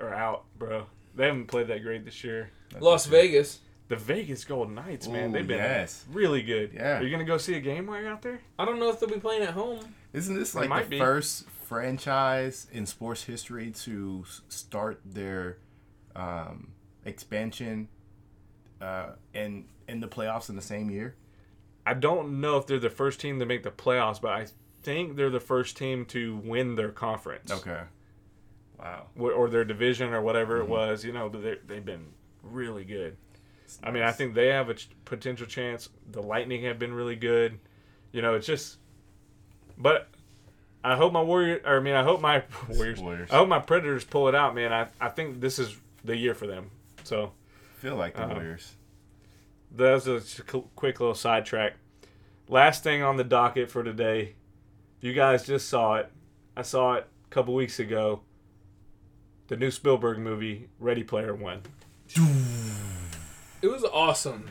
are 0.00 0.14
out, 0.14 0.44
bro. 0.58 0.86
They 1.16 1.26
haven't 1.26 1.46
played 1.46 1.68
that 1.68 1.82
great 1.82 2.04
this 2.04 2.22
year. 2.24 2.50
That's 2.70 2.82
Las 2.82 3.06
what 3.10 3.16
you- 3.16 3.22
Vegas. 3.30 3.58
The 3.88 3.96
Vegas 3.96 4.44
Golden 4.44 4.76
Knights, 4.76 5.08
man, 5.08 5.30
Ooh, 5.30 5.32
they've 5.32 5.44
been 5.48 5.58
yes. 5.58 6.04
really 6.12 6.42
good. 6.42 6.70
Yeah. 6.72 7.00
Are 7.00 7.02
you 7.02 7.10
gonna 7.10 7.24
go 7.24 7.38
see 7.38 7.54
a 7.54 7.60
game 7.60 7.88
while 7.88 8.00
you're 8.00 8.08
out 8.08 8.22
there? 8.22 8.38
I 8.56 8.64
don't 8.64 8.78
know 8.78 8.88
if 8.90 9.00
they'll 9.00 9.08
be 9.08 9.18
playing 9.18 9.42
at 9.42 9.50
home. 9.50 9.80
Isn't 10.12 10.36
this 10.36 10.54
like 10.54 10.68
the 10.84 10.88
be. 10.90 10.98
first 11.00 11.48
franchise 11.68 12.68
in 12.72 12.86
sports 12.86 13.24
history 13.24 13.72
to 13.72 14.24
start 14.48 15.00
their 15.04 15.58
um, 16.14 16.68
expansion 17.04 17.88
uh, 18.80 19.10
in 19.34 19.64
in 19.88 20.00
the 20.00 20.08
playoffs 20.08 20.48
in 20.48 20.56
the 20.56 20.62
same 20.62 20.90
year? 20.90 21.14
I 21.86 21.94
don't 21.94 22.40
know 22.40 22.56
if 22.58 22.66
they're 22.66 22.78
the 22.78 22.90
first 22.90 23.20
team 23.20 23.38
to 23.40 23.46
make 23.46 23.62
the 23.62 23.70
playoffs, 23.70 24.20
but 24.20 24.32
I 24.32 24.46
think 24.82 25.16
they're 25.16 25.30
the 25.30 25.40
first 25.40 25.76
team 25.76 26.04
to 26.06 26.36
win 26.44 26.74
their 26.76 26.90
conference. 26.90 27.50
Okay. 27.50 27.80
Wow. 28.78 29.06
Or 29.18 29.48
their 29.48 29.64
division 29.64 30.12
or 30.12 30.22
whatever 30.22 30.54
Mm-hmm. 30.60 30.64
it 30.64 30.68
was. 30.70 31.04
You 31.04 31.12
know, 31.12 31.28
but 31.28 31.42
they've 31.66 31.84
been 31.84 32.06
really 32.42 32.84
good. 32.84 33.16
I 33.82 33.90
mean, 33.90 34.02
I 34.02 34.10
think 34.12 34.34
they 34.34 34.48
have 34.48 34.68
a 34.68 34.74
ch- 34.74 34.88
potential 35.04 35.46
chance. 35.46 35.88
The 36.10 36.22
Lightning 36.22 36.64
have 36.64 36.78
been 36.78 36.92
really 36.92 37.16
good. 37.16 37.58
You 38.12 38.20
know, 38.22 38.34
it's 38.34 38.46
just. 38.46 38.78
But 39.78 40.08
I 40.84 40.96
hope 40.96 41.12
my 41.12 41.22
Warrior, 41.22 41.60
or 41.64 41.76
I 41.76 41.80
mean, 41.80 41.94
I 41.94 42.02
hope 42.02 42.20
my 42.20 42.42
Warriors, 42.68 43.00
Warriors. 43.00 43.30
I 43.30 43.36
hope 43.36 43.48
my 43.48 43.58
Predators 43.60 44.04
pull 44.04 44.28
it 44.28 44.34
out, 44.34 44.54
man. 44.54 44.72
I, 44.72 44.88
I 45.00 45.08
think 45.08 45.40
this 45.40 45.58
is 45.58 45.76
the 46.04 46.16
year 46.16 46.34
for 46.34 46.46
them. 46.46 46.70
So 47.04 47.32
feel 47.80 47.96
like 47.96 48.14
the 48.14 48.22
Uh-huh. 48.24 48.34
Warriors. 48.34 48.76
that 49.76 50.06
was 50.06 50.38
a 50.38 50.42
quick 50.76 51.00
little 51.00 51.14
sidetrack. 51.14 51.76
Last 52.48 52.82
thing 52.82 53.02
on 53.02 53.16
the 53.16 53.24
docket 53.24 53.70
for 53.70 53.82
today, 53.82 54.34
you 55.00 55.12
guys 55.14 55.46
just 55.46 55.68
saw 55.68 55.94
it. 55.96 56.10
I 56.56 56.62
saw 56.62 56.94
it 56.94 57.06
a 57.26 57.30
couple 57.34 57.54
weeks 57.54 57.78
ago. 57.78 58.20
The 59.48 59.56
new 59.56 59.70
Spielberg 59.70 60.18
movie, 60.18 60.68
Ready 60.78 61.02
Player 61.04 61.34
One. 61.34 61.62
It 63.62 63.68
was 63.68 63.84
awesome. 63.84 64.48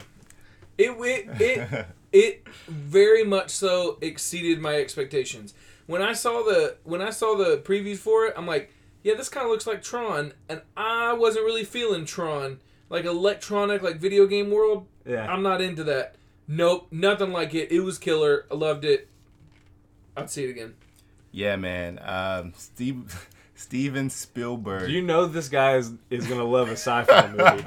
It 0.78 0.92
it 1.00 1.42
it, 1.42 1.86
it 2.12 2.48
very 2.68 3.24
much 3.24 3.50
so 3.50 3.98
exceeded 4.02 4.60
my 4.60 4.76
expectations. 4.76 5.54
When 5.88 6.02
I 6.02 6.14
saw 6.14 6.44
the 6.44 6.78
when 6.84 7.02
I 7.02 7.10
saw 7.10 7.36
the 7.36 7.58
previews 7.58 7.98
for 7.98 8.26
it, 8.28 8.34
I'm 8.38 8.46
like, 8.48 8.72
yeah, 9.04 9.16
this 9.16 9.30
kind 9.30 9.46
of 9.46 9.52
looks 9.52 9.68
like 9.68 9.82
Tron, 9.82 10.34
and 10.48 10.62
I 10.78 11.14
wasn't 11.14 11.46
really 11.46 11.64
feeling 11.66 12.06
Tron, 12.06 12.60
like 12.90 13.06
electronic, 13.06 13.82
like 13.82 13.98
video 13.98 14.26
game 14.28 14.52
world. 14.52 14.86
Yeah. 15.06 15.32
I'm 15.32 15.42
not 15.44 15.62
into 15.62 15.84
that. 15.86 16.16
Nope, 16.48 16.88
nothing 16.92 17.32
like 17.32 17.54
it. 17.54 17.72
It 17.72 17.82
was 17.82 17.98
killer. 17.98 18.46
I 18.52 18.56
loved 18.56 18.84
it. 18.86 19.08
I'd 20.18 20.30
see 20.30 20.46
it 20.46 20.50
again. 20.50 20.74
Yeah, 21.32 21.56
man. 21.56 22.00
Um, 22.04 22.54
Steve 22.58 23.28
Steven 23.56 24.10
Spielberg. 24.10 24.88
Do 24.88 24.92
you 24.92 25.02
know 25.02 25.26
this 25.26 25.50
guy 25.50 25.76
is, 25.76 25.92
is 26.10 26.26
gonna 26.28 26.44
love 26.44 26.70
a 26.70 26.74
sci-fi 26.74 27.28
movie? 27.32 27.64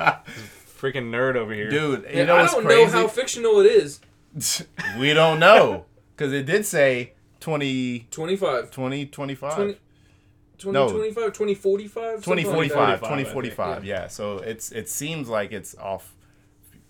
Freaking 0.81 1.11
nerd 1.11 1.37
over 1.37 1.53
here. 1.55 1.71
Dude, 1.71 2.01
you 2.03 2.07
And 2.09 2.27
know 2.27 2.37
I 2.37 2.47
don't 2.47 2.65
crazy? 2.65 2.85
know 2.93 3.03
how 3.03 3.09
fictional 3.09 3.61
it 3.61 3.67
is. 3.67 4.01
we 4.99 5.15
don't 5.15 5.39
know 5.39 5.85
because 6.17 6.33
it 6.33 6.47
did 6.47 6.67
say 6.67 7.13
20, 7.41 8.09
25. 8.11 8.71
20 8.71 9.07
25. 9.07 9.55
20, 9.55 9.77
20, 10.63 10.73
No. 10.79 10.89
25, 10.91 11.15
2045? 11.33 12.25
2045 12.25 12.99
2045, 13.01 13.01
2045 13.01 13.85
yeah 13.85 14.07
so 14.07 14.39
it's 14.39 14.73
it 14.73 14.89
seems 14.89 15.29
like 15.29 15.53
it's 15.53 15.77
off 15.77 16.15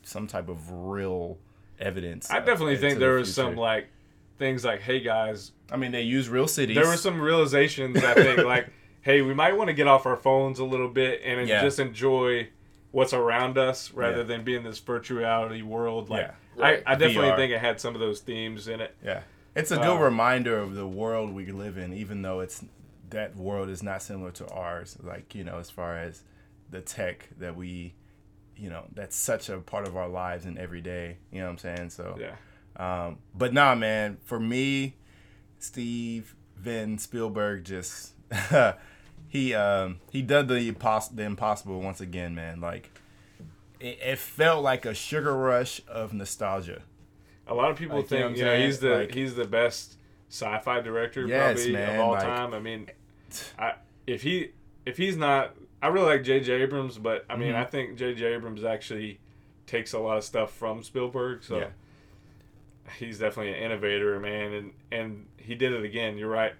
some 0.02 0.26
type 0.26 0.48
of 0.48 0.70
real 0.70 1.38
evidence 1.78 2.30
I 2.30 2.38
uh, 2.38 2.40
definitely 2.40 2.74
into 2.74 2.80
think 2.82 2.94
the 2.94 3.00
there 3.00 3.14
was 3.14 3.28
future. 3.34 3.48
some 3.50 3.56
like 3.56 3.88
things 4.38 4.64
like, 4.64 4.80
hey 4.80 5.00
guys, 5.00 5.52
i 5.70 5.76
mean 5.76 5.92
they 5.92 6.02
use 6.02 6.28
real 6.28 6.48
cities 6.48 6.74
there 6.76 6.86
were 6.86 6.96
some 6.96 7.20
realizations. 7.20 7.96
I 8.02 8.14
think 8.14 8.44
like, 8.44 8.68
hey, 9.02 9.22
we 9.22 9.34
might 9.34 9.56
want 9.56 9.68
to 9.68 9.74
get 9.74 9.86
off 9.86 10.06
our 10.06 10.16
phones 10.16 10.58
a 10.58 10.64
little 10.64 10.88
bit 10.88 11.20
and 11.24 11.48
Yeah. 11.48 11.62
just 11.62 11.78
enjoy 11.78 12.48
what's 12.90 13.12
around 13.12 13.58
us 13.58 13.90
rather 13.92 14.18
Yeah. 14.18 14.22
than 14.24 14.44
be 14.44 14.54
in 14.54 14.64
this 14.64 14.80
virtuality 14.80 15.62
world. 15.62 16.10
Like, 16.10 16.26
Yeah. 16.26 16.62
Right. 16.62 16.82
I, 16.86 16.92
I 16.92 16.94
definitely 16.96 17.30
VR. 17.30 17.36
think 17.36 17.52
it 17.52 17.60
had 17.60 17.80
some 17.80 17.94
of 17.94 18.00
those 18.00 18.20
themes 18.20 18.68
in 18.68 18.80
it. 18.80 18.94
yeah 19.04 19.22
it's 19.54 19.70
a 19.70 19.76
good 19.76 19.96
Uh, 19.98 20.04
reminder 20.04 20.56
of 20.58 20.74
the 20.74 20.86
world 20.86 21.32
we 21.34 21.46
live 21.52 21.76
in 21.78 21.92
even 21.92 22.22
though 22.22 22.40
it's 22.40 22.64
that 23.12 23.36
world 23.36 23.68
is 23.68 23.82
not 23.82 24.02
similar 24.02 24.30
to 24.32 24.46
ours 24.48 24.96
like 25.02 25.34
you 25.34 25.44
know 25.44 25.58
as 25.58 25.70
far 25.70 25.96
as 25.96 26.22
the 26.70 26.80
tech 26.80 27.28
that 27.38 27.56
we 27.56 27.94
you 28.56 28.68
know 28.68 28.84
that's 28.94 29.16
such 29.16 29.48
a 29.48 29.58
part 29.58 29.86
of 29.88 29.96
our 29.96 30.08
lives 30.08 30.44
and 30.44 30.58
every 30.58 30.80
day 30.80 31.16
you 31.30 31.38
know 31.38 31.46
what 31.46 31.52
i'm 31.52 31.58
saying 31.58 31.90
so 31.90 32.16
Yeah. 32.20 32.34
Um, 32.74 33.18
but 33.34 33.52
nah, 33.52 33.74
man. 33.74 34.16
For 34.24 34.40
me, 34.40 34.94
Steve 35.58 36.34
Vin 36.56 36.96
Spielberg 36.98 37.64
just 37.64 38.12
he 39.28 39.54
um, 39.54 39.98
he 40.10 40.22
did 40.22 40.48
the 40.48 40.72
impos- 40.72 41.14
the 41.14 41.22
impossible 41.24 41.80
once 41.82 42.00
again, 42.00 42.34
man. 42.34 42.60
Like 42.60 42.90
it, 43.78 43.98
it 44.02 44.18
felt 44.18 44.62
like 44.62 44.86
a 44.86 44.94
sugar 44.94 45.36
rush 45.36 45.80
of 45.86 46.12
nostalgia. 46.14 46.82
A 47.46 47.54
lot 47.54 47.70
of 47.70 47.76
people 47.76 47.98
Like, 47.98 48.10
you 48.10 48.18
know 48.20 48.26
think 48.28 48.38
you 48.38 48.44
know, 48.46 48.56
he's 48.56 48.78
the 48.80 48.90
Like- 49.00 49.14
he's 49.14 49.34
the 49.34 49.44
best 49.44 49.96
sci-fi 50.30 50.80
director 50.80 51.26
Yes, 51.26 51.56
probably 51.56 51.72
man, 51.72 51.94
of 51.96 52.00
all 52.06 52.12
like- 52.12 52.22
time. 52.22 52.54
I 52.54 52.58
mean, 52.60 52.88
I 53.58 53.74
if 54.06 54.22
he 54.22 54.50
if 54.86 54.96
he's 54.96 55.16
not, 55.16 55.54
I 55.80 55.88
really 55.88 56.06
like 56.06 56.24
J.J. 56.24 56.52
Abrams, 56.62 56.98
but 56.98 57.24
I 57.30 57.36
mean, 57.36 57.52
Mhm. 57.52 57.56
I 57.56 57.64
think 57.64 57.96
J.J. 57.96 58.24
Abrams 58.34 58.64
actually 58.64 59.18
takes 59.66 59.92
a 59.92 59.98
lot 59.98 60.16
of 60.18 60.24
stuff 60.24 60.52
from 60.52 60.82
Spielberg. 60.82 61.42
So 61.44 61.58
Yeah. 61.58 61.68
he's 62.98 63.18
definitely 63.18 63.52
an 63.52 63.58
innovator, 63.62 64.18
man, 64.20 64.52
and 64.52 64.72
and 64.90 65.26
he 65.36 65.54
did 65.54 65.72
it 65.72 65.84
again. 65.84 66.18
You're 66.18 66.28
right. 66.30 66.54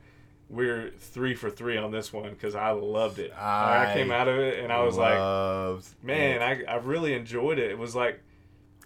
We're 0.48 0.90
three 0.98 1.34
for 1.34 1.48
three 1.50 1.76
on 1.78 1.92
this 1.92 2.12
one 2.12 2.30
because 2.30 2.54
I 2.54 2.70
loved 2.70 3.18
it. 3.18 3.30
Like, 3.30 3.38
I, 3.40 3.90
I 3.90 3.94
came 3.94 4.10
out 4.10 4.28
of 4.28 4.38
it 4.38 4.62
and 4.62 4.70
I 4.72 4.82
was 4.82 4.96
like, 4.98 5.14
man, 6.02 6.42
it. 6.42 6.66
I, 6.68 6.72
I 6.74 6.76
really 6.76 7.14
enjoyed 7.14 7.58
it. 7.58 7.70
It 7.70 7.78
was 7.78 7.94
like 7.94 8.20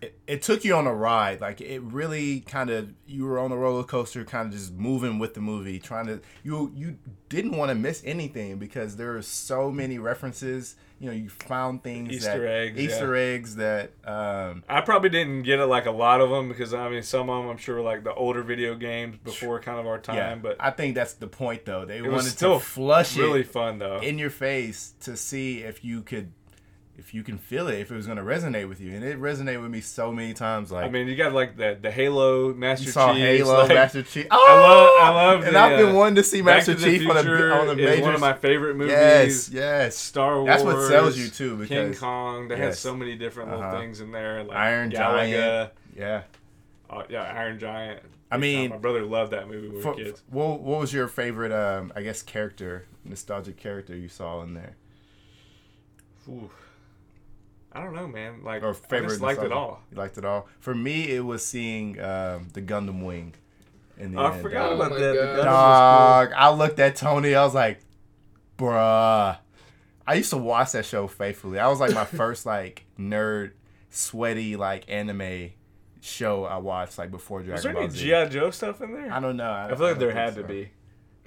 it, 0.03 0.19
it 0.27 0.43
took 0.43 0.65
you 0.65 0.75
on 0.75 0.87
a 0.87 0.95
ride. 0.95 1.41
Like 1.41 1.61
it 1.61 1.81
really 1.83 2.41
kind 2.41 2.71
of 2.71 2.93
you 3.07 3.25
were 3.25 3.39
on 3.39 3.51
a 3.53 3.57
roller 3.57 3.85
coaster, 3.85 4.25
kind 4.25 4.49
of 4.49 4.59
just 4.59 4.73
moving 4.75 5.19
with 5.19 5.35
the 5.35 5.41
movie, 5.41 5.79
trying 5.79 6.07
to 6.07 6.21
you 6.43 6.73
you 6.75 6.99
didn't 7.29 7.57
want 7.57 7.71
to 7.71 7.75
miss 7.75 8.03
anything 8.05 8.59
because 8.59 8.97
there 8.97 9.17
are 9.17 9.23
so 9.23 9.71
many 9.71 9.99
references. 9.99 10.77
You 10.99 11.09
know, 11.09 11.13
you 11.13 11.29
found 11.29 11.83
things 11.83 12.11
Easter 12.11 12.41
that, 12.41 12.51
eggs, 12.51 12.81
Easter 12.81 13.15
yeah. 13.15 13.35
eggs 13.35 13.57
that 13.57 13.91
um, 14.07 14.65
I 14.67 14.81
probably 14.81 15.11
didn't 15.11 15.43
get 15.43 15.61
it 15.61 15.67
like 15.67 15.85
a 15.85 15.91
lot 15.91 16.23
of 16.23 16.31
them 16.31 16.49
because 16.49 16.73
I 16.73 16.89
mean 16.89 17.03
some 17.03 17.29
of 17.29 17.43
them 17.43 17.51
I'm 17.51 17.59
sure 17.59 17.77
were 17.77 17.83
like 17.83 18.05
the 18.05 18.15
older 18.15 18.43
video 18.43 18.75
games 18.75 19.17
before 19.23 19.61
kind 19.61 19.79
of 19.79 19.87
our 19.87 19.99
time, 19.99 20.17
yeah. 20.17 20.35
but 20.37 20.57
I 20.59 20.71
think 20.71 20.95
that's 20.95 21.15
the 21.15 21.27
point 21.27 21.65
though. 21.65 21.85
They 21.85 22.03
wanted 22.03 22.25
still 22.25 22.59
to 22.59 22.65
flush 22.65 23.17
really 23.17 23.41
it 23.41 23.49
fun 23.49 23.79
though. 23.79 23.99
in 23.99 24.19
your 24.19 24.31
face 24.31 24.95
to 25.01 25.17
see 25.17 25.61
if 25.61 25.85
you 25.85 26.03
could 26.03 26.33
if 27.07 27.15
you 27.15 27.23
can 27.23 27.39
feel 27.39 27.69
it, 27.69 27.79
if 27.79 27.93
it 27.93 27.95
was 27.95 28.09
gonna 28.09 28.25
resonate 28.25 28.69
with 28.69 28.81
you, 28.81 28.93
and 28.93 29.05
it 29.05 29.21
resonated 29.21 29.63
with 29.63 29.71
me 29.71 29.81
so 29.81 30.11
many 30.11 30.35
times. 30.35 30.73
Like 30.73 30.87
I 30.87 30.89
mean, 30.89 31.07
you 31.07 31.15
got 31.15 31.33
like 31.33 31.57
the 31.57 31.79
the 31.81 31.89
Halo 31.91 32.53
Master 32.53 32.87
you 32.87 32.91
saw 32.91 33.13
Chief. 33.15 33.23
Halo, 33.23 33.59
like, 33.61 33.69
Master 33.69 34.03
Chief. 34.03 34.27
I 34.29 34.37
Oh, 34.37 34.61
love 34.61 34.91
I 35.01 35.11
love 35.15 35.45
and 35.45 35.55
the, 35.55 35.61
I've 35.61 35.79
been 35.79 35.91
uh, 35.91 35.99
wanting 35.99 36.17
to 36.17 36.25
see 36.25 36.43
Master 36.43 36.75
to 36.75 36.81
Chief 36.85 37.09
on 37.09 37.17
a 37.17 37.21
on 37.21 37.69
a 37.69 37.75
major. 37.77 38.03
one 38.03 38.15
of 38.15 38.21
my 38.21 38.33
favorite 38.33 38.75
movies. 38.77 38.91
yes, 38.93 39.49
yes. 39.51 39.97
Star 39.97 40.37
Wars. 40.37 40.49
That's 40.49 40.65
what 40.65 40.89
sells 40.89 41.17
you 41.17 41.29
too, 41.29 41.57
Because, 41.57 41.69
King 41.69 41.95
Kong. 41.95 42.49
They 42.49 42.57
had 42.57 42.75
so 42.75 42.97
many 42.97 43.15
different 43.15 43.51
little 43.51 43.65
Uh-huh. 43.65 43.79
things 43.79 44.01
in 44.01 44.11
there, 44.11 44.43
like 44.43 44.57
Iron 44.57 44.91
Galaga. 44.91 45.31
Giant. 45.31 45.73
yeah. 45.97 46.23
Uh, 46.91 47.03
yeah, 47.09 47.23
Iron 47.23 47.59
Giant. 47.61 48.01
I 48.33 48.37
mean, 48.39 48.71
my 48.71 48.79
brother 48.79 49.05
loved 49.05 49.31
that 49.33 49.47
movie 49.49 49.69
when 49.69 49.79
we 49.79 49.85
were 49.85 49.95
kids. 49.95 50.23
what, 50.29 50.61
what 50.61 50.81
was 50.81 50.93
your 50.93 51.07
favorite? 51.07 51.53
Um, 51.53 51.93
I 51.95 52.03
guess 52.03 52.23
character, 52.23 52.87
nostalgic 53.05 53.57
character 53.57 53.95
you 53.97 54.09
saw 54.09 54.43
in 54.43 54.55
there, 54.55 54.75
Ooh. 56.29 56.51
I 57.77 57.83
don't 57.85 57.95
know, 57.95 58.09
man. 58.09 58.43
Like, 58.43 58.63
or 58.63 58.71
I 58.71 58.73
favorite? 58.73 59.09
just 59.11 59.21
liked 59.21 59.43
it 59.43 59.53
all. 59.53 59.83
You 59.91 59.99
liked 59.99 60.17
it 60.19 60.25
all. 60.25 60.49
For 60.61 60.75
me, 60.75 61.11
it 61.11 61.25
was 61.25 61.45
seeing 61.45 62.01
um, 62.01 62.49
the 62.55 62.63
Gundam 62.63 63.05
Wing. 63.05 63.35
In 63.99 64.13
the 64.13 64.21
I 64.21 64.33
end, 64.33 64.43
forgot 64.43 64.73
Oh 64.73 64.75
about 64.77 64.91
that. 64.93 64.99
The 64.99 65.15
God. 65.15 65.37
Gunners 65.37 65.47
was 65.47 66.29
Dog, 66.29 66.33
I 66.37 66.51
looked 66.51 66.79
at 66.81 66.97
Tony. 66.97 67.35
I 67.35 67.45
was 67.45 67.55
like, 67.55 67.81
bruh. 68.59 69.39
I 70.09 70.15
used 70.15 70.31
to 70.31 70.37
watch 70.37 70.73
that 70.73 70.85
show 70.87 71.07
faithfully. 71.07 71.59
I 71.59 71.69
was 71.69 71.81
like 71.81 71.93
my 71.95 72.05
first 72.21 72.47
like 72.47 72.85
nerd, 72.99 73.53
sweaty 73.91 74.57
like 74.57 74.85
anime 74.89 75.51
show 76.01 76.45
I 76.45 76.59
watched 76.59 76.99
like 76.99 77.11
before 77.11 77.43
cool. 77.43 77.53
Was 77.53 77.63
Dragon 77.63 77.75
there 77.75 77.83
any 77.83 77.89
Ball 77.89 77.97
Z. 77.97 78.29
GI 78.31 78.39
Joe 78.39 78.51
stuff 78.51 78.81
in 78.81 78.93
there? 78.93 79.13
I 79.13 79.19
don't 79.21 79.37
know. 79.37 79.51
I 79.51 79.69
feel 79.75 79.87
like 79.89 79.99
there 79.99 80.13
had 80.13 80.35
think 80.35 80.47
to 80.47 80.53
so. 80.53 80.59
be, 80.59 80.71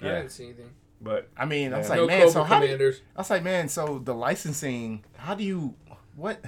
I 0.01 0.05
Yeah. 0.05 0.15
didn't 0.19 0.31
see 0.31 0.43
anything. 0.45 0.69
but 1.01 1.29
I 1.35 1.45
mean, 1.45 1.73
I 1.73 1.79
was 1.79 1.89
like, 1.89 1.97
no 1.99 2.07
man, 2.07 2.19
Cobra 2.27 2.31
so 2.33 2.43
how 2.43 2.59
do, 2.61 2.93
I 3.15 3.19
was 3.19 3.29
like, 3.29 3.43
man, 3.43 3.67
so 3.67 3.99
the 3.99 4.13
licensing, 4.13 5.03
how 5.17 5.35
do 5.35 5.43
you, 5.43 5.73
what, 6.15 6.43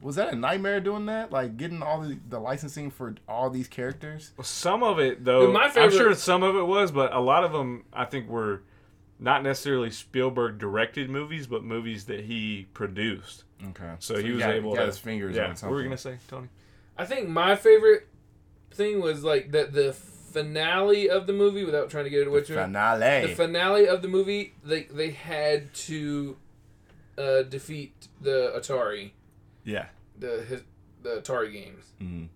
was 0.00 0.16
that 0.16 0.32
a 0.32 0.36
nightmare 0.36 0.80
doing 0.80 1.06
that? 1.06 1.30
Like 1.30 1.56
getting 1.56 1.82
all 1.82 2.00
the, 2.00 2.18
the 2.28 2.38
licensing 2.38 2.90
for 2.90 3.14
all 3.28 3.50
these 3.50 3.68
characters? 3.68 4.32
some 4.42 4.82
of 4.82 4.98
it 4.98 5.24
though. 5.24 5.52
My 5.52 5.70
I'm 5.74 5.90
sure 5.90 6.14
some 6.14 6.42
of 6.42 6.56
it 6.56 6.64
was, 6.64 6.90
but 6.90 7.14
a 7.14 7.20
lot 7.20 7.44
of 7.44 7.52
them 7.52 7.84
I 7.92 8.04
think 8.04 8.28
were 8.28 8.62
not 9.18 9.42
necessarily 9.44 9.90
Spielberg 9.90 10.58
directed 10.58 11.08
movies, 11.08 11.46
but 11.46 11.62
movies 11.62 12.06
that 12.06 12.24
he 12.24 12.66
produced. 12.74 13.44
Okay. 13.70 13.92
So, 14.00 14.20
he 14.20 14.32
was 14.32 14.40
got, 14.40 14.54
able 14.54 14.74
got 14.74 14.80
to 14.80 14.86
his 14.86 14.98
fingers 14.98 15.36
yeah. 15.36 15.46
on 15.46 15.54
What 15.54 15.70
were 15.70 15.78
you 15.78 15.84
gonna 15.84 15.96
say, 15.96 16.18
Tony? 16.26 16.48
I 16.98 17.04
think 17.04 17.28
my 17.28 17.54
favorite 17.54 18.08
thing 18.72 19.00
was 19.00 19.22
like 19.22 19.52
that 19.52 19.72
the 19.72 19.92
finale 19.92 21.08
of 21.08 21.26
the 21.26 21.32
movie, 21.32 21.64
without 21.64 21.90
trying 21.90 22.04
to 22.04 22.10
get 22.10 22.22
it 22.22 22.30
Witcher. 22.30 22.54
Finale. 22.54 23.28
The 23.28 23.34
finale 23.34 23.86
of 23.86 24.02
the 24.02 24.08
movie, 24.08 24.54
they 24.64 24.84
they 24.84 25.10
had 25.10 25.72
to 25.74 26.36
uh, 27.18 27.42
defeat 27.42 28.08
the 28.20 28.52
Atari, 28.56 29.10
yeah. 29.64 29.86
the 30.18 30.44
his, 30.48 30.62
the 31.02 31.20
Atari 31.20 31.52
games. 31.52 31.84
Mhm. 32.00 32.28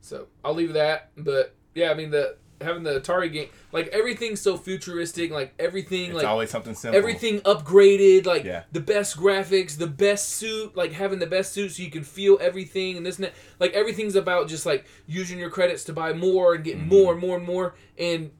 So 0.00 0.26
I'll 0.44 0.54
leave 0.54 0.72
that. 0.74 1.10
But 1.16 1.54
yeah, 1.74 1.90
I 1.90 1.94
mean 1.94 2.10
the 2.10 2.36
having 2.60 2.84
the 2.84 3.00
Atari 3.00 3.32
game, 3.32 3.48
like 3.72 3.88
everything's 3.88 4.40
so 4.40 4.56
futuristic, 4.56 5.32
like 5.32 5.52
everything, 5.58 6.06
It's 6.10 6.14
like 6.18 6.26
always 6.26 6.48
something 6.50 6.74
simple. 6.76 6.96
everything 6.96 7.40
upgraded, 7.40 8.24
like 8.24 8.44
Yeah. 8.44 8.62
the 8.70 8.78
best 8.80 9.16
graphics, 9.16 9.76
the 9.76 9.88
best 9.88 10.28
suit, 10.28 10.76
like 10.76 10.92
having 10.92 11.18
the 11.18 11.26
best 11.26 11.52
suit 11.52 11.72
so 11.72 11.82
you 11.82 11.90
can 11.90 12.04
feel 12.04 12.38
everything 12.40 12.96
and 12.96 13.04
this 13.04 13.16
and 13.16 13.24
that. 13.24 13.34
Like 13.58 13.72
everything's 13.72 14.14
about 14.14 14.46
just 14.48 14.64
like 14.64 14.84
using 15.08 15.40
your 15.40 15.50
credits 15.50 15.82
to 15.84 15.92
buy 15.92 16.12
more 16.12 16.54
and 16.54 16.62
getting 16.62 16.82
Mm-hmm. 16.82 16.88
more 16.90 17.12
and 17.12 17.20
more 17.20 17.36
and 17.36 17.46
more. 17.46 17.74
And 17.98 18.30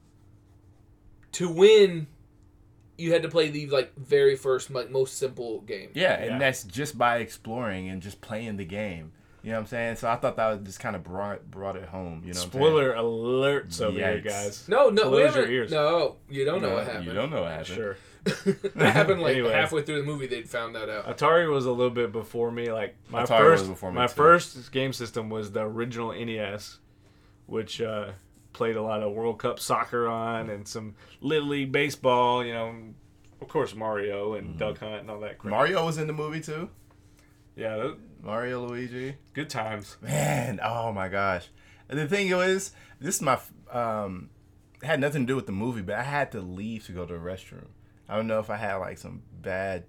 to 1.33 1.49
win, 1.49 2.07
you 2.97 3.11
had 3.13 3.23
to 3.23 3.29
play 3.29 3.49
the 3.49 3.67
like 3.67 3.95
very 3.97 4.35
first, 4.35 4.69
like 4.71 4.89
most 4.91 5.17
simple 5.17 5.61
game. 5.61 5.89
Yeah, 5.93 6.13
and 6.13 6.31
Yeah. 6.31 6.37
that's 6.39 6.63
just 6.63 6.97
by 6.97 7.17
exploring 7.17 7.89
and 7.89 8.01
just 8.01 8.21
playing 8.21 8.57
the 8.57 8.65
game. 8.65 9.11
You 9.41 9.49
know 9.51 9.57
what 9.57 9.61
I'm 9.63 9.67
saying? 9.67 9.95
So 9.97 10.07
I 10.09 10.15
thought 10.15 10.37
that 10.37 10.47
was 10.47 10.59
just 10.65 10.79
kind 10.79 10.95
of 10.95 11.03
brought 11.03 11.49
brought 11.51 11.75
it 11.75 11.85
home. 11.89 12.21
You 12.25 12.33
know, 12.33 12.39
what 12.39 12.45
I'm 12.45 12.51
saying? 12.51 12.51
Spoiler 12.51 12.93
alert 12.93 13.81
over 13.81 13.97
here, 13.97 14.21
guys. 14.21 14.69
No, 14.69 14.89
no, 14.89 15.09
Close 15.09 15.35
your 15.35 15.49
ears. 15.49 15.69
No, 15.71 16.15
you 16.29 16.45
don't 16.45 16.61
know 16.61 16.69
No, 16.69 16.75
what 16.75 16.85
happened. 16.87 17.05
You 17.07 17.13
don't 17.13 17.29
know 17.29 17.41
what 17.41 17.51
happened. 17.51 17.67
Sure. 17.67 17.97
that 18.75 18.93
happened 18.93 19.21
like 19.21 19.33
Anyway. 19.33 19.51
halfway 19.51 19.81
through 19.81 19.97
the 19.97 20.07
movie. 20.07 20.27
They'd 20.27 20.49
found 20.49 20.75
that 20.75 20.87
out. 20.89 21.05
Atari 21.17 21.51
was 21.51 21.65
a 21.65 21.71
little 21.71 21.89
bit 21.89 22.13
before 22.13 22.51
me. 22.51 22.71
Like 22.71 22.95
my 23.09 23.23
Atari 23.23 23.51
was 23.51 23.59
first, 23.59 23.67
before 23.71 23.91
me, 23.91 23.95
my 23.97 24.07
too. 24.07 24.13
first 24.13 24.71
game 24.71 24.93
system 24.93 25.29
was 25.29 25.51
the 25.51 25.63
original 25.63 26.13
NES, 26.13 26.77
which 27.45 27.81
uh, 27.81 28.11
played 28.53 28.75
a 28.75 28.81
lot 28.81 29.03
of 29.03 29.11
World 29.13 29.39
Cup 29.39 29.59
soccer 29.59 30.07
on 30.07 30.49
and 30.49 30.67
some 30.67 30.95
Little 31.21 31.49
League 31.49 31.71
baseball. 31.71 32.45
You 32.45 32.53
know, 32.53 32.75
of 33.41 33.47
course 33.47 33.75
Mario 33.75 34.33
and 34.35 34.57
Duck 34.57 34.79
Hunt 34.79 35.01
and 35.01 35.09
all 35.09 35.19
that. 35.21 35.37
Crap. 35.39 35.41
Mm-hmm. 35.41 35.49
Mario 35.49 35.85
was 35.85 35.97
in 35.97 36.07
the 36.07 36.13
movie 36.13 36.41
too. 36.41 36.69
yeah, 37.55 37.75
those- 37.77 37.97
Mario 38.21 38.65
Luigi. 38.65 39.15
good 39.33 39.49
times. 39.49 39.97
Man, 40.01 40.59
oh 40.63 40.93
my 40.93 41.09
gosh. 41.09 41.47
And 41.89 41.99
the 41.99 42.07
thing 42.07 42.29
is, 42.29 42.71
this 43.01 43.15
is 43.17 43.21
my 43.21 43.37
um 43.71 44.29
it 44.81 44.85
had 44.85 44.99
nothing 45.01 45.23
to 45.23 45.27
do 45.27 45.35
with 45.35 45.45
the 45.45 45.51
movie, 45.51 45.81
but 45.81 45.95
I 45.95 46.03
had 46.03 46.31
to 46.33 46.41
leave 46.41 46.85
to 46.85 46.91
go 46.93 47.05
to 47.05 47.13
the 47.13 47.19
restroom. 47.19 47.67
I 48.07 48.15
don't 48.15 48.27
know 48.27 48.39
if 48.39 48.49
I 48.49 48.57
had 48.57 48.75
like 48.75 48.97
some 48.97 49.23
bad 49.41 49.83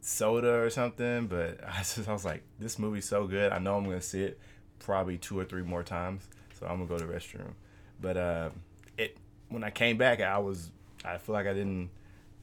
soda 0.00 0.54
or 0.60 0.70
something, 0.70 1.26
but 1.26 1.60
I 1.68 1.78
just 1.78 2.08
I 2.08 2.12
was 2.12 2.24
like, 2.24 2.42
this 2.58 2.78
movie's 2.78 3.06
so 3.08 3.26
good. 3.26 3.52
I 3.52 3.58
know 3.58 3.76
I'm 3.76 3.84
gonna 3.84 4.00
see 4.00 4.22
it 4.22 4.38
probably 4.78 5.18
two 5.18 5.38
or 5.38 5.44
three 5.44 5.62
more 5.62 5.82
times, 5.82 6.28
so 6.58 6.66
I'm 6.66 6.76
gonna 6.76 6.86
go 6.86 6.98
to 6.98 7.06
the 7.06 7.12
restroom. 7.12 7.52
But 8.00 8.16
uh, 8.16 8.50
it 8.98 9.16
when 9.48 9.64
I 9.64 9.70
came 9.70 9.96
back, 9.96 10.20
I 10.20 10.38
was 10.38 10.70
I 11.04 11.18
feel 11.18 11.34
like 11.34 11.46
I 11.46 11.52
didn't 11.54 11.90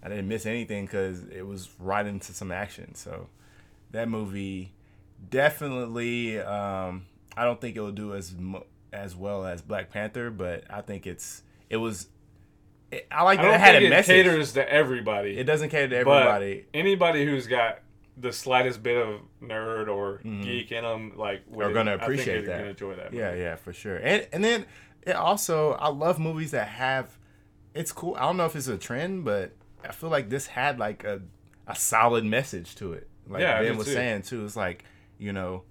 I 0.04 0.10
didn't 0.10 0.28
miss 0.28 0.45
anything 0.45 0.86
because 0.86 1.24
it 1.26 1.45
was 1.45 1.70
right 1.80 2.06
into 2.06 2.34
some 2.34 2.52
action. 2.52 2.95
So 2.95 3.28
that 3.91 4.10
movie 4.10 4.72
definitely 5.30 6.39
um, 6.39 7.06
I 7.36 7.43
don't 7.43 7.60
think 7.60 7.76
it 7.76 7.82
will 7.82 7.91
do 7.91 8.14
as 8.14 8.34
as 8.93 9.16
well 9.16 9.45
as 9.45 9.62
Black 9.62 9.89
Panther, 9.89 10.30
but 10.30 10.64
I 10.70 10.82
think 10.82 11.08
it's 11.08 11.43
it 11.70 11.78
was. 11.78 12.08
It, 12.91 13.08
I 13.10 13.24
like 13.24 13.39
I 13.39 13.43
that 13.43 13.47
don't 13.47 13.56
it 13.56 13.60
had 13.62 13.76
a 13.76 13.86
it 13.86 13.89
message. 13.89 14.26
caters 14.26 14.54
to 14.54 14.70
everybody. 14.72 15.38
it 15.38 15.45
doesn't 15.45 15.70
cater 15.70 15.88
to 15.89 15.97
everybody. 15.97 16.66
anybody 16.74 17.26
who's 17.26 17.47
got 17.47 17.80
the 18.18 18.34
slightest 18.34 18.84
bit 18.84 18.97
of 18.97 19.22
nerd 19.41 19.88
or 19.88 20.18
geek 20.43 20.72
in 20.74 20.84
them, 20.84 21.14
like 21.16 21.49
Mm-hmm. 21.49 21.62
Are 21.62 21.74
gonna 21.74 21.91
I 21.91 21.93
think 21.93 22.02
appreciate 22.04 22.45
that. 22.47 22.58
Gonna 22.58 22.70
enjoy 22.72 22.95
that. 22.95 23.14
Yeah, 23.14 23.30
movie. 23.32 23.41
yeah, 23.43 23.56
for 23.56 23.72
sure. 23.74 23.95
And 23.97 24.28
and 24.34 24.43
then 24.43 24.66
it 25.04 25.16
also 25.16 25.72
I 25.74 25.89
love 25.89 26.20
movies 26.20 26.52
that 26.52 26.68
have 26.68 27.18
it's 27.74 27.91
cool. 27.91 28.16
I 28.16 28.22
don't 28.22 28.38
know 28.38 28.45
if 28.45 28.56
it's 28.56 28.68
a 28.68 28.78
trend, 28.78 29.24
but 29.26 29.54
I 29.84 29.91
feel 29.91 30.10
like 30.10 30.30
this 30.30 30.47
had 30.47 30.78
like 30.80 31.04
a 31.04 31.22
a 31.68 31.76
solid 31.76 32.26
message 32.26 32.76
to 32.76 32.93
it. 32.93 33.08
Like 33.28 33.41
Yeah, 33.41 33.62
Ben 33.62 33.78
was 33.78 33.88
too. 33.88 33.93
saying 33.93 34.24
too. 34.24 34.43
It's 34.45 34.56
like, 34.56 34.84
you 35.18 35.32
know, 35.32 35.64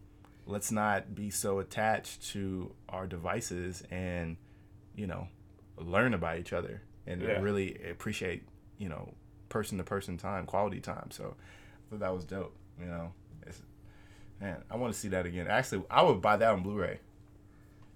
let's 0.46 0.72
not 0.72 1.14
be 1.14 1.30
so 1.30 1.58
attached 1.58 2.22
to 2.30 2.72
our 2.88 3.06
devices 3.06 3.82
and, 3.90 4.36
you 4.94 5.06
know, 5.06 5.28
learn 5.76 6.14
about 6.14 6.38
each 6.38 6.52
other 6.52 6.82
and 7.06 7.20
Yeah. 7.20 7.40
really 7.40 7.76
appreciate, 7.90 8.44
you 8.78 8.88
know, 8.88 9.12
person 9.48 9.78
to 9.78 9.84
person 9.84 10.16
time, 10.16 10.46
quality 10.46 10.80
time. 10.80 11.10
So 11.10 11.34
I 11.36 11.90
thought 11.90 12.00
that 12.00 12.14
was 12.14 12.24
dope, 12.24 12.56
you 12.78 12.86
know. 12.86 13.12
It's, 13.46 13.60
man, 14.40 14.62
I 14.70 14.76
want 14.76 14.92
to 14.94 14.98
see 14.98 15.08
that 15.08 15.26
again. 15.26 15.48
Actually, 15.48 15.84
I 15.90 16.02
would 16.02 16.20
buy 16.22 16.36
that 16.36 16.50
on 16.50 16.62
Blu-ray. 16.62 17.00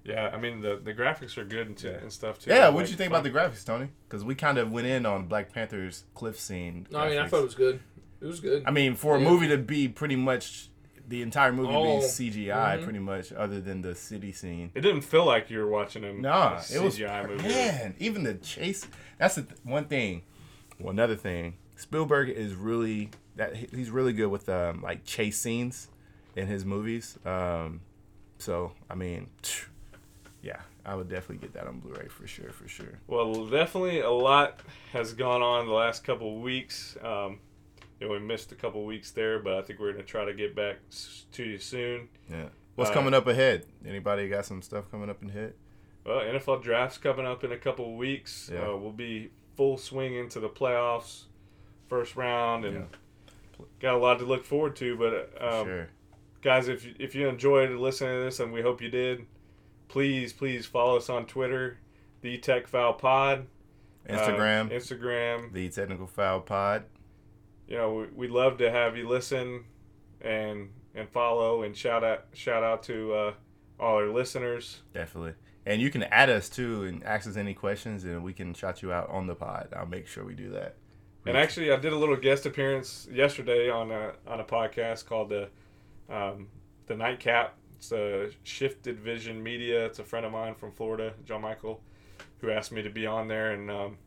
Yeah, 0.04 0.30
I 0.32 0.38
mean 0.38 0.60
the 0.60 0.80
the 0.82 0.92
graphics 0.94 1.38
are 1.38 1.44
good 1.44 1.66
and, 1.66 1.76
t- 1.76 1.88
Yeah. 1.88 1.94
and 1.94 2.12
stuff 2.12 2.38
too. 2.38 2.50
Yeah, 2.50 2.66
Like, 2.66 2.74
what'd 2.74 2.90
you 2.90 2.96
think 2.96 3.10
about 3.10 3.22
the 3.24 3.30
graphics, 3.30 3.64
Tony? 3.64 3.88
Because 4.06 4.22
we 4.24 4.34
kind 4.34 4.58
of 4.58 4.70
went 4.70 4.86
in 4.86 5.06
on 5.06 5.26
Black 5.26 5.52
Panther's 5.52 6.04
cliff 6.14 6.38
scene. 6.38 6.86
No, 6.90 6.98
I 6.98 7.08
mean 7.08 7.18
I 7.18 7.26
thought 7.26 7.40
it 7.40 7.44
was 7.44 7.54
good. 7.54 7.80
It 8.20 8.26
was 8.26 8.40
good. 8.40 8.64
I 8.66 8.70
mean, 8.70 8.94
for 8.96 9.16
a 9.16 9.20
movie 9.20 9.48
to 9.48 9.58
be 9.58 9.88
pretty 9.88 10.16
much 10.16 10.68
the 11.06 11.20
entire 11.20 11.52
movie 11.52 11.72
Oh. 11.74 12.00
be 12.00 12.06
CGI, 12.06 12.78
Mhm. 12.78 12.84
pretty 12.84 12.98
much, 12.98 13.30
other 13.32 13.60
than 13.60 13.82
the 13.82 13.94
city 13.94 14.32
scene. 14.32 14.70
It 14.74 14.80
didn't 14.80 15.02
feel 15.02 15.26
like 15.26 15.50
you 15.50 15.58
were 15.58 15.68
watching 15.68 16.02
a 16.04 16.12
Nah, 16.14 16.54
a 16.70 16.74
it 16.76 16.82
was 16.82 16.94
CGI 16.96 17.26
movie. 17.26 17.42
man. 17.48 17.94
Even 17.98 18.24
the 18.24 18.34
chase. 18.34 18.86
That's 19.18 19.34
the 19.34 19.42
th- 19.42 19.58
one 19.64 19.84
thing. 19.86 20.22
Well, 20.78 20.90
another 20.90 21.16
thing. 21.16 21.54
Spielberg 21.76 22.30
is 22.30 22.54
really 22.54 23.10
that 23.36 23.56
he's 23.56 23.90
really 23.90 24.12
good 24.14 24.28
with 24.28 24.48
um, 24.48 24.80
like 24.80 25.04
chase 25.04 25.38
scenes 25.38 25.88
in 26.36 26.46
his 26.46 26.64
movies. 26.64 27.18
Um, 27.26 27.80
so 28.38 28.72
I 28.88 28.94
mean, 28.94 29.28
yeah, 30.44 30.60
I 30.84 30.94
would 30.94 31.08
definitely 31.08 31.38
get 31.38 31.54
that 31.54 31.66
on 31.66 31.80
Blu-ray 31.80 32.08
for 32.08 32.26
sure, 32.26 32.50
for 32.52 32.68
sure. 32.68 32.98
Well, 33.06 33.46
definitely 33.46 34.00
a 34.00 34.10
lot 34.10 34.60
has 34.92 35.12
gone 35.14 35.40
on 35.42 35.66
the 35.66 35.72
last 35.72 36.04
couple 36.04 36.36
of 36.36 36.42
weeks. 36.42 36.96
Um, 37.02 37.40
you 37.98 38.06
know, 38.06 38.12
we 38.12 38.18
missed 38.20 38.52
a 38.52 38.54
couple 38.54 38.80
of 38.82 38.86
weeks 38.86 39.10
there, 39.12 39.38
but 39.38 39.54
I 39.54 39.62
think 39.62 39.78
we're 39.80 39.92
gonna 39.92 40.04
try 40.04 40.24
to 40.26 40.34
get 40.34 40.54
back 40.54 40.76
to 41.32 41.42
you 41.44 41.58
soon. 41.58 42.08
Yeah. 42.30 42.48
What's 42.74 42.90
Uh, 42.90 42.94
coming 42.94 43.14
up 43.14 43.26
ahead? 43.26 43.66
Anybody 43.86 44.28
got 44.28 44.44
some 44.44 44.60
stuff 44.60 44.90
coming 44.90 45.08
up 45.08 45.22
in 45.22 45.28
hit? 45.30 45.56
Well, 46.04 46.20
NFL 46.20 46.62
draft's 46.62 46.98
coming 46.98 47.24
up 47.24 47.42
in 47.44 47.52
a 47.52 47.56
couple 47.56 47.86
of 47.90 47.96
weeks. 47.96 48.50
Yeah. 48.52 48.68
Uh, 48.72 48.76
we'll 48.76 48.92
be 48.92 49.30
full 49.56 49.78
swing 49.78 50.14
into 50.14 50.40
the 50.40 50.48
playoffs, 50.50 51.24
first 51.88 52.16
round, 52.16 52.64
and 52.66 52.86
got 53.80 53.94
a 53.94 53.98
lot 53.98 54.18
to 54.18 54.24
look 54.26 54.44
forward 54.44 54.76
to. 54.76 54.96
But 54.96 55.40
um, 55.42 55.66
sure. 55.66 55.88
guys, 56.42 56.68
if 56.68 56.84
you, 56.84 56.94
if 56.98 57.14
you 57.14 57.28
enjoyed 57.28 57.70
listening 57.70 58.18
to 58.18 58.24
this, 58.24 58.40
and 58.40 58.52
we 58.52 58.60
hope 58.60 58.82
you 58.82 58.90
did, 58.90 59.24
please 59.94 60.32
please 60.32 60.66
follow 60.66 60.96
us 60.96 61.08
on 61.08 61.24
Twitter, 61.24 61.78
the 62.20 62.36
Tech 62.38 62.66
Foul 62.66 62.94
Pod, 62.94 63.46
uh, 64.10 64.12
Instagram, 64.12 64.72
Instagram. 64.72 65.52
the 65.52 65.68
Technical 65.68 66.08
Foul 66.08 66.40
Pod. 66.40 66.82
You 67.68 67.76
know, 67.76 67.94
we, 67.94 68.06
we'd 68.06 68.30
love 68.32 68.58
to 68.58 68.72
have 68.72 68.96
you 68.96 69.08
listen 69.08 69.62
and 70.20 70.70
and 70.96 71.08
follow 71.08 71.62
and 71.62 71.76
shout 71.76 72.02
out 72.02 72.24
shout 72.32 72.64
out 72.64 72.82
to 72.82 73.14
uh, 73.14 73.34
all 73.78 73.94
our 73.94 74.08
listeners. 74.08 74.82
Definitely. 74.92 75.34
And 75.64 75.80
you 75.80 75.92
can 75.92 76.02
add 76.02 76.28
us 76.28 76.48
too 76.48 76.82
and 76.82 77.04
ask 77.04 77.28
us 77.28 77.36
any 77.36 77.54
questions, 77.54 78.02
and 78.02 78.24
we 78.24 78.32
can 78.32 78.52
shout 78.52 78.82
you 78.82 78.92
out 78.92 79.08
on 79.10 79.28
the 79.28 79.36
pod. 79.36 79.68
I'll 79.76 79.86
make 79.86 80.08
sure 80.08 80.24
we 80.24 80.34
do 80.34 80.50
that. 80.50 80.74
And 81.24 81.36
actually, 81.36 81.70
I 81.70 81.76
did 81.76 81.92
a 81.92 81.96
little 81.96 82.16
guest 82.16 82.46
appearance 82.46 83.06
yesterday 83.12 83.70
on 83.70 83.92
a 83.92 84.14
on 84.26 84.40
a 84.40 84.44
podcast 84.44 85.06
called 85.06 85.28
the 85.28 85.50
um, 86.10 86.48
the 86.86 86.96
Nightcap. 86.96 87.56
Shifted 88.42 89.00
Vision 89.00 89.42
Media. 89.42 89.86
It's 89.86 89.98
a 89.98 90.04
friend 90.04 90.24
of 90.26 90.32
mine 90.32 90.54
from 90.54 90.72
Florida, 90.72 91.14
John 91.24 91.42
Michael, 91.42 91.82
who 92.38 92.50
asked 92.50 92.72
me 92.72 92.82
to 92.82 92.90
be 92.90 93.06
on 93.06 93.28
there, 93.28 93.52
and 93.52 93.70
um, 93.70 93.98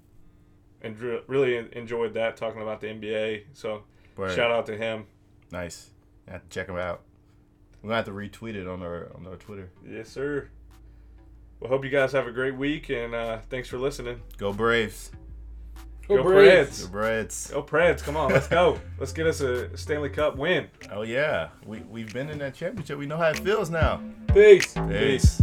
and 0.82 1.00
really 1.28 1.68
enjoyed 1.74 2.14
that 2.14 2.38
talking 2.38 2.62
about 2.62 2.82
the 2.82 2.88
NBA. 2.88 3.44
So 3.54 3.84
Word. 4.16 4.36
shout 4.36 4.52
out 4.52 4.66
to 4.68 4.78
him. 4.78 5.06
Nice. 5.52 5.92
You 6.26 6.34
have 6.34 6.44
to 6.44 6.50
check 6.50 6.68
him 6.68 6.78
out. 6.78 7.02
We're 7.82 7.90
gonna 7.90 7.98
have 7.98 8.06
to 8.06 8.12
retweet 8.12 8.56
it 8.56 8.68
on 8.68 8.82
our 8.82 9.12
on 9.16 9.26
our 9.28 9.36
Twitter. 9.36 9.70
Yes, 9.88 10.10
sir. 10.10 10.50
Well, 11.60 11.70
hope 11.70 11.84
you 11.84 11.90
guys 11.90 12.12
have 12.12 12.28
a 12.28 12.32
great 12.32 12.56
week, 12.56 12.90
and 12.90 13.16
uh, 13.16 13.40
thanks 13.50 13.68
for 13.68 13.78
listening. 13.78 14.22
Go 14.38 14.54
Braves. 14.54 15.12
Go 16.08 16.18
Go 16.18 16.24
Braves. 16.24 16.86
Go 16.86 16.98
Preds. 16.98 17.52
Go 17.52 17.64
Preds. 17.64 18.02
Come 18.02 18.16
on, 18.16 18.32
let's 18.32 18.48
go. 18.48 18.80
let's 19.00 19.12
get 19.12 19.28
us 19.28 19.42
a 19.42 19.76
Stanley 19.78 20.10
Cup 20.10 20.38
win. 20.38 20.68
Oh 20.92 21.02
yeah, 21.02 21.50
we 21.66 21.80
we've 21.82 22.14
been 22.14 22.30
in 22.30 22.38
that 22.40 22.56
championship. 22.56 22.98
We 22.98 23.06
know 23.06 23.18
how 23.18 23.30
it 23.30 23.40
feels 23.40 23.70
now. 23.70 24.02
Peace. 24.34 24.74
Peace. 24.74 25.42